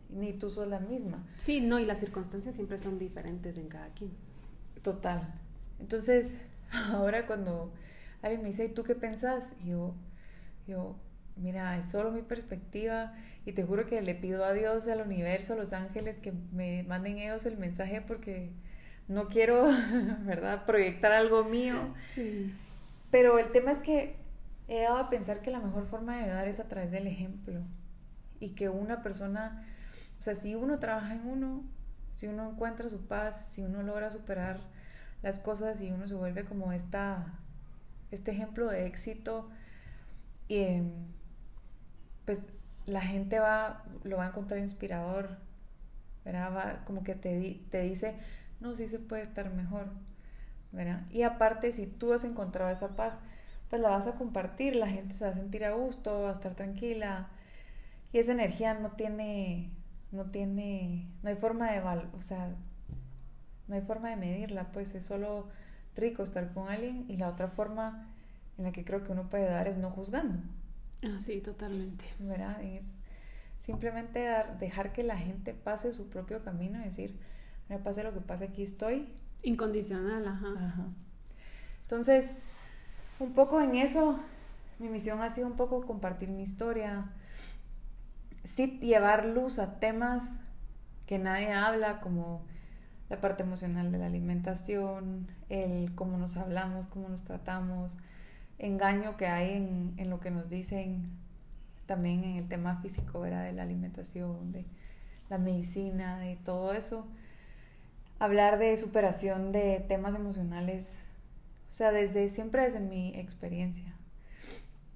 ni 0.08 0.32
tú 0.32 0.50
sos 0.50 0.68
la 0.68 0.80
misma. 0.80 1.26
Sí, 1.36 1.60
no, 1.60 1.78
y 1.78 1.84
las 1.84 2.00
circunstancias 2.00 2.54
siempre 2.54 2.78
son 2.78 2.98
diferentes 2.98 3.56
en 3.58 3.68
cada 3.68 3.88
quien. 3.88 4.12
Total. 4.82 5.34
Entonces, 5.78 6.38
ahora 6.92 7.26
cuando 7.26 7.72
alguien 8.22 8.42
me 8.42 8.48
dice, 8.48 8.64
¿y 8.64 8.68
tú 8.68 8.82
qué 8.82 8.94
pensás? 8.94 9.52
Y 9.62 9.70
yo, 9.70 9.94
yo, 10.66 10.96
mira, 11.36 11.76
es 11.78 11.88
solo 11.88 12.10
mi 12.10 12.22
perspectiva 12.22 13.12
y 13.44 13.52
te 13.52 13.64
juro 13.64 13.86
que 13.86 14.00
le 14.02 14.14
pido 14.14 14.44
a 14.44 14.52
Dios, 14.52 14.86
al 14.88 15.00
universo, 15.00 15.52
a 15.52 15.56
los 15.56 15.72
ángeles 15.72 16.18
que 16.18 16.32
me 16.52 16.82
manden 16.84 17.18
ellos 17.18 17.46
el 17.46 17.58
mensaje 17.58 18.00
porque 18.00 18.50
no 19.08 19.28
quiero, 19.28 19.64
¿verdad?, 20.24 20.64
proyectar 20.64 21.12
algo 21.12 21.44
mío. 21.44 21.94
Sí. 22.14 22.52
Pero 23.10 23.38
el 23.38 23.50
tema 23.52 23.70
es 23.70 23.78
que 23.78 24.16
he 24.68 24.82
dado 24.82 24.96
a 24.96 25.10
pensar 25.10 25.42
que 25.42 25.50
la 25.50 25.60
mejor 25.60 25.86
forma 25.86 26.16
de 26.16 26.24
ayudar 26.24 26.48
es 26.48 26.58
a 26.58 26.68
través 26.68 26.90
del 26.90 27.06
ejemplo 27.06 27.60
y 28.40 28.50
que 28.50 28.68
una 28.68 29.02
persona, 29.02 29.64
o 30.18 30.22
sea, 30.22 30.34
si 30.34 30.54
uno 30.54 30.78
trabaja 30.78 31.14
en 31.14 31.26
uno, 31.26 31.62
si 32.12 32.26
uno 32.26 32.50
encuentra 32.50 32.88
su 32.88 33.06
paz, 33.06 33.50
si 33.52 33.62
uno 33.62 33.82
logra 33.82 34.10
superar 34.10 34.58
las 35.22 35.38
cosas 35.40 35.80
y 35.80 35.92
uno 35.92 36.08
se 36.08 36.14
vuelve 36.14 36.44
como 36.44 36.72
esta, 36.72 37.38
este 38.10 38.32
ejemplo 38.32 38.68
de 38.68 38.86
éxito, 38.86 39.48
y, 40.48 40.58
em, 40.62 40.90
pues 42.26 42.42
la 42.84 43.00
gente 43.00 43.38
va, 43.38 43.84
lo 44.04 44.18
va 44.18 44.26
a 44.26 44.28
encontrar 44.28 44.60
inspirador, 44.60 45.38
¿verdad? 46.24 46.54
Va, 46.54 46.84
como 46.84 47.02
que 47.02 47.14
te, 47.14 47.62
te 47.70 47.82
dice, 47.82 48.14
no, 48.60 48.74
sí 48.76 48.88
se 48.88 48.98
puede 48.98 49.22
estar 49.22 49.50
mejor, 49.54 49.86
¿verdad? 50.72 51.02
Y 51.10 51.22
aparte, 51.22 51.72
si 51.72 51.86
tú 51.86 52.12
has 52.12 52.24
encontrado 52.24 52.70
esa 52.70 52.96
paz, 52.96 53.18
pues 53.70 53.80
la 53.80 53.88
vas 53.88 54.06
a 54.06 54.16
compartir, 54.16 54.76
la 54.76 54.88
gente 54.88 55.14
se 55.14 55.24
va 55.24 55.30
a 55.30 55.34
sentir 55.34 55.64
a 55.64 55.72
gusto, 55.72 56.22
va 56.22 56.28
a 56.28 56.32
estar 56.32 56.54
tranquila, 56.54 57.28
y 58.12 58.18
esa 58.18 58.32
energía 58.32 58.74
no 58.74 58.92
tiene, 58.92 59.70
no 60.12 60.26
tiene, 60.26 61.08
no 61.22 61.30
hay 61.30 61.36
forma 61.36 61.70
de, 61.70 61.80
o 61.80 62.22
sea, 62.22 62.54
no 63.68 63.74
hay 63.74 63.82
forma 63.82 64.10
de 64.10 64.16
medirla, 64.16 64.72
pues 64.72 64.94
es 64.94 65.04
solo 65.04 65.48
rico 65.96 66.22
estar 66.22 66.52
con 66.52 66.68
alguien 66.68 67.06
y 67.08 67.16
la 67.16 67.28
otra 67.28 67.48
forma 67.48 68.08
en 68.58 68.64
la 68.64 68.72
que 68.72 68.84
creo 68.84 69.02
que 69.02 69.12
uno 69.12 69.28
puede 69.28 69.46
dar 69.46 69.66
es 69.68 69.76
no 69.76 69.90
juzgando. 69.90 70.38
Ah, 71.02 71.20
sí, 71.20 71.40
totalmente. 71.40 72.04
¿Verdad? 72.18 72.62
Es 72.62 72.94
simplemente 73.60 74.24
dar, 74.24 74.58
dejar 74.58 74.92
que 74.92 75.02
la 75.02 75.16
gente 75.16 75.54
pase 75.54 75.92
su 75.92 76.08
propio 76.08 76.42
camino 76.44 76.80
y 76.80 76.84
decir, 76.84 77.18
me 77.68 77.78
pase 77.78 78.02
lo 78.02 78.12
que 78.14 78.20
pase, 78.20 78.44
aquí 78.44 78.62
estoy. 78.62 79.08
Incondicional, 79.42 80.26
ajá. 80.26 80.48
ajá. 80.56 80.86
Entonces, 81.82 82.32
un 83.18 83.32
poco 83.32 83.60
en 83.60 83.74
eso, 83.76 84.18
mi 84.78 84.88
misión 84.88 85.20
ha 85.22 85.30
sido 85.30 85.46
un 85.46 85.56
poco 85.56 85.86
compartir 85.86 86.28
mi 86.28 86.42
historia, 86.42 87.06
sí 88.44 88.78
llevar 88.80 89.26
luz 89.26 89.58
a 89.58 89.78
temas 89.78 90.40
que 91.06 91.18
nadie 91.18 91.52
habla, 91.52 92.00
como 92.00 92.42
la 93.08 93.20
parte 93.20 93.44
emocional 93.44 93.92
de 93.92 93.98
la 93.98 94.06
alimentación, 94.06 95.28
el 95.48 95.94
cómo 95.94 96.18
nos 96.18 96.36
hablamos, 96.36 96.86
cómo 96.86 97.08
nos 97.08 97.22
tratamos, 97.22 97.98
engaño 98.58 99.16
que 99.16 99.26
hay 99.26 99.54
en, 99.54 99.94
en 99.96 100.10
lo 100.10 100.20
que 100.20 100.30
nos 100.30 100.48
dicen 100.48 101.10
también 101.86 102.24
en 102.24 102.36
el 102.36 102.48
tema 102.48 102.76
físico, 102.82 103.24
era 103.24 103.42
de 103.42 103.52
la 103.52 103.62
alimentación, 103.62 104.52
de 104.52 104.64
la 105.30 105.38
medicina, 105.38 106.18
de 106.18 106.36
todo 106.36 106.72
eso. 106.72 107.06
Hablar 108.18 108.58
de 108.58 108.76
superación 108.76 109.52
de 109.52 109.84
temas 109.88 110.14
emocionales, 110.14 111.06
o 111.70 111.74
sea, 111.74 111.92
desde 111.92 112.28
siempre 112.28 112.62
desde 112.62 112.80
mi 112.80 113.14
experiencia. 113.16 113.94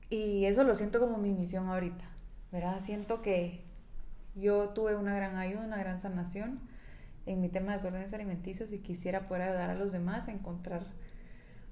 Y 0.09 0.47
eso 0.47 0.65
lo 0.65 0.75
siento 0.75 0.99
como 0.99 1.19
mi 1.19 1.31
misión 1.31 1.69
ahorita, 1.69 2.05
¿verdad? 2.51 2.81
Siento 2.81 3.23
que 3.23 3.61
yo 4.35 4.71
tuve 4.71 4.97
una 4.97 5.15
gran 5.15 5.37
ayuda, 5.37 5.65
una 5.65 5.79
gran 5.79 6.01
sanación 6.01 6.61
en 7.27 7.41
mi 7.41 7.49
tema 7.49 7.73
de 7.73 7.79
desórdenes 7.79 8.13
alimenticios 8.13 8.73
y 8.73 8.79
quisiera 8.79 9.29
poder 9.29 9.43
ayudar 9.43 9.71
a 9.71 9.75
los 9.75 9.93
demás 9.93 10.27
a 10.27 10.33
encontrar 10.33 10.85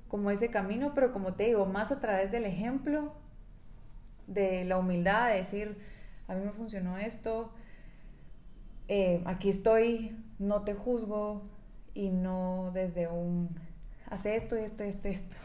como 0.09 0.31
ese 0.31 0.51
camino, 0.51 0.93
pero 0.95 1.13
como 1.13 1.35
te 1.35 1.45
digo, 1.45 1.67
más 1.67 1.93
a 1.93 2.01
través 2.01 2.33
del 2.33 2.45
ejemplo, 2.45 3.13
de 4.27 4.65
la 4.65 4.79
humildad, 4.79 5.29
de 5.29 5.37
decir, 5.37 5.79
a 6.27 6.35
mí 6.35 6.45
me 6.45 6.53
funcionó 6.53 6.99
esto, 6.99 7.53
eh, 8.89 9.23
aquí 9.27 9.49
estoy, 9.49 10.17
no 10.39 10.63
te 10.63 10.75
juzgo 10.75 11.43
y 11.95 12.11
no 12.11 12.71
desde 12.73 13.09
un, 13.09 13.59
hace 14.07 14.37
esto 14.37 14.57
esto 14.57 14.85
esto 14.85 15.09
esto, 15.09 15.37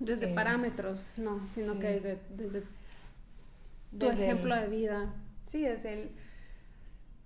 Desde 0.00 0.30
eh, 0.30 0.34
parámetros, 0.34 1.14
no, 1.18 1.46
sino 1.46 1.78
que 1.78 1.88
desde, 1.88 2.18
desde 2.30 2.62
tu 3.98 4.08
ejemplo 4.08 4.54
de 4.54 4.68
vida. 4.68 5.14
Sí, 5.44 5.62
desde 5.62 5.92
el 5.94 6.10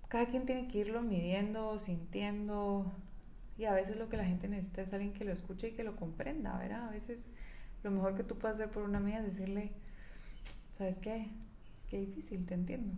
cada 0.07 0.27
quien 0.27 0.45
tiene 0.45 0.67
que 0.67 0.79
irlo 0.79 1.01
midiendo, 1.01 1.77
sintiendo, 1.79 2.91
y 3.57 3.65
a 3.65 3.73
veces 3.73 3.97
lo 3.97 4.09
que 4.09 4.17
la 4.17 4.25
gente 4.25 4.47
necesita 4.47 4.81
es 4.81 4.93
alguien 4.93 5.13
que 5.13 5.25
lo 5.25 5.31
escuche 5.31 5.69
y 5.69 5.71
que 5.71 5.83
lo 5.83 5.95
comprenda, 5.95 6.57
¿verdad? 6.57 6.87
A 6.87 6.91
veces 6.91 7.29
lo 7.83 7.91
mejor 7.91 8.15
que 8.15 8.23
tú 8.23 8.37
puedes 8.37 8.57
hacer 8.57 8.69
por 8.69 8.83
una 8.83 8.97
amiga 8.97 9.19
es 9.19 9.25
decirle, 9.25 9.71
¿sabes 10.71 10.97
qué? 10.97 11.27
Qué 11.87 11.99
difícil, 11.99 12.45
te 12.45 12.53
entiendo. 12.53 12.93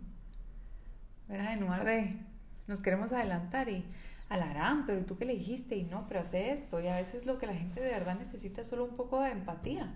¿Verdad? 1.28 1.52
En 1.52 1.60
lugar 1.60 1.84
de 1.84 2.16
nos 2.66 2.80
queremos 2.80 3.12
adelantar 3.12 3.68
y 3.68 3.84
alarán, 4.28 4.84
pero 4.86 5.04
tú 5.04 5.16
qué 5.16 5.24
le 5.24 5.34
dijiste? 5.34 5.76
Y 5.76 5.84
no, 5.84 6.06
pero 6.08 6.20
hace 6.20 6.52
esto. 6.52 6.80
Y 6.80 6.88
a 6.88 6.96
veces 6.96 7.24
lo 7.24 7.38
que 7.38 7.46
la 7.46 7.54
gente 7.54 7.80
de 7.80 7.90
verdad 7.90 8.18
necesita 8.18 8.62
es 8.62 8.68
solo 8.68 8.84
un 8.84 8.96
poco 8.96 9.20
de 9.20 9.30
empatía. 9.30 9.94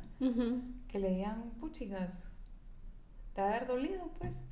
Que 0.88 0.98
le 0.98 1.10
digan, 1.10 1.50
puchigas, 1.58 2.22
te 3.34 3.40
ha 3.40 3.48
haber 3.48 3.66
dolido, 3.66 4.10
pues 4.18 4.44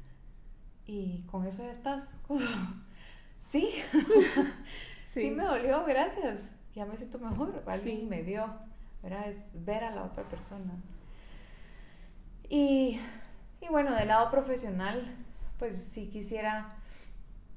y 0.91 1.23
con 1.31 1.47
eso 1.47 1.63
ya 1.63 1.71
estás 1.71 2.15
como, 2.27 2.41
sí, 3.53 3.71
sí, 5.13 5.31
me 5.31 5.45
dolió, 5.45 5.85
gracias, 5.85 6.41
ya 6.75 6.87
me 6.87 6.97
siento 6.97 7.19
mejor, 7.19 7.63
alguien 7.67 8.09
me 8.09 8.23
vio, 8.23 8.47
¿verdad? 9.03 9.29
Es 9.29 9.37
ver 9.53 9.85
a 9.85 9.91
la 9.91 10.05
otra 10.05 10.25
persona. 10.25 10.75
Y, 12.49 13.01
y 13.61 13.69
bueno, 13.69 13.95
del 13.95 14.09
lado 14.09 14.31
profesional, 14.31 15.15
pues 15.59 15.77
sí 15.77 16.09
quisiera 16.09 16.75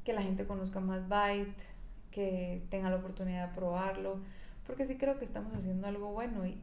que 0.04 0.14
la 0.14 0.22
gente 0.22 0.46
conozca 0.46 0.80
más 0.80 1.08
Byte, 1.08 1.64
que 2.12 2.66
tenga 2.70 2.90
la 2.90 2.98
oportunidad 2.98 3.50
de 3.50 3.56
probarlo, 3.56 4.20
porque 4.68 4.86
sí 4.86 4.98
creo 4.98 5.18
que 5.18 5.26
estamos 5.26 5.54
haciendo 5.54 5.88
algo 5.88 6.12
bueno. 6.12 6.46
Y, 6.46 6.62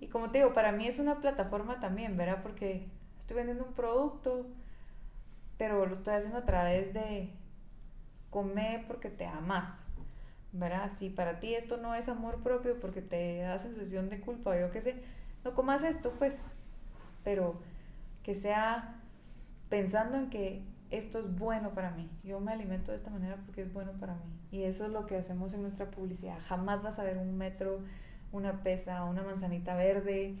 y 0.00 0.08
como 0.08 0.30
te 0.30 0.38
digo, 0.38 0.54
para 0.54 0.72
mí 0.72 0.86
es 0.86 0.98
una 0.98 1.20
plataforma 1.20 1.80
también, 1.80 2.16
¿verdad? 2.16 2.42
Porque 2.42 2.88
estoy 3.18 3.36
vendiendo 3.36 3.64
un 3.64 3.74
producto, 3.74 4.46
pero 5.56 5.86
lo 5.86 5.92
estoy 5.92 6.14
haciendo 6.14 6.38
a 6.38 6.44
través 6.44 6.94
de 6.94 7.30
comer 8.30 8.86
porque 8.86 9.08
te 9.10 9.26
amas, 9.26 9.84
¿verdad? 10.52 10.90
Si 10.98 11.10
para 11.10 11.40
ti 11.40 11.54
esto 11.54 11.76
no 11.76 11.94
es 11.94 12.08
amor 12.08 12.42
propio 12.42 12.78
porque 12.80 13.02
te 13.02 13.40
da 13.40 13.58
sensación 13.58 14.08
de 14.08 14.20
culpa 14.20 14.58
yo 14.58 14.70
qué 14.70 14.80
sé, 14.80 14.96
no 15.44 15.54
comas 15.54 15.82
esto, 15.82 16.12
pues, 16.18 16.38
pero 17.24 17.60
que 18.22 18.34
sea 18.34 18.94
pensando 19.68 20.16
en 20.16 20.30
que 20.30 20.62
esto 20.90 21.18
es 21.18 21.36
bueno 21.36 21.70
para 21.70 21.90
mí. 21.90 22.08
Yo 22.24 22.40
me 22.40 22.52
alimento 22.52 22.90
de 22.92 22.96
esta 22.96 23.10
manera 23.10 23.36
porque 23.44 23.62
es 23.62 23.72
bueno 23.72 23.92
para 23.92 24.14
mí. 24.14 24.20
Y 24.50 24.62
eso 24.62 24.86
es 24.86 24.92
lo 24.92 25.06
que 25.06 25.16
hacemos 25.16 25.52
en 25.52 25.62
nuestra 25.62 25.90
publicidad. 25.90 26.38
Jamás 26.46 26.82
vas 26.82 26.98
a 26.98 27.04
ver 27.04 27.18
un 27.18 27.36
metro, 27.36 27.80
una 28.32 28.62
pesa, 28.62 29.04
una 29.04 29.22
manzanita 29.22 29.74
verde, 29.74 30.36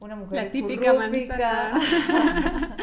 una 0.00 0.16
mujer 0.16 0.44
La 0.44 0.50
típica 0.50 0.94
manzana. 0.94 1.74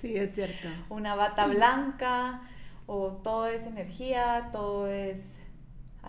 sí, 0.00 0.16
es 0.16 0.32
cierto. 0.34 0.68
Una 0.88 1.16
bata 1.16 1.48
blanca, 1.48 2.42
o 2.86 3.08
todo 3.22 3.48
es 3.48 3.66
energía, 3.66 4.50
todo 4.52 4.88
es 4.88 5.39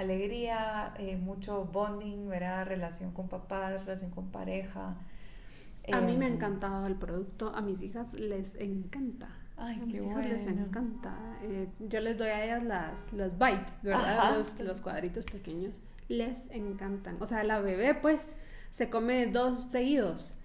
alegría, 0.01 0.93
eh, 0.97 1.17
mucho 1.17 1.65
bonding, 1.65 2.27
¿verdad? 2.27 2.65
Relación 2.65 3.11
con 3.11 3.27
papás, 3.27 3.85
relación 3.85 4.11
con 4.11 4.31
pareja. 4.31 4.95
A 5.91 6.01
mí 6.01 6.15
me 6.15 6.25
ha 6.25 6.27
em, 6.27 6.35
encantado 6.35 6.85
el 6.87 6.95
producto, 6.95 7.53
a 7.55 7.61
mis 7.61 7.81
hijas 7.81 8.13
les 8.13 8.55
encanta. 8.55 9.29
Ay, 9.57 9.79
a 9.81 9.85
mis 9.85 9.99
qué 9.99 10.05
hijas 10.05 10.21
bueno. 10.21 10.33
les 10.33 10.47
encanta. 10.47 11.15
Eh, 11.43 11.67
yo 11.79 11.99
les 11.99 12.17
doy 12.17 12.29
a 12.29 12.43
ellas 12.43 12.63
las, 12.63 13.13
los 13.13 13.37
bites, 13.37 13.79
¿verdad? 13.81 14.19
Ajá. 14.19 14.37
Los, 14.37 14.59
los 14.59 14.81
cuadritos 14.81 15.25
pequeños. 15.25 15.81
Les 16.07 16.49
encantan. 16.51 17.17
O 17.19 17.25
sea, 17.25 17.43
la 17.43 17.59
bebé, 17.61 17.93
pues, 17.95 18.35
se 18.69 18.89
come 18.89 19.27
dos 19.27 19.71
seguidos. 19.71 20.35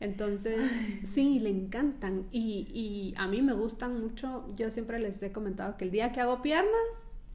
Entonces, 0.00 0.70
sí, 1.04 1.38
le 1.38 1.50
encantan. 1.50 2.26
Y, 2.30 2.68
y 2.72 3.14
a 3.18 3.26
mí 3.26 3.42
me 3.42 3.52
gustan 3.52 4.00
mucho. 4.00 4.46
Yo 4.54 4.70
siempre 4.70 4.98
les 4.98 5.22
he 5.22 5.32
comentado 5.32 5.76
que 5.76 5.84
el 5.84 5.90
día 5.90 6.12
que 6.12 6.20
hago 6.20 6.42
pierna, 6.42 6.78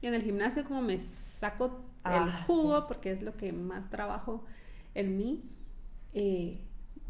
en 0.06 0.14
el 0.14 0.22
gimnasio, 0.22 0.64
como 0.64 0.82
me 0.82 0.98
saco 1.00 1.66
el 1.66 1.72
Ah, 2.04 2.44
jugo, 2.46 2.78
sí. 2.80 2.84
porque 2.88 3.10
es 3.12 3.22
lo 3.22 3.36
que 3.36 3.52
más 3.52 3.88
trabajo 3.90 4.44
en 4.94 5.16
mí, 5.16 5.42
eh, 6.14 6.60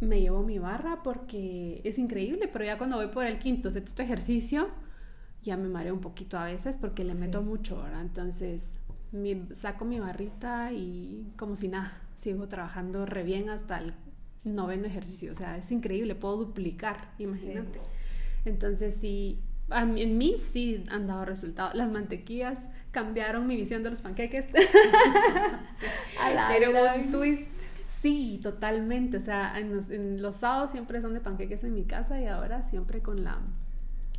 me 0.01 0.21
llevo 0.21 0.43
mi 0.43 0.59
barra 0.59 1.03
porque 1.03 1.81
es 1.85 1.99
increíble, 1.99 2.49
pero 2.49 2.65
ya 2.65 2.77
cuando 2.79 2.97
voy 2.97 3.09
por 3.09 3.25
el 3.27 3.39
quinto, 3.39 3.71
sexto 3.71 4.03
ejercicio, 4.03 4.69
ya 5.43 5.57
me 5.57 5.69
mareo 5.69 5.95
un 5.95 6.01
poquito 6.01 6.39
a 6.39 6.45
veces 6.45 6.77
porque 6.77 7.05
le 7.05 7.15
Sí. 7.15 7.21
meto 7.21 7.43
mucho, 7.43 7.83
¿verdad? 7.83 8.03
Entonces, 8.03 8.75
mi- 9.13 9.47
saco 9.55 9.85
mi 9.85 9.99
barrita 10.01 10.73
y 10.73 11.33
como 11.37 11.57
si 11.57 11.69
nada, 11.69 11.93
sigo 12.15 12.49
trabajando 12.49 13.07
re 13.07 13.25
bien 13.25 13.49
hasta 13.51 13.79
el 13.79 13.95
noveno 14.45 14.87
ejercicio, 14.87 15.33
o 15.33 15.35
sea, 15.35 15.57
es 15.57 15.71
increíble, 15.73 16.15
puedo 16.15 16.37
duplicar, 16.37 17.13
imagínate. 17.19 17.81
Entonces, 18.45 18.97
sí, 18.97 19.41
a 19.71 19.85
mí- 19.85 20.03
en 20.03 20.19
mí 20.19 20.35
sí 20.39 20.85
han 20.91 21.07
dado 21.07 21.25
resultados. 21.25 21.75
Las 21.75 21.91
mantequillas 21.91 22.69
cambiaron 22.91 23.47
mi 23.47 23.57
visión 23.57 23.83
de 23.83 23.91
los 23.91 24.01
panqueques. 24.03 24.49
Pero 26.49 26.73
un 26.97 27.11
twist. 27.11 27.49
Sí, 27.87 28.41
totalmente. 28.43 29.17
O 29.19 29.21
sea, 29.21 29.59
en 29.59 29.75
los, 29.75 29.91
en 29.91 30.23
los 30.23 30.37
sábados 30.37 30.71
siempre 30.71 31.01
son 31.01 31.15
de 31.15 31.21
panqueques 31.21 31.63
en 31.65 31.75
mi 31.75 31.85
casa 31.85 32.21
y 32.21 32.27
ahora 32.27 32.63
siempre 32.65 33.01
con 33.01 33.23
la, 33.25 33.39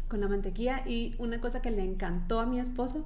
con 0.08 0.22
la 0.22 0.28
mantequilla. 0.28 0.84
Y 0.88 1.16
una 1.18 1.40
cosa 1.42 1.62
que 1.62 1.72
le 1.72 1.84
encantó 1.84 2.40
a 2.40 2.46
mi 2.46 2.60
esposo 2.60 3.06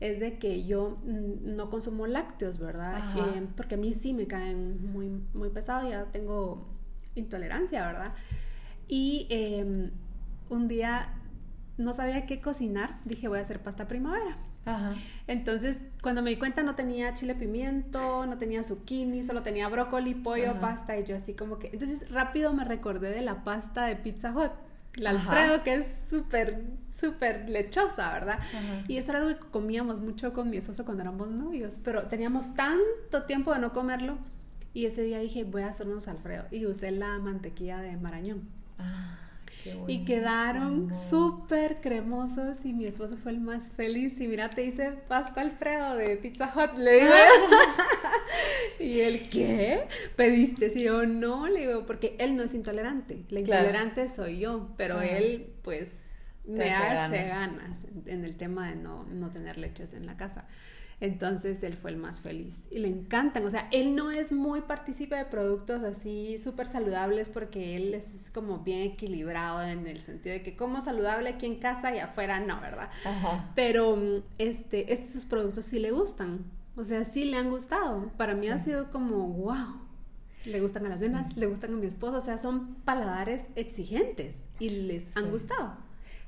es 0.00 0.20
de 0.20 0.38
que 0.38 0.64
yo 0.64 0.98
mm, 1.04 1.54
no 1.56 1.70
consumo 1.70 2.06
lácteos, 2.06 2.58
¿verdad? 2.58 2.98
Eh, 3.16 3.46
porque 3.56 3.74
a 3.74 3.78
mí 3.78 3.92
sí 3.92 4.12
me 4.12 4.26
caen 4.26 4.90
muy, 4.92 5.08
muy 5.34 5.50
pesado, 5.50 5.88
ya 5.88 6.04
tengo 6.06 6.66
intolerancia, 7.14 7.86
¿verdad? 7.86 8.12
Y 8.88 9.26
eh, 9.30 9.90
un 10.48 10.68
día 10.68 11.14
no 11.76 11.92
sabía 11.92 12.26
qué 12.26 12.40
cocinar, 12.40 12.98
dije 13.04 13.28
voy 13.28 13.38
a 13.38 13.42
hacer 13.42 13.60
pasta 13.60 13.88
primavera. 13.88 14.36
Ajá. 14.64 14.94
Entonces, 15.26 15.76
cuando 16.02 16.22
me 16.22 16.30
di 16.30 16.36
cuenta 16.36 16.62
no 16.62 16.74
tenía 16.74 17.12
chile 17.14 17.34
pimiento, 17.34 18.24
no 18.26 18.38
tenía 18.38 18.62
zucchini, 18.62 19.22
solo 19.22 19.42
tenía 19.42 19.68
brócoli, 19.68 20.14
pollo, 20.14 20.52
Ajá. 20.52 20.60
pasta 20.60 20.98
y 20.98 21.04
yo 21.04 21.16
así 21.16 21.34
como 21.34 21.58
que... 21.58 21.68
Entonces 21.72 22.10
rápido 22.10 22.52
me 22.52 22.64
recordé 22.64 23.10
de 23.10 23.20
la 23.22 23.44
pasta 23.44 23.84
de 23.84 23.96
Pizza 23.96 24.32
Hut, 24.32 24.52
la 24.96 25.10
Ajá. 25.10 25.32
Alfredo, 25.32 25.62
que 25.64 25.74
es 25.74 25.86
súper, 26.08 26.64
súper 26.98 27.50
lechosa, 27.50 28.12
¿verdad? 28.12 28.38
Y 28.88 28.96
eso 28.96 29.10
era 29.10 29.20
algo 29.20 29.38
que 29.38 29.46
comíamos 29.50 30.00
mucho 30.00 30.32
con 30.32 30.48
mi 30.48 30.56
esposo 30.56 30.84
cuando 30.84 31.02
éramos 31.02 31.28
novios, 31.28 31.78
pero 31.84 32.04
teníamos 32.04 32.54
tanto 32.54 33.24
tiempo 33.26 33.52
de 33.52 33.60
no 33.60 33.72
comerlo 33.72 34.16
y 34.72 34.86
ese 34.86 35.02
día 35.02 35.18
dije 35.18 35.44
voy 35.44 35.62
a 35.62 35.68
hacernos 35.68 36.08
Alfredo 36.08 36.44
y 36.50 36.66
usé 36.66 36.90
la 36.90 37.18
mantequilla 37.18 37.78
de 37.78 37.96
Marañón. 37.96 38.48
Ah, 38.78 39.18
Y 39.86 40.04
quedaron 40.04 40.94
súper 40.94 41.80
cremosos 41.80 42.64
y 42.64 42.72
mi 42.72 42.86
esposo 42.86 43.16
fue 43.16 43.32
el 43.32 43.40
más 43.40 43.70
feliz. 43.70 44.20
Y 44.20 44.28
mira, 44.28 44.50
te 44.50 44.64
hice 44.64 44.92
pasta 45.08 45.40
Alfredo 45.40 45.96
de 45.96 46.16
Pizza 46.16 46.52
Hut, 46.54 46.76
le 46.78 47.00
digo. 47.00 47.12
y 48.80 49.00
él, 49.00 49.28
¿qué? 49.30 49.84
¿Pediste? 50.16 50.72
Y 50.74 50.82
yo, 50.84 51.06
no, 51.06 51.48
le 51.48 51.66
digo, 51.66 51.86
porque 51.86 52.16
él 52.18 52.36
no 52.36 52.42
es 52.42 52.54
intolerante. 52.54 53.24
La 53.30 53.42
Claro. 53.42 53.68
intolerante 53.68 54.08
soy 54.08 54.38
yo, 54.40 54.70
pero 54.76 54.96
Ajá. 54.96 55.18
él, 55.18 55.54
pues, 55.62 56.12
me 56.46 56.70
hace 56.72 56.96
hace 56.98 57.28
ganas. 57.28 57.28
ganas 57.28 57.78
en 58.06 58.24
el 58.24 58.36
tema 58.36 58.68
de 58.68 58.76
no, 58.76 59.04
no 59.04 59.30
tener 59.30 59.56
leches 59.58 59.94
en 59.94 60.06
la 60.06 60.16
casa. 60.16 60.46
Entonces 61.00 61.62
él 61.64 61.76
fue 61.76 61.90
el 61.90 61.96
más 61.96 62.20
feliz 62.20 62.68
y 62.70 62.78
le 62.78 62.88
encantan. 62.88 63.44
O 63.44 63.50
sea, 63.50 63.68
él 63.72 63.94
no 63.94 64.10
es 64.10 64.32
muy 64.32 64.60
partícipe 64.62 65.16
de 65.16 65.24
productos 65.24 65.82
así 65.82 66.38
súper 66.38 66.66
saludables 66.66 67.28
porque 67.28 67.76
él 67.76 67.94
es 67.94 68.30
como 68.32 68.60
bien 68.60 68.80
equilibrado 68.82 69.62
en 69.62 69.86
el 69.86 70.00
sentido 70.00 70.32
de 70.34 70.42
que 70.42 70.56
como 70.56 70.80
saludable 70.80 71.30
aquí 71.30 71.46
en 71.46 71.56
casa 71.56 71.94
y 71.94 71.98
afuera 71.98 72.40
no, 72.40 72.60
¿verdad? 72.60 72.90
Ajá. 73.04 73.50
Pero 73.54 73.96
este, 74.38 74.92
estos 74.92 75.26
productos 75.26 75.64
sí 75.66 75.78
le 75.78 75.90
gustan. 75.90 76.44
O 76.76 76.84
sea, 76.84 77.04
sí 77.04 77.24
le 77.24 77.36
han 77.36 77.50
gustado. 77.50 78.10
Para 78.16 78.34
mí 78.34 78.48
ha 78.48 78.58
Sí. 78.58 78.66
sido 78.66 78.90
como, 78.90 79.28
wow. 79.28 79.80
Le 80.44 80.60
gustan 80.60 80.84
a 80.86 80.90
las 80.90 80.98
Sí. 81.00 81.06
nenas, 81.06 81.36
le 81.36 81.46
gustan 81.46 81.72
a 81.72 81.76
mi 81.76 81.86
esposo. 81.86 82.16
O 82.18 82.20
sea, 82.20 82.36
son 82.38 82.74
paladares 82.84 83.46
exigentes 83.56 84.42
y 84.58 84.70
les 84.70 85.16
han 85.16 85.30
gustado. 85.30 85.76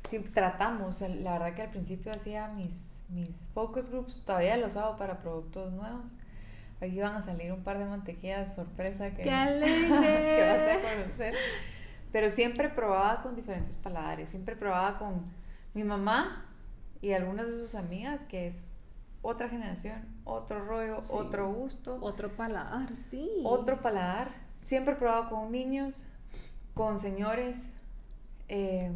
Sí, 0.09 0.19
tratamos. 0.21 1.01
La 1.01 1.33
verdad 1.33 1.55
que 1.55 1.63
al 1.63 1.71
principio 1.71 2.13
hacía 2.13 2.49
mis, 2.49 2.73
mis 3.09 3.49
focus 3.55 3.89
groups, 3.91 4.23
todavía 4.25 4.57
los 4.57 4.77
hago 4.77 4.97
para 4.97 5.21
productos 5.21 5.73
nuevos. 5.73 6.19
Ahí 6.81 6.99
van 7.01 7.15
a 7.15 7.23
salir 7.23 7.53
un 7.53 7.63
par 7.65 7.79
de 7.79 7.87
mantequillas 7.87 8.55
sorpresa 8.55 9.11
que, 9.15 9.23
¡Qué 9.23 9.31
alegre! 9.33 9.89
que 9.89 10.43
vas 10.43 10.61
a 10.61 10.97
conocer. 11.05 11.35
Pero 12.13 12.31
siempre 12.31 12.69
probaba 12.69 13.23
con 13.23 13.35
diferentes 13.37 13.77
paladares. 13.77 14.29
Siempre 14.31 14.57
probaba 14.57 14.99
con 14.99 15.25
mi 15.75 15.85
mamá 15.85 16.45
y 17.01 17.13
algunas 17.13 17.47
de 17.47 17.53
sus 17.59 17.75
amigas, 17.75 18.23
que 18.25 18.47
es 18.49 18.63
otra 19.23 19.49
generación, 19.49 20.07
otro 20.25 20.65
rollo, 20.65 21.03
Sí. 21.03 21.11
otro 21.13 21.53
gusto, 21.53 21.99
Otro 22.01 22.37
paladar, 22.37 22.95
sí. 22.95 23.29
otro 23.45 23.81
paladar. 23.83 24.31
Siempre 24.63 24.95
he 24.95 24.97
probado 24.97 25.29
con 25.31 25.51
niños, 25.53 26.07
con 26.75 26.99
señores, 26.99 27.71
eh, 28.49 28.93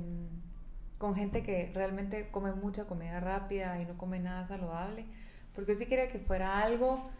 con 1.00 1.16
gente 1.16 1.42
que 1.44 1.72
realmente 1.74 2.30
come 2.32 2.52
mucha 2.54 2.86
comida 2.86 3.20
rápida 3.20 3.82
y 3.82 3.86
no 3.86 3.98
come 3.98 4.20
nada 4.20 4.48
saludable. 4.48 5.06
Porque 5.56 5.72
yo 5.74 5.80
sí 5.80 5.86
quería 5.86 6.08
que 6.10 6.20
fuera 6.20 6.60
algo, 6.62 7.10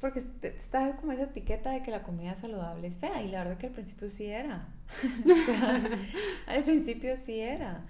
porque 0.00 0.20
est- 0.20 0.44
está 0.44 0.96
como 0.96 1.12
esa 1.12 1.24
etiqueta 1.24 1.70
de 1.72 1.82
que 1.82 1.90
la 1.92 2.02
comida 2.04 2.36
saludable 2.36 2.88
es 2.88 2.98
fea 2.98 3.22
y 3.22 3.30
la 3.30 3.44
verdad 3.44 3.58
que 3.58 3.68
al 3.68 3.72
principio 3.72 4.10
sí 4.10 4.26
era. 4.26 4.68
Al 6.46 6.64
principio 6.64 7.16
sí 7.16 7.40
era. 7.40 7.82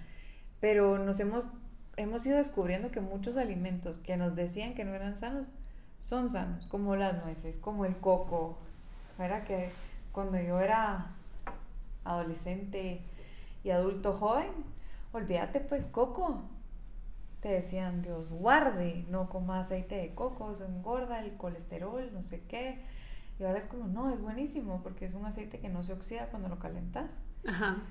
Pero 0.60 0.98
nos 0.98 1.20
hemos, 1.20 1.48
hemos 1.96 2.24
ido 2.26 2.38
descubriendo 2.38 2.90
que 2.90 3.00
muchos 3.00 3.36
alimentos 3.36 3.98
que 3.98 4.16
nos 4.16 4.34
decían 4.36 4.74
que 4.74 4.84
no 4.84 4.94
eran 4.94 5.16
sanos, 5.16 5.48
son 6.00 6.28
sanos, 6.30 6.66
como 6.66 6.96
las 6.96 7.22
nueces, 7.24 7.58
como 7.58 7.84
el 7.84 7.96
coco. 7.96 8.58
Era 9.18 9.44
que 9.44 9.70
cuando 10.12 10.40
yo 10.40 10.60
era 10.60 11.08
adolescente 12.04 13.00
y 13.62 13.70
adulto 13.70 14.12
joven, 14.12 14.48
olvídate 15.16 15.60
pues 15.60 15.86
coco. 15.86 16.42
Te 17.40 17.48
decían, 17.48 18.02
Dios 18.02 18.30
guarde, 18.30 19.04
no 19.08 19.28
coma 19.28 19.60
aceite 19.60 19.96
de 19.96 20.14
coco, 20.14 20.52
eso 20.52 20.64
engorda 20.64 21.20
el 21.20 21.36
colesterol, 21.36 22.10
no 22.12 22.22
sé 22.22 22.42
qué. 22.46 22.80
Y 23.38 23.44
ahora 23.44 23.58
es 23.58 23.66
como, 23.66 23.86
no, 23.86 24.10
es 24.10 24.20
buenísimo 24.20 24.82
porque 24.82 25.04
es 25.04 25.14
un 25.14 25.26
aceite 25.26 25.58
que 25.58 25.68
no 25.68 25.82
se 25.82 25.92
oxida 25.92 26.28
cuando 26.28 26.48
lo 26.48 26.58
calentas. 26.58 27.18
Ajá. 27.46 27.82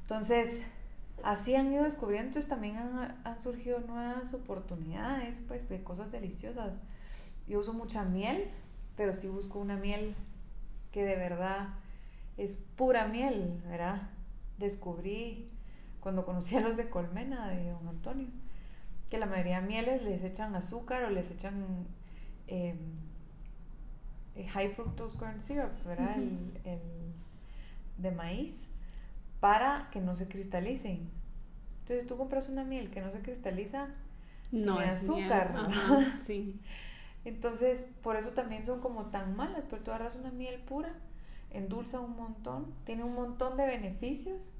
Entonces, 0.00 0.62
así 1.22 1.54
han 1.54 1.72
ido 1.72 1.84
descubriendo, 1.84 2.28
entonces 2.28 2.48
también 2.48 2.76
han, 2.76 3.20
han 3.22 3.42
surgido 3.42 3.80
nuevas 3.80 4.34
oportunidades, 4.34 5.42
pues, 5.46 5.68
de 5.68 5.82
cosas 5.84 6.10
deliciosas. 6.10 6.80
Yo 7.46 7.60
uso 7.60 7.72
mucha 7.72 8.04
miel, 8.04 8.48
pero 8.96 9.12
sí 9.12 9.28
busco 9.28 9.58
una 9.58 9.76
miel 9.76 10.16
que 10.90 11.04
de 11.04 11.16
verdad 11.16 11.68
es 12.36 12.58
pura 12.76 13.06
miel, 13.06 13.62
¿verdad? 13.68 14.08
descubrí 14.58 15.48
cuando 16.00 16.24
conocí 16.24 16.56
a 16.56 16.60
los 16.60 16.76
de 16.76 16.88
Colmena, 16.88 17.48
de 17.48 17.70
don 17.70 17.88
Antonio, 17.88 18.28
que 19.10 19.18
la 19.18 19.26
mayoría 19.26 19.60
de 19.60 19.66
mieles 19.66 20.02
les 20.02 20.22
echan 20.22 20.54
azúcar 20.54 21.04
o 21.04 21.10
les 21.10 21.30
echan 21.30 21.86
em, 22.46 22.76
eh, 24.36 24.46
high 24.48 24.70
fructose 24.74 25.18
corn 25.18 25.42
syrup, 25.42 25.72
¿verdad? 25.84 26.16
el, 26.16 26.60
el, 26.64 26.80
de 27.96 28.12
maíz, 28.12 28.68
para 29.40 29.88
que 29.90 30.00
no 30.00 30.14
se 30.14 30.28
cristalicen. 30.28 31.10
Entonces 31.80 32.06
tú 32.06 32.16
compras 32.16 32.48
una 32.48 32.64
miel 32.64 32.90
que 32.90 33.00
no 33.00 33.10
se 33.10 33.20
cristaliza, 33.20 33.88
no 34.52 34.76
tiene 34.76 34.90
azúcar. 34.90 35.68
sí. 36.20 36.60
Entonces, 37.24 37.84
por 38.02 38.16
eso 38.16 38.30
también 38.30 38.64
son 38.64 38.80
como 38.80 39.06
tan 39.06 39.36
malas, 39.36 39.64
pero 39.68 39.82
tú 39.82 39.90
agarras 39.90 40.14
una 40.14 40.30
miel 40.30 40.60
pura, 40.60 40.94
endulza 41.50 42.00
un 42.00 42.16
montón, 42.16 42.72
tiene 42.84 43.04
un 43.04 43.14
montón 43.14 43.56
de 43.56 43.66
beneficios. 43.66 44.57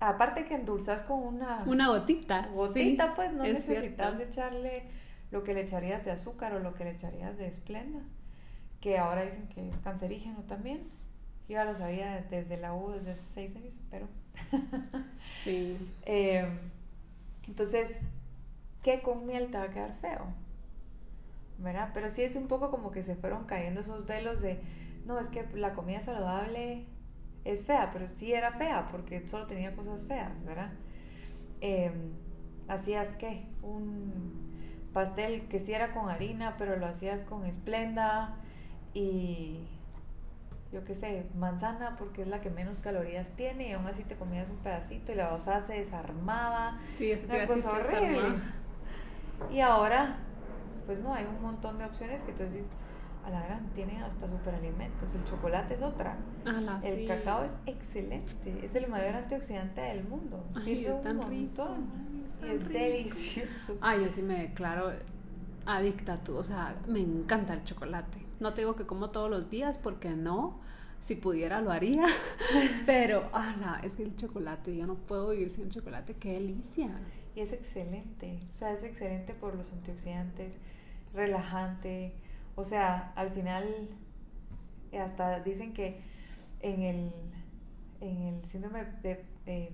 Aparte 0.00 0.44
que 0.44 0.54
endulzas 0.54 1.02
con 1.02 1.20
una... 1.20 1.62
Una 1.66 1.88
gotita. 1.88 2.48
Gotita, 2.52 3.14
pues 3.14 3.32
no 3.32 3.42
necesitas 3.42 4.18
echarle 4.20 4.84
lo 5.30 5.44
que 5.44 5.54
le 5.54 5.62
echarías 5.62 6.04
de 6.04 6.10
azúcar 6.10 6.54
o 6.54 6.58
lo 6.58 6.74
que 6.74 6.84
le 6.84 6.90
echarías 6.90 7.36
de 7.38 7.46
esplenda, 7.46 8.00
que 8.80 8.98
ahora 8.98 9.24
dicen 9.24 9.48
que 9.48 9.68
es 9.68 9.78
cancerígeno 9.78 10.42
también. 10.42 10.82
Yo 11.48 11.54
ya 11.54 11.64
lo 11.64 11.74
sabía 11.74 12.24
desde 12.30 12.56
la 12.56 12.74
U, 12.74 12.90
desde 12.90 13.12
hace 13.12 13.26
seis 13.26 13.56
años, 13.56 13.80
pero... 13.90 14.08
sí. 15.42 15.76
Eh, 16.02 16.46
entonces, 17.46 17.98
¿qué 18.82 19.00
con 19.02 19.26
miel 19.26 19.50
te 19.50 19.58
va 19.58 19.64
a 19.64 19.70
quedar 19.70 19.94
feo? 19.94 20.26
¿verdad? 21.58 21.90
Pero 21.94 22.10
sí 22.10 22.22
es 22.22 22.36
un 22.36 22.48
poco 22.48 22.70
como 22.70 22.90
que 22.90 23.02
se 23.02 23.16
fueron 23.16 23.44
cayendo 23.44 23.80
esos 23.80 24.06
velos 24.06 24.40
de, 24.40 24.60
no, 25.06 25.18
es 25.18 25.28
que 25.28 25.46
la 25.54 25.74
comida 25.74 26.00
saludable 26.00 26.84
es 27.44 27.66
fea, 27.66 27.90
pero 27.92 28.08
sí 28.08 28.32
era 28.32 28.52
fea 28.52 28.88
porque 28.90 29.26
solo 29.28 29.46
tenía 29.46 29.74
cosas 29.74 30.06
feas, 30.06 30.44
¿verdad? 30.44 30.72
Em, 31.60 32.12
hacías 32.68 33.08
qué? 33.18 33.46
Un 33.62 34.90
pastel 34.92 35.46
que 35.48 35.58
sí 35.58 35.72
era 35.72 35.92
con 35.92 36.08
harina, 36.08 36.56
pero 36.56 36.76
lo 36.76 36.86
hacías 36.86 37.22
con 37.24 37.44
esplenda 37.44 38.36
y 38.92 39.68
yo 40.72 40.84
qué 40.84 40.94
sé, 40.94 41.26
manzana 41.34 41.96
porque 41.96 42.22
es 42.22 42.28
la 42.28 42.40
que 42.40 42.50
menos 42.50 42.78
calorías 42.78 43.30
tiene 43.30 43.68
y 43.68 43.72
aún 43.72 43.86
así 43.86 44.02
te 44.04 44.16
comías 44.16 44.50
un 44.50 44.56
pedacito 44.56 45.12
y 45.12 45.14
la 45.14 45.26
babosa 45.26 45.60
se 45.66 45.74
desarmaba. 45.74 46.80
Sí, 46.88 47.10
es 47.10 47.24
una 47.24 47.46
cosa 47.46 47.72
horrible. 47.72 48.38
Y 49.50 49.60
ahora 49.60 50.18
pues 50.86 51.00
no, 51.00 51.14
hay 51.14 51.24
un 51.24 51.40
montón 51.42 51.78
de 51.78 51.84
opciones 51.84 52.22
que 52.22 52.32
tú 52.32 52.42
dices, 52.44 52.64
a 53.24 53.30
la 53.30 53.42
gran, 53.42 53.66
tiene 53.74 54.02
hasta 54.02 54.28
superalimentos. 54.28 55.14
El 55.14 55.24
chocolate 55.24 55.74
es 55.74 55.82
otra. 55.82 56.16
el 56.82 57.06
cacao 57.06 57.44
es 57.44 57.54
excelente. 57.66 58.60
Es 58.62 58.74
el 58.74 58.88
mayor 58.88 59.16
antioxidante 59.16 59.80
del 59.80 60.04
mundo. 60.04 60.44
Ay, 60.54 60.86
es 60.86 61.00
tan 61.00 61.28
rico. 61.28 61.66
y 62.42 62.50
es 62.50 62.68
delicioso. 62.68 63.78
Ay, 63.80 64.04
yo 64.04 64.10
sí 64.10 64.22
me 64.22 64.38
declaro 64.40 64.92
adicta 65.66 66.14
a 66.14 66.24
tú. 66.24 66.36
O 66.36 66.44
sea, 66.44 66.74
me 66.86 67.00
encanta 67.00 67.54
el 67.54 67.64
chocolate. 67.64 68.18
No 68.40 68.52
te 68.52 68.62
digo 68.62 68.76
que 68.76 68.86
como 68.86 69.10
todos 69.10 69.30
los 69.30 69.50
días 69.50 69.78
porque 69.78 70.10
no. 70.10 70.60
Si 71.00 71.16
pudiera 71.16 71.60
lo 71.60 71.70
haría. 71.70 72.06
Pero, 72.86 73.28
ala, 73.32 73.78
es 73.84 73.96
que 73.96 74.04
el 74.04 74.16
chocolate, 74.16 74.74
yo 74.74 74.86
no 74.86 74.94
puedo 74.94 75.30
vivir 75.30 75.50
sin 75.50 75.68
chocolate. 75.68 76.14
Qué 76.14 76.32
delicia. 76.32 76.98
Y 77.34 77.40
es 77.40 77.52
excelente. 77.52 78.40
O 78.50 78.54
sea, 78.54 78.72
es 78.72 78.84
excelente 78.84 79.34
por 79.34 79.54
los 79.54 79.70
antioxidantes 79.72 80.56
relajante. 81.12 82.14
O 82.56 82.64
sea, 82.64 83.12
al 83.16 83.30
final 83.30 83.88
hasta 84.98 85.40
dicen 85.40 85.72
que 85.72 86.00
en 86.60 86.82
el, 86.82 87.12
en 88.00 88.22
el 88.22 88.44
síndrome 88.44 88.84
de 89.02 89.24
eh, 89.46 89.72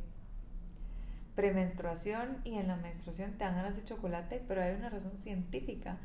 premenstruación 1.35 2.39
y 2.45 2.55
en 2.55 2.68
la 2.68 2.76
menstruación 2.76 3.33
te 3.33 3.45
dan 3.45 3.57
ganas 3.57 3.76
de 3.76 3.85
chocolate, 3.85 4.43
pero 4.47 4.62
hay 4.62 4.74
una 4.74 4.91
razón 4.91 5.12
científica 5.22 5.99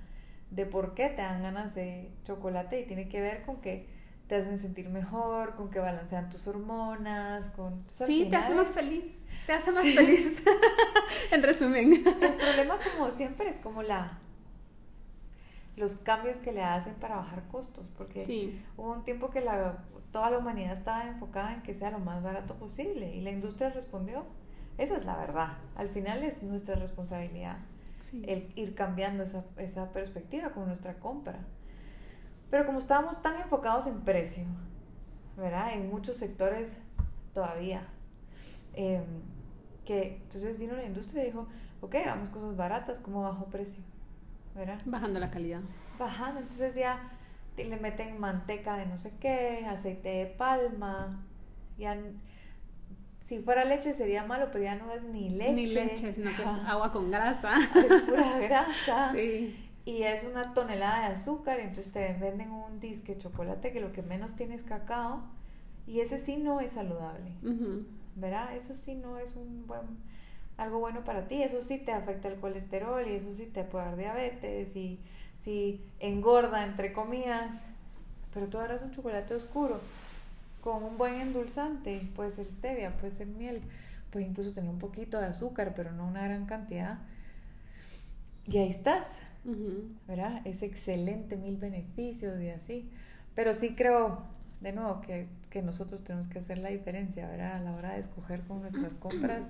de 0.51 0.65
por 0.65 0.93
qué 0.93 1.09
te 1.09 1.21
dan 1.21 1.41
ganas 1.41 1.75
de 1.75 2.11
chocolate 2.23 2.81
y 2.81 2.85
tiene 2.85 3.09
que 3.09 3.21
ver 3.21 3.43
con 3.43 3.61
que 3.61 3.87
te 4.27 4.35
hacen 4.35 4.57
sentir 4.57 4.89
mejor, 4.89 5.55
con 5.55 5.69
que 5.69 5.79
balancean 5.79 6.29
tus 6.29 6.47
hormonas, 6.47 7.49
con... 7.51 7.77
Sí, 7.87 8.27
te 8.29 8.35
hace 8.35 8.55
más 8.55 8.69
feliz, 8.69 9.19
te 9.45 9.53
hace 9.53 9.71
más 9.71 9.83
feliz, 9.83 10.41
en 11.31 11.43
resumen. 11.43 11.93
El 11.93 12.33
problema 12.33 12.79
como 12.91 13.11
siempre 13.11 13.49
es 13.49 13.57
como 13.57 13.83
la 13.83 14.19
los 15.75 15.95
cambios 15.95 16.37
que 16.37 16.51
le 16.51 16.63
hacen 16.63 16.95
para 16.95 17.17
bajar 17.17 17.47
costos, 17.47 17.91
porque 17.97 18.59
hubo 18.77 18.91
un 18.91 19.03
tiempo 19.03 19.29
que 19.29 19.41
la, 19.41 19.83
toda 20.11 20.29
la 20.29 20.37
humanidad 20.37 20.73
estaba 20.73 21.07
enfocada 21.07 21.53
en 21.53 21.63
que 21.63 21.73
sea 21.73 21.91
lo 21.91 21.99
más 21.99 22.23
barato 22.23 22.55
posible 22.55 23.13
y 23.13 23.21
la 23.21 23.31
industria 23.31 23.69
respondió. 23.69 24.25
Esa 24.77 24.97
es 24.97 25.05
la 25.05 25.15
verdad. 25.17 25.57
Al 25.75 25.89
final 25.89 26.23
es 26.23 26.43
nuestra 26.43 26.75
responsabilidad 26.75 27.57
el 28.23 28.51
ir 28.55 28.75
cambiando 28.75 29.23
esa, 29.23 29.45
esa 29.57 29.91
perspectiva 29.91 30.51
con 30.51 30.67
nuestra 30.67 30.99
compra. 30.99 31.39
Pero 32.49 32.65
como 32.65 32.79
estábamos 32.79 33.21
tan 33.21 33.41
enfocados 33.41 33.87
en 33.87 34.01
precio, 34.01 34.45
¿verdad? 35.37 35.73
En 35.73 35.89
muchos 35.89 36.17
sectores 36.17 36.79
todavía, 37.33 37.87
em, 38.73 39.03
que 39.83 40.17
entonces 40.23 40.57
vino 40.57 40.75
la 40.75 40.85
industria 40.85 41.23
y 41.23 41.27
dijo, 41.27 41.47
ok, 41.81 41.95
hagamos 41.95 42.29
cosas 42.29 42.55
baratas, 42.55 42.99
¿cómo 42.99 43.21
bajo 43.21 43.45
precio? 43.45 43.83
Bajando 44.85 45.19
la 45.19 45.29
calidad. 45.29 45.61
Bajando, 45.99 46.39
entonces 46.41 46.75
ya 46.75 47.11
le 47.57 47.77
meten 47.77 48.19
manteca 48.19 48.77
de 48.77 48.85
no 48.85 48.97
sé 48.97 49.13
qué, 49.19 49.65
aceite 49.65 50.09
de 50.09 50.25
palma, 50.25 51.23
ya 51.77 51.97
si 53.21 53.39
fuera 53.39 53.65
leche 53.65 53.93
sería 53.93 54.23
malo, 54.23 54.49
pero 54.51 54.65
ya 54.65 54.75
no 54.75 54.91
es 54.93 55.01
ni 55.03 55.29
leche. 55.29 55.53
Ni 55.53 55.65
leche, 55.65 56.13
sino 56.13 56.35
que 56.35 56.43
es 56.43 56.49
agua 56.67 56.91
con 56.91 57.09
grasa. 57.09 57.55
Es 57.75 58.01
pura 58.03 58.37
grasa. 58.39 59.11
Sí. 59.15 59.61
Y 59.83 60.03
es 60.03 60.23
una 60.23 60.53
tonelada 60.53 61.07
de 61.07 61.13
azúcar, 61.13 61.59
entonces 61.59 61.91
te 61.91 62.13
venden 62.13 62.51
un 62.51 62.79
disque 62.79 63.13
de 63.13 63.21
chocolate 63.21 63.71
que 63.71 63.79
lo 63.79 63.91
que 63.91 64.01
menos 64.01 64.35
tiene 64.35 64.55
es 64.55 64.63
cacao, 64.63 65.23
y 65.87 65.99
ese 65.99 66.17
sí 66.17 66.37
no 66.37 66.59
es 66.59 66.71
saludable. 66.71 67.31
¿Verdad? 68.15 68.55
Eso 68.55 68.75
sí 68.75 68.95
no 68.95 69.17
es 69.17 69.35
un 69.35 69.67
buen 69.67 69.81
algo 70.57 70.79
bueno 70.79 71.03
para 71.03 71.27
ti. 71.27 71.43
Eso 71.43 71.61
sí 71.61 71.77
te 71.77 71.91
afecta 71.91 72.27
el 72.27 72.35
colesterol 72.35 73.07
y 73.07 73.15
eso 73.15 73.33
sí 73.33 73.45
te 73.45 73.63
puede 73.63 73.85
dar 73.85 73.97
diabetes 73.97 74.75
y 74.75 74.99
si 75.41 75.81
engorda 75.99 76.63
entre 76.63 76.93
comillas. 76.93 77.61
Pero 78.33 78.47
tú 78.47 78.57
agarras 78.57 78.81
un 78.81 78.91
chocolate 78.91 79.33
oscuro 79.33 79.79
con 80.61 80.83
un 80.83 80.97
buen 80.97 81.15
endulzante, 81.21 82.09
puede 82.15 82.31
ser 82.31 82.49
stevia, 82.49 82.91
puede 82.97 83.11
ser 83.11 83.27
miel, 83.27 83.61
puede 84.11 84.25
incluso 84.25 84.51
tener 84.51 84.69
un 84.69 84.79
poquito 84.79 85.19
de 85.19 85.27
azúcar, 85.27 85.73
pero 85.75 85.91
no 85.91 86.07
una 86.07 86.23
gran 86.23 86.47
cantidad. 86.47 86.97
Y 88.47 88.57
ahí 88.57 88.69
estás, 88.69 89.19
¿verdad? 90.07 90.41
Es 90.43 90.63
excelente, 90.63 91.37
mil 91.37 91.57
beneficios 91.57 92.41
y 92.41 92.49
así. 92.49 92.89
Pero 93.35 93.53
sí 93.53 93.75
creo, 93.75 94.23
de 94.59 94.71
nuevo, 94.71 95.01
que, 95.01 95.27
que 95.51 95.61
nosotros 95.61 96.03
tenemos 96.03 96.27
que 96.27 96.39
hacer 96.39 96.57
la 96.57 96.69
diferencia, 96.69 97.27
¿verdad? 97.27 97.57
A 97.57 97.59
la 97.59 97.75
hora 97.75 97.93
de 97.93 97.99
escoger 97.99 98.41
con 98.41 98.61
nuestras 98.61 98.95
compras 98.95 99.49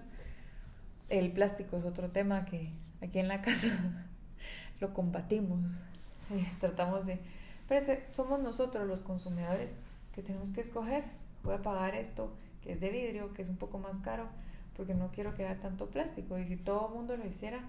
el 1.10 1.32
plástico 1.32 1.78
es 1.78 1.86
otro 1.86 2.10
tema 2.10 2.46
que 2.46 2.72
aquí 3.02 3.20
en 3.20 3.28
la 3.28 3.42
casa 3.42 3.68
lo 4.80 4.94
combatimos. 4.94 5.84
Tratamos 6.60 7.06
de... 7.06 7.20
Pero 7.68 8.00
somos 8.10 8.40
nosotros 8.40 8.88
los 8.88 9.02
consumidores 9.02 9.78
que 10.14 10.22
tenemos 10.22 10.52
que 10.52 10.62
escoger. 10.62 11.04
Voy 11.44 11.56
a 11.56 11.62
pagar 11.62 11.96
esto 11.96 12.32
que 12.62 12.74
es 12.74 12.80
de 12.80 12.90
vidrio, 12.90 13.34
que 13.34 13.42
es 13.42 13.50
un 13.50 13.58
poco 13.58 13.78
más 13.78 14.00
caro, 14.00 14.28
porque 14.76 14.94
no 14.94 15.12
quiero 15.12 15.34
que 15.34 15.46
haya 15.46 15.60
tanto 15.60 15.88
plástico. 15.88 16.38
Y 16.38 16.46
si 16.48 16.58
todo 16.58 16.88
el 16.88 16.94
mundo 16.94 17.16
lo 17.18 17.26
hiciera, 17.26 17.60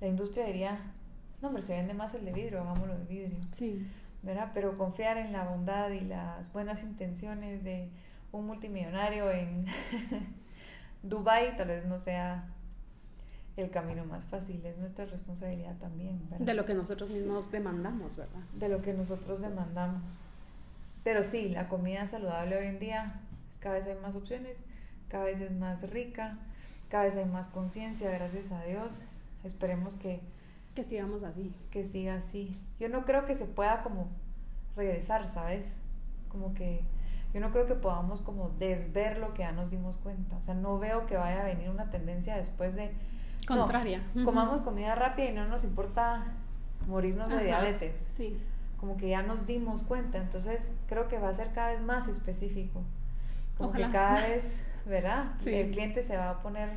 la 0.00 0.08
industria 0.08 0.46
diría, 0.46 0.92
no, 1.40 1.48
hombre, 1.48 1.62
se 1.62 1.74
vende 1.74 1.94
más 1.94 2.14
el 2.14 2.24
de 2.24 2.32
vidrio, 2.32 2.60
hagámoslo 2.60 2.98
de 2.98 3.04
vidrio. 3.04 3.38
Sí. 3.52 3.86
¿Verdad? 4.22 4.50
Pero 4.54 4.78
confiar 4.78 5.18
en 5.18 5.32
la 5.32 5.44
bondad 5.44 5.90
y 5.90 6.00
las 6.00 6.52
buenas 6.52 6.82
intenciones 6.82 7.62
de 7.62 7.88
un 8.32 8.46
multimillonario 8.46 9.30
en 9.30 9.66
Dubai 11.02 11.56
tal 11.56 11.68
vez 11.68 11.86
no 11.86 12.00
sea 12.00 12.48
el 13.56 13.70
camino 13.70 14.04
más 14.04 14.26
fácil. 14.26 14.64
Es 14.64 14.76
nuestra 14.78 15.06
responsabilidad 15.06 15.76
también. 15.78 16.20
De 16.38 16.54
lo 16.54 16.64
que 16.64 16.74
nosotros 16.74 17.10
mismos 17.10 17.50
demandamos, 17.50 18.16
¿verdad? 18.16 18.42
De 18.54 18.68
lo 18.68 18.82
que 18.82 18.92
nosotros 18.92 19.40
demandamos. 19.40 20.20
Pero 21.02 21.22
sí, 21.22 21.50
la 21.50 21.68
comida 21.68 22.06
saludable 22.06 22.56
hoy 22.56 22.66
en 22.66 22.78
día, 22.78 23.20
cada 23.60 23.76
vez 23.76 23.86
hay 23.86 23.96
más 23.96 24.16
opciones, 24.16 24.58
cada 25.08 25.24
vez 25.24 25.40
es 25.40 25.52
más 25.52 25.88
rica, 25.90 26.38
cada 26.88 27.04
vez 27.04 27.16
hay 27.16 27.26
más 27.26 27.48
conciencia, 27.48 28.10
gracias 28.10 28.50
a 28.52 28.62
Dios. 28.64 29.02
Esperemos 29.44 29.96
que... 29.96 30.20
Que 30.74 30.82
sigamos 30.82 31.22
así. 31.22 31.54
Que 31.70 31.84
siga 31.84 32.16
así. 32.16 32.58
Yo 32.80 32.88
no 32.88 33.04
creo 33.04 33.26
que 33.26 33.34
se 33.34 33.44
pueda 33.44 33.82
como 33.82 34.08
regresar, 34.74 35.28
¿sabes? 35.28 35.76
Como 36.28 36.52
que 36.54 36.80
yo 37.32 37.40
no 37.40 37.50
creo 37.50 37.66
que 37.66 37.74
podamos 37.74 38.22
como 38.22 38.48
desver 38.58 39.18
lo 39.18 39.34
que 39.34 39.40
ya 39.40 39.52
nos 39.52 39.70
dimos 39.70 39.98
cuenta. 39.98 40.36
O 40.36 40.42
sea, 40.42 40.54
no 40.54 40.78
veo 40.78 41.06
que 41.06 41.16
vaya 41.16 41.42
a 41.42 41.44
venir 41.44 41.68
una 41.68 41.90
tendencia 41.90 42.36
después 42.36 42.74
de 42.74 42.92
Contraria. 43.46 44.02
Comamos 44.24 44.60
comida 44.62 44.94
rápida 44.94 45.30
y 45.30 45.32
no 45.32 45.46
nos 45.46 45.64
importa 45.64 46.24
morirnos 46.86 47.28
de 47.28 47.44
diabetes. 47.44 47.96
Sí. 48.08 48.38
Como 48.78 48.96
que 48.96 49.08
ya 49.08 49.22
nos 49.22 49.46
dimos 49.46 49.82
cuenta. 49.82 50.18
Entonces, 50.18 50.72
creo 50.88 51.08
que 51.08 51.18
va 51.18 51.28
a 51.28 51.34
ser 51.34 51.52
cada 51.52 51.72
vez 51.72 51.82
más 51.82 52.08
específico. 52.08 52.82
Como 53.56 53.72
que 53.72 53.88
cada 53.90 54.20
vez 54.20 54.60
¿verdad? 54.86 55.26
El 55.46 55.70
cliente 55.70 56.02
se 56.02 56.16
va 56.16 56.30
a 56.30 56.42
poner 56.42 56.70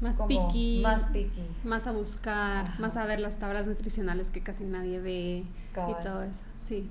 más 0.00 0.20
picky, 0.22 0.80
más 0.82 1.04
picky, 1.06 1.46
más 1.62 1.86
a 1.86 1.92
buscar, 1.92 2.78
más 2.80 2.96
a 2.96 3.06
ver 3.06 3.20
las 3.20 3.36
tablas 3.36 3.66
nutricionales 3.66 4.30
que 4.30 4.42
casi 4.42 4.64
nadie 4.64 5.00
ve 5.00 5.44
y 5.74 6.02
todo 6.02 6.22
eso. 6.22 6.44
Sí. 6.58 6.88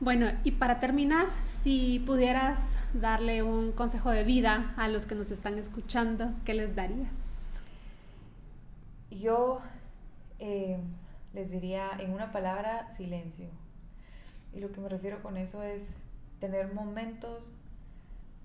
Bueno, 0.00 0.32
y 0.42 0.52
para 0.52 0.80
terminar, 0.80 1.26
si 1.44 2.00
pudieras 2.00 2.60
darle 2.92 3.42
un 3.42 3.72
consejo 3.72 4.10
de 4.10 4.24
vida 4.24 4.74
a 4.76 4.88
los 4.88 5.06
que 5.06 5.14
nos 5.14 5.30
están 5.30 5.58
escuchando, 5.58 6.30
¿qué 6.44 6.54
les 6.54 6.74
darías? 6.74 7.08
Yo 9.18 9.60
eh, 10.38 10.78
les 11.32 11.50
diría 11.50 11.90
en 11.98 12.12
una 12.12 12.32
palabra 12.32 12.90
silencio. 12.92 13.48
Y 14.52 14.60
lo 14.60 14.72
que 14.72 14.80
me 14.80 14.88
refiero 14.88 15.22
con 15.22 15.36
eso 15.36 15.62
es 15.62 15.94
tener 16.40 16.74
momentos 16.74 17.50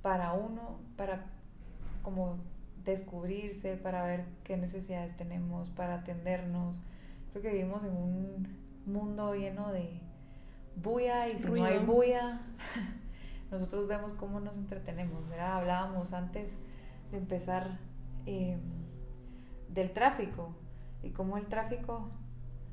para 0.02 0.34
uno, 0.34 0.80
para 0.96 1.26
como 2.02 2.38
descubrirse, 2.86 3.76
para 3.76 4.04
ver 4.04 4.26
qué 4.44 4.56
necesidades 4.56 5.16
tenemos, 5.18 5.70
para 5.70 5.96
atendernos. 5.96 6.82
Creo 7.32 7.42
que 7.42 7.52
vivimos 7.52 7.84
en 7.84 7.92
un 7.92 8.48
mundo 8.86 9.36
lleno 9.36 9.72
de 9.74 10.00
bulla 10.82 11.28
y 11.28 11.38
si 11.38 11.46
no 11.46 11.66
hay 11.66 11.80
bulla, 11.80 12.42
nosotros 13.52 13.88
vemos 13.88 14.14
cómo 14.14 14.40
nos 14.40 14.56
entretenemos, 14.56 15.28
¿verdad? 15.28 15.58
Hablábamos 15.58 16.14
antes 16.14 16.56
de 17.12 17.18
empezar 17.18 17.80
em, 18.26 18.60
del 19.70 19.92
tráfico 19.92 20.56
y 21.04 21.12
cómo 21.12 21.38
el 21.38 21.46
tráfico 21.48 22.10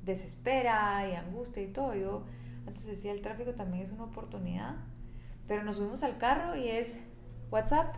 desespera 0.05 1.09
y 1.09 1.15
angustia 1.15 1.63
y 1.63 1.69
todo. 1.69 1.95
Yo 1.95 2.25
antes 2.67 2.87
decía, 2.87 3.13
el 3.13 3.23
tráfico 3.23 3.53
también 3.53 3.83
es 3.83 3.93
una 3.93 4.05
oportunidad, 4.05 4.77
pero 5.47 5.63
nos 5.63 5.77
subimos 5.77 6.03
al 6.03 6.19
carro 6.19 6.57
y 6.57 6.69
es 6.69 6.97
WhatsApp, 7.51 7.97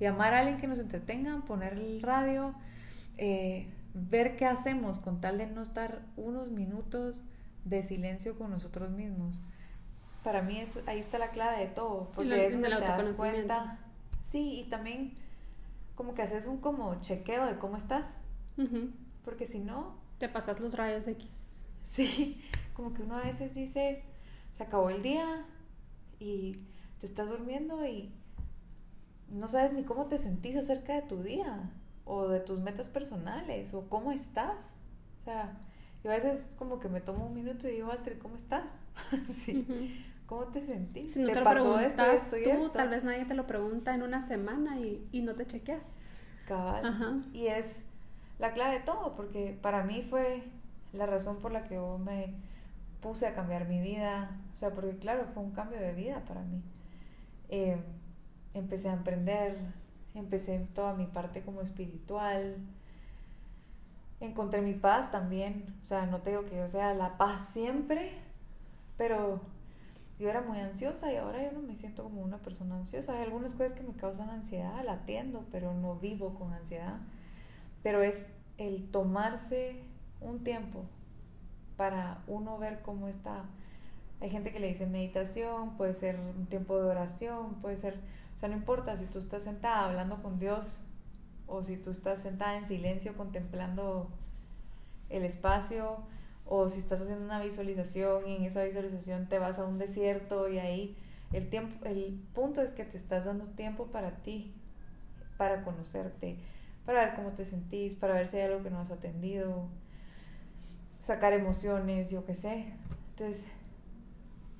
llamar 0.00 0.34
a 0.34 0.40
alguien 0.40 0.56
que 0.58 0.66
nos 0.66 0.78
entretenga, 0.78 1.42
poner 1.46 1.74
el 1.74 2.02
radio, 2.02 2.54
eh, 3.18 3.68
ver 3.92 4.36
qué 4.36 4.46
hacemos 4.46 4.98
con 4.98 5.20
tal 5.20 5.38
de 5.38 5.46
no 5.46 5.62
estar 5.62 6.02
unos 6.16 6.50
minutos 6.50 7.24
de 7.64 7.82
silencio 7.82 8.36
con 8.36 8.50
nosotros 8.50 8.90
mismos. 8.90 9.38
Para 10.22 10.42
mí 10.42 10.58
es, 10.58 10.80
ahí 10.86 10.98
está 10.98 11.18
la 11.18 11.30
clave 11.30 11.58
de 11.58 11.66
todo, 11.66 12.10
porque 12.14 12.46
es 12.46 12.60
te 12.60 12.68
das 12.68 13.08
cuenta. 13.16 13.78
Sí, 14.22 14.60
y 14.60 14.70
también 14.70 15.14
como 15.94 16.14
que 16.14 16.22
haces 16.22 16.46
un 16.46 16.58
como 16.58 17.00
chequeo 17.00 17.46
de 17.46 17.56
cómo 17.56 17.76
estás, 17.76 18.18
porque 19.24 19.46
si 19.46 19.58
no... 19.58 20.02
Te 20.18 20.28
pasas 20.28 20.60
los 20.60 20.76
rayos 20.76 21.06
X. 21.08 21.50
Sí, 21.84 22.40
como 22.72 22.94
que 22.94 23.02
uno 23.02 23.18
a 23.18 23.24
veces 23.24 23.54
dice, 23.54 24.02
se 24.56 24.62
acabó 24.62 24.88
el 24.88 25.02
día 25.02 25.44
y 26.18 26.56
te 26.98 27.06
estás 27.06 27.28
durmiendo 27.28 27.86
y 27.86 28.10
no 29.28 29.48
sabes 29.48 29.74
ni 29.74 29.84
cómo 29.84 30.06
te 30.06 30.16
sentís 30.16 30.56
acerca 30.56 30.94
de 30.94 31.02
tu 31.02 31.22
día 31.22 31.70
o 32.06 32.28
de 32.28 32.40
tus 32.40 32.60
metas 32.60 32.88
personales 32.88 33.74
o 33.74 33.88
cómo 33.90 34.12
estás. 34.12 34.76
O 35.20 35.24
sea, 35.24 35.58
yo 36.02 36.10
a 36.10 36.14
veces 36.14 36.48
como 36.56 36.80
que 36.80 36.88
me 36.88 37.00
tomo 37.00 37.26
un 37.26 37.34
minuto 37.34 37.68
y 37.68 37.72
digo, 37.72 37.90
Astrid, 37.90 38.18
¿cómo 38.18 38.36
estás? 38.36 38.72
sí. 39.44 40.04
¿Cómo 40.26 40.44
te 40.46 40.62
sentís? 40.62 41.12
Si 41.12 41.22
no 41.22 41.32
te, 41.32 41.42
pasó 41.42 41.78
esto, 41.80 42.02
tú, 42.44 42.70
tal 42.70 42.88
vez 42.88 43.04
nadie 43.04 43.26
te 43.26 43.34
lo 43.34 43.46
pregunta 43.46 43.94
en 43.94 44.02
una 44.02 44.22
semana 44.22 44.80
y, 44.80 45.06
y 45.12 45.20
no 45.20 45.34
te 45.34 45.46
chequeas. 45.46 45.86
Cabal. 46.46 47.26
Y 47.34 47.48
es 47.48 47.82
la 48.44 48.52
clave 48.52 48.74
de 48.74 48.84
todo, 48.84 49.16
porque 49.16 49.58
para 49.62 49.84
mí 49.84 50.02
fue 50.02 50.42
la 50.92 51.06
razón 51.06 51.38
por 51.38 51.50
la 51.50 51.64
que 51.64 51.76
yo 51.76 51.96
me 51.96 52.34
puse 53.00 53.26
a 53.26 53.34
cambiar 53.34 53.66
mi 53.66 53.80
vida. 53.80 54.38
O 54.52 54.56
sea, 54.56 54.70
porque 54.74 54.98
claro, 54.98 55.26
fue 55.32 55.42
un 55.42 55.52
cambio 55.52 55.80
de 55.80 55.92
vida 55.94 56.22
para 56.28 56.42
mí. 56.42 56.62
Eh, 57.48 57.78
empecé 58.52 58.90
a 58.90 58.92
emprender, 58.92 59.56
empecé 60.14 60.58
toda 60.74 60.92
mi 60.92 61.06
parte 61.06 61.40
como 61.40 61.62
espiritual, 61.62 62.56
encontré 64.20 64.60
mi 64.60 64.74
paz 64.74 65.10
también, 65.10 65.64
o 65.82 65.86
sea, 65.86 66.04
no 66.04 66.20
tengo 66.20 66.44
que 66.44 66.56
yo 66.56 66.68
sea 66.68 66.92
la 66.92 67.16
paz 67.16 67.48
siempre, 67.52 68.12
pero 68.98 69.40
yo 70.18 70.28
era 70.28 70.42
muy 70.42 70.60
ansiosa 70.60 71.10
y 71.10 71.16
ahora 71.16 71.42
yo 71.42 71.52
no 71.52 71.60
me 71.60 71.76
siento 71.76 72.02
como 72.04 72.20
una 72.20 72.38
persona 72.38 72.76
ansiosa. 72.76 73.14
Hay 73.14 73.22
algunas 73.22 73.54
cosas 73.54 73.72
que 73.72 73.82
me 73.82 73.94
causan 73.94 74.28
ansiedad, 74.28 74.84
la 74.84 74.92
atiendo, 74.92 75.46
pero 75.50 75.72
no 75.72 75.96
vivo 75.96 76.34
con 76.34 76.52
ansiedad. 76.52 76.98
Pero 77.82 78.02
es 78.02 78.26
el 78.58 78.90
tomarse 78.90 79.82
un 80.20 80.44
tiempo 80.44 80.84
para 81.76 82.22
uno 82.26 82.58
ver 82.58 82.82
cómo 82.82 83.08
está. 83.08 83.44
Hay 84.20 84.30
gente 84.30 84.52
que 84.52 84.60
le 84.60 84.68
dice 84.68 84.86
meditación, 84.86 85.76
puede 85.76 85.94
ser 85.94 86.18
un 86.18 86.46
tiempo 86.46 86.78
de 86.78 86.84
oración, 86.84 87.54
puede 87.60 87.76
ser 87.76 87.98
o 88.34 88.38
sea, 88.38 88.48
no 88.48 88.56
importa 88.56 88.96
si 88.96 89.06
tú 89.06 89.18
estás 89.18 89.44
sentada 89.44 89.84
hablando 89.84 90.22
con 90.22 90.38
Dios 90.38 90.80
o 91.46 91.62
si 91.62 91.76
tú 91.76 91.90
estás 91.90 92.20
sentada 92.20 92.56
en 92.56 92.66
silencio 92.66 93.16
contemplando 93.16 94.10
el 95.08 95.24
espacio 95.24 95.98
o 96.46 96.68
si 96.68 96.78
estás 96.78 97.00
haciendo 97.00 97.24
una 97.24 97.42
visualización 97.42 98.28
y 98.28 98.36
en 98.36 98.44
esa 98.44 98.64
visualización 98.64 99.28
te 99.28 99.38
vas 99.38 99.58
a 99.58 99.64
un 99.64 99.78
desierto 99.78 100.48
y 100.48 100.58
ahí 100.58 100.96
el 101.32 101.48
tiempo 101.48 101.84
el 101.86 102.20
punto 102.34 102.60
es 102.60 102.70
que 102.70 102.84
te 102.84 102.96
estás 102.96 103.24
dando 103.24 103.46
tiempo 103.46 103.86
para 103.86 104.16
ti, 104.16 104.52
para 105.36 105.62
conocerte, 105.62 106.38
para 106.86 107.06
ver 107.06 107.14
cómo 107.14 107.30
te 107.30 107.44
sentís, 107.44 107.94
para 107.94 108.14
ver 108.14 108.28
si 108.28 108.36
hay 108.36 108.44
algo 108.44 108.62
que 108.62 108.70
no 108.70 108.80
has 108.80 108.90
atendido, 108.90 109.68
sacar 111.00 111.32
emociones, 111.32 112.10
yo 112.10 112.24
qué 112.24 112.34
sé. 112.34 112.72
Entonces, 113.10 113.48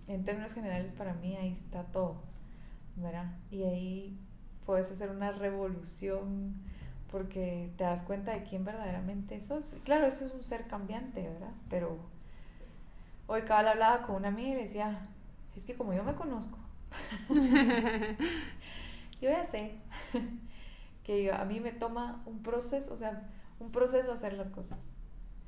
en 0.08 0.24
términos 0.24 0.54
generales 0.54 0.92
para 0.92 1.14
mí 1.14 1.36
ahí 1.36 1.52
está 1.52 1.84
todo. 1.84 2.16
¿verdad? 2.96 3.26
Y 3.50 3.64
ahí 3.64 4.16
puedes 4.66 4.90
hacer 4.90 5.10
una 5.10 5.32
revolución 5.32 6.54
porque 7.10 7.70
te 7.76 7.84
das 7.84 8.02
cuenta 8.02 8.32
de 8.32 8.42
quién 8.44 8.64
verdaderamente 8.64 9.40
sos. 9.40 9.74
Claro, 9.84 10.06
eso 10.06 10.26
es 10.26 10.32
un 10.32 10.42
ser 10.42 10.66
cambiante, 10.66 11.22
¿verdad? 11.22 11.52
Pero 11.70 11.98
hoy 13.26 13.42
cabal 13.42 13.68
hablaba 13.68 14.06
con 14.06 14.16
una 14.16 14.28
amiga 14.28 14.58
y 14.58 14.64
decía, 14.64 15.06
es 15.54 15.64
que 15.64 15.74
como 15.74 15.94
yo 15.94 16.02
me 16.02 16.14
conozco, 16.14 16.58
yo 19.20 19.30
ya 19.30 19.44
sé 19.44 19.78
que 21.04 21.30
a 21.30 21.44
mí 21.44 21.60
me 21.60 21.72
toma 21.72 22.22
un 22.26 22.42
proceso, 22.42 22.92
o 22.94 22.96
sea, 22.96 23.30
un 23.60 23.70
proceso 23.70 24.12
hacer 24.12 24.32
las 24.32 24.48
cosas. 24.48 24.78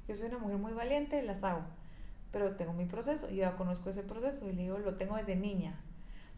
Yo 0.07 0.15
soy 0.15 0.29
una 0.29 0.39
mujer 0.39 0.59
muy 0.59 0.73
valiente, 0.73 1.21
las 1.23 1.43
hago, 1.43 1.63
pero 2.31 2.55
tengo 2.57 2.73
mi 2.73 2.85
proceso, 2.85 3.29
y 3.31 3.37
yo 3.37 3.57
conozco 3.57 3.91
ese 3.91 4.03
proceso 4.03 4.49
y 4.49 4.53
le 4.53 4.63
digo, 4.63 4.79
lo 4.79 4.95
tengo 4.97 5.17
desde 5.17 5.35
niña. 5.35 5.81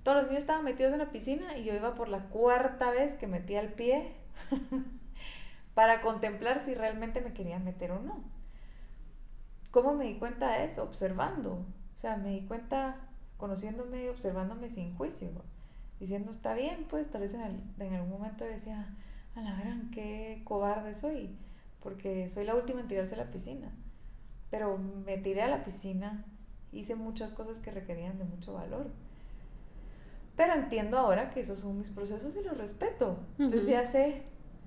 Todos 0.02 0.18
los 0.18 0.26
niños 0.28 0.44
estaban 0.44 0.64
metidos 0.64 0.92
en 0.92 1.00
la 1.00 1.10
piscina 1.10 1.58
y 1.58 1.64
yo 1.64 1.74
iba 1.74 1.94
por 1.94 2.08
la 2.08 2.24
cuarta 2.28 2.90
vez 2.90 3.14
que 3.14 3.26
metía 3.26 3.60
el 3.60 3.72
pie 3.72 4.14
para 5.74 6.00
contemplar 6.00 6.64
si 6.64 6.74
realmente 6.74 7.20
me 7.20 7.34
quería 7.34 7.58
meter 7.58 7.90
o 7.90 8.00
no. 8.00 8.22
¿Cómo 9.70 9.94
me 9.94 10.06
di 10.06 10.14
cuenta 10.18 10.52
de 10.52 10.64
eso? 10.64 10.82
Observando. 10.84 11.66
O 11.94 11.98
sea, 11.98 12.16
me 12.16 12.30
di 12.30 12.46
cuenta 12.46 12.96
conociéndome 13.36 14.04
y 14.04 14.08
observándome 14.08 14.70
sin 14.70 14.96
juicio. 14.96 15.28
Diciendo, 16.00 16.30
está 16.30 16.54
bien, 16.54 16.86
pues 16.88 17.10
tal 17.10 17.22
vez 17.22 17.34
en, 17.34 17.74
en 17.78 17.94
algún 17.94 18.10
momento 18.10 18.44
decía, 18.44 18.96
a 19.38 19.42
la 19.42 19.54
gran, 19.54 19.90
qué 19.90 20.42
cobarde 20.44 20.94
soy, 20.94 21.30
porque 21.82 22.28
soy 22.28 22.44
la 22.44 22.54
última 22.54 22.80
en 22.80 22.88
tirarse 22.88 23.14
a 23.14 23.18
la 23.18 23.30
piscina. 23.30 23.70
Pero 24.50 24.78
me 24.78 25.18
tiré 25.18 25.42
a 25.42 25.48
la 25.48 25.64
piscina, 25.64 26.24
hice 26.72 26.94
muchas 26.94 27.32
cosas 27.32 27.58
que 27.60 27.70
requerían 27.70 28.18
de 28.18 28.24
mucho 28.24 28.54
valor 28.54 28.90
pero 30.38 30.54
entiendo 30.54 30.96
ahora 30.96 31.30
que 31.30 31.40
esos 31.40 31.58
son 31.58 31.78
mis 31.78 31.90
procesos 31.90 32.36
y 32.36 32.44
los 32.44 32.56
respeto. 32.56 33.18
Entonces 33.40 33.66
ya 33.66 33.84
sé, 33.84 34.22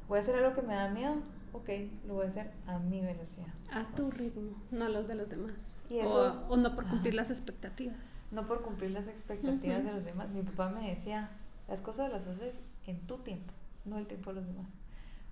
voy 0.10 0.18
a 0.18 0.20
hacer 0.20 0.36
algo 0.36 0.54
que 0.54 0.62
me 0.62 0.76
da 0.76 0.90
miedo, 0.90 1.16
ok, 1.54 1.70
lo 2.06 2.16
voy 2.16 2.26
a 2.26 2.28
hacer 2.28 2.52
a 2.68 2.78
mi 2.78 3.00
velocidad. 3.00 3.48
A 3.72 3.86
tu 3.96 4.12
ritmo, 4.12 4.52
no 4.70 4.84
a 4.84 4.90
los 4.90 5.08
de 5.08 5.16
los 5.16 5.30
demás. 5.30 5.78
Y 5.90 6.00
eso, 6.00 6.46
o, 6.50 6.58
no 6.58 6.76
por 6.76 6.90
cumplir 6.90 7.14
las 7.14 7.30
expectativas. 7.30 7.96
No 8.32 8.48
por 8.48 8.64
cumplir 8.64 8.92
las 8.92 9.08
expectativas 9.08 9.86
de 9.86 9.94
los 9.94 10.04
demás. 10.04 10.30
Mi 10.32 10.42
papá 10.42 10.68
me 10.68 10.90
decía, 10.90 11.30
las 11.70 11.82
cosas 11.82 12.12
las 12.12 12.28
haces 12.28 12.60
en 12.86 13.00
tu 13.08 13.20
tiempo, 13.20 13.54
no 13.86 13.98
el 13.98 14.08
tiempo 14.08 14.32
de 14.32 14.42
los 14.42 14.48
demás. 14.48 14.68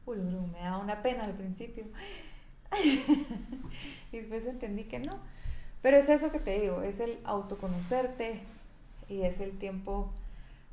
Uy, 0.05 0.17
me 0.17 0.59
daba 0.59 0.77
una 0.77 1.01
pena 1.01 1.23
al 1.23 1.33
principio. 1.33 1.85
y 4.11 4.17
después 4.17 4.45
entendí 4.45 4.85
que 4.85 4.99
no. 4.99 5.19
Pero 5.81 5.97
es 5.97 6.09
eso 6.09 6.31
que 6.31 6.39
te 6.39 6.59
digo, 6.59 6.81
es 6.81 6.99
el 6.99 7.19
autoconocerte 7.23 8.41
y 9.07 9.21
es 9.21 9.39
el 9.39 9.57
tiempo 9.57 10.11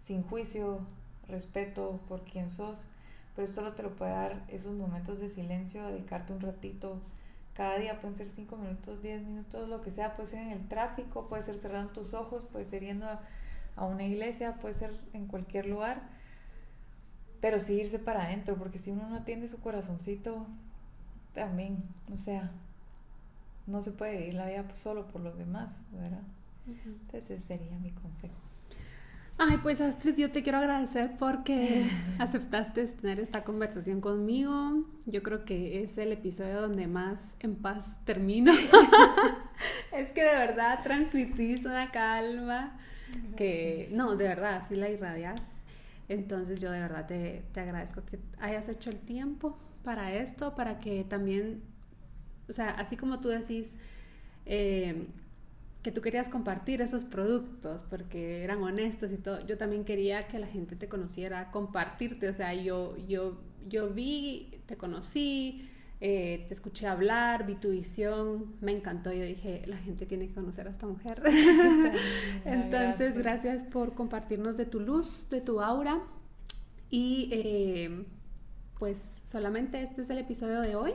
sin 0.02 0.22
juicio, 0.22 0.80
respeto 1.28 2.00
por 2.08 2.22
quien 2.22 2.50
sos, 2.50 2.88
pero 3.34 3.46
esto 3.46 3.60
no 3.60 3.72
te 3.72 3.82
lo 3.82 3.90
puede 3.94 4.12
dar 4.12 4.44
esos 4.48 4.74
momentos 4.74 5.18
de 5.18 5.28
silencio, 5.28 5.86
dedicarte 5.86 6.32
un 6.32 6.40
ratito. 6.40 6.98
Cada 7.54 7.78
día 7.78 8.00
pueden 8.00 8.16
ser 8.16 8.28
5 8.28 8.56
minutos, 8.56 9.02
10 9.02 9.22
minutos, 9.22 9.68
lo 9.68 9.80
que 9.80 9.90
sea, 9.90 10.14
puede 10.14 10.28
ser 10.28 10.40
en 10.40 10.52
el 10.52 10.68
tráfico, 10.68 11.28
puede 11.28 11.42
ser 11.42 11.56
cerrando 11.56 11.92
tus 11.92 12.14
ojos, 12.14 12.44
puede 12.52 12.64
ser 12.64 12.82
yendo 12.82 13.06
a, 13.06 13.84
una 13.84 14.04
iglesia, 14.04 14.54
puede 14.54 14.74
ser 14.74 14.98
en 15.12 15.26
cualquier 15.26 15.66
lugar, 15.66 16.02
pero 17.40 17.60
sí 17.60 17.74
irse 17.74 17.98
para 17.98 18.24
adentro, 18.24 18.56
porque 18.56 18.78
si 18.78 18.90
uno 18.90 19.08
no 19.08 19.16
atiende 19.16 19.48
su 19.48 19.60
corazoncito, 19.60 20.46
también, 21.34 21.82
o 22.12 22.18
sea, 22.18 22.50
no 23.66 23.82
se 23.82 23.92
puede 23.92 24.16
vivir 24.16 24.34
la 24.34 24.46
vida 24.46 24.64
solo 24.74 25.06
por 25.08 25.20
los 25.20 25.36
demás, 25.36 25.80
¿verdad? 25.92 26.22
Entonces 26.66 27.30
ese 27.30 27.40
sería 27.40 27.78
mi 27.78 27.92
consejo. 27.92 28.34
Ay, 29.38 29.58
pues 29.62 29.82
Astrid, 29.82 30.16
yo 30.16 30.30
te 30.30 30.42
quiero 30.42 30.58
agradecer 30.58 31.12
porque 31.18 31.84
aceptaste 32.18 32.86
tener 32.86 33.20
esta 33.20 33.42
conversación 33.42 34.00
conmigo. 34.00 34.84
Yo 35.04 35.22
creo 35.22 35.44
que 35.44 35.82
es 35.82 35.98
el 35.98 36.12
episodio 36.12 36.62
donde 36.62 36.86
más 36.86 37.34
en 37.40 37.54
paz 37.54 37.96
termino. 38.06 38.52
es 39.92 40.10
que 40.12 40.24
de 40.24 40.38
verdad 40.38 40.80
transmitís 40.82 41.66
una 41.66 41.90
calma 41.90 42.78
que, 43.36 43.90
no, 43.94 44.16
de 44.16 44.26
verdad, 44.26 44.62
sí 44.66 44.74
la 44.74 44.88
irradias. 44.88 45.55
Entonces 46.08 46.60
yo 46.60 46.70
de 46.70 46.80
verdad 46.80 47.06
te, 47.06 47.44
te 47.52 47.60
agradezco 47.60 48.04
que 48.04 48.18
hayas 48.38 48.68
hecho 48.68 48.90
el 48.90 48.98
tiempo 48.98 49.58
para 49.82 50.12
esto, 50.12 50.54
para 50.54 50.78
que 50.78 51.04
también, 51.04 51.62
o 52.48 52.52
sea, 52.52 52.70
así 52.70 52.96
como 52.96 53.20
tú 53.20 53.28
decís, 53.28 53.76
eh, 54.46 55.06
que 55.82 55.92
tú 55.92 56.00
querías 56.00 56.28
compartir 56.28 56.82
esos 56.82 57.04
productos 57.04 57.84
porque 57.84 58.42
eran 58.42 58.60
honestos 58.60 59.12
y 59.12 59.18
todo. 59.18 59.46
Yo 59.46 59.56
también 59.56 59.84
quería 59.84 60.26
que 60.26 60.40
la 60.40 60.48
gente 60.48 60.74
te 60.74 60.88
conociera, 60.88 61.52
compartirte. 61.52 62.28
O 62.28 62.32
sea, 62.32 62.54
yo, 62.54 62.96
yo, 63.06 63.40
yo 63.68 63.90
vi, 63.90 64.50
te 64.66 64.76
conocí, 64.76 65.70
eh, 66.00 66.44
te 66.48 66.54
escuché 66.54 66.86
hablar, 66.86 67.46
vi 67.46 67.54
tu 67.54 67.70
visión, 67.70 68.56
me 68.60 68.72
encantó. 68.72 69.12
Yo 69.12 69.24
dije, 69.24 69.62
la 69.66 69.76
gente 69.78 70.06
tiene 70.06 70.28
que 70.28 70.34
conocer 70.34 70.68
a 70.68 70.70
esta 70.70 70.86
mujer. 70.86 71.22
Entonces, 72.44 73.16
gracias. 73.16 73.64
por 73.64 73.94
compartirnos 73.94 74.56
de 74.56 74.66
tu 74.66 74.80
luz, 74.80 75.28
de 75.30 75.40
tu 75.40 75.60
aura. 75.60 76.00
Y 76.90 77.28
eh, 77.32 78.06
pues 78.78 79.18
solamente 79.24 79.82
este 79.82 80.02
es 80.02 80.10
el 80.10 80.18
episodio 80.18 80.60
de 80.60 80.76
hoy. 80.76 80.92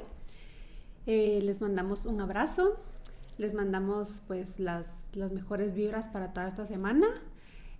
Eh, 1.07 1.39
les 1.41 1.61
mandamos 1.61 2.05
un 2.05 2.21
abrazo 2.21 2.79
les 3.41 3.55
mandamos 3.55 4.21
pues 4.27 4.59
las, 4.59 5.09
las 5.13 5.33
mejores 5.33 5.73
vibras 5.73 6.07
para 6.07 6.31
toda 6.31 6.47
esta 6.47 6.65
semana. 6.67 7.07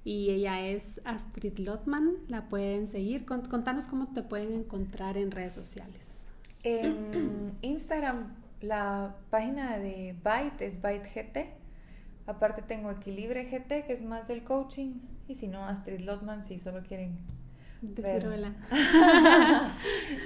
Y 0.03 0.31
ella 0.31 0.65
es 0.65 0.99
Astrid 1.05 1.59
Lotman, 1.59 2.15
la 2.27 2.49
pueden 2.49 2.87
seguir. 2.87 3.25
Contanos 3.25 3.85
cómo 3.85 4.11
te 4.11 4.23
pueden 4.23 4.51
encontrar 4.51 5.17
en 5.17 5.29
redes 5.29 5.53
sociales. 5.53 6.20
En 6.63 7.57
Instagram, 7.61 8.35
la 8.61 9.15
página 9.29 9.77
de 9.77 10.15
Byte 10.23 10.61
es 10.61 10.81
ByteGT. 10.81 11.37
Aparte 12.27 12.61
tengo 12.61 12.91
Equilibre 12.91 13.45
GT, 13.45 13.85
que 13.85 13.93
es 13.93 14.03
más 14.03 14.27
del 14.27 14.43
coaching. 14.43 15.01
Y 15.27 15.35
si 15.35 15.47
no, 15.47 15.65
Astrid 15.65 16.01
Lotman, 16.01 16.45
si 16.45 16.59
solo 16.59 16.83
quieren 16.83 17.19
Decir 17.81 18.27
hola. 18.27 18.53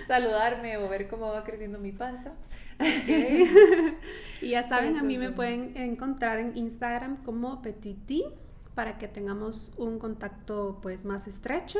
Saludarme 0.07 0.75
o 0.77 0.89
ver 0.89 1.07
cómo 1.07 1.29
va 1.29 1.45
creciendo 1.45 1.79
mi 1.79 1.93
panza. 1.93 2.33
y 4.41 4.49
ya 4.49 4.67
saben, 4.67 4.97
a 4.97 5.03
mí 5.03 5.17
me 5.17 5.31
pueden 5.31 5.71
encontrar 5.77 6.39
en 6.39 6.57
Instagram 6.57 7.23
como 7.23 7.61
Petiti 7.61 8.25
para 8.73 8.97
que 8.97 9.07
tengamos 9.07 9.71
un 9.77 9.99
contacto 9.99 10.79
pues 10.81 11.05
más 11.05 11.27
estrecho. 11.27 11.79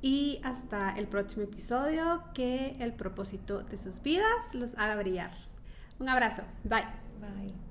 Y 0.00 0.40
hasta 0.44 0.90
el 0.92 1.08
próximo 1.08 1.42
episodio, 1.42 2.22
que 2.34 2.76
el 2.78 2.92
propósito 2.92 3.62
de 3.62 3.76
sus 3.76 4.00
vidas 4.02 4.54
los 4.54 4.74
haga 4.76 4.96
brillar. 4.96 5.32
Un 5.98 6.08
abrazo. 6.08 6.42
Bye. 6.64 6.86
Bye. 7.20 7.67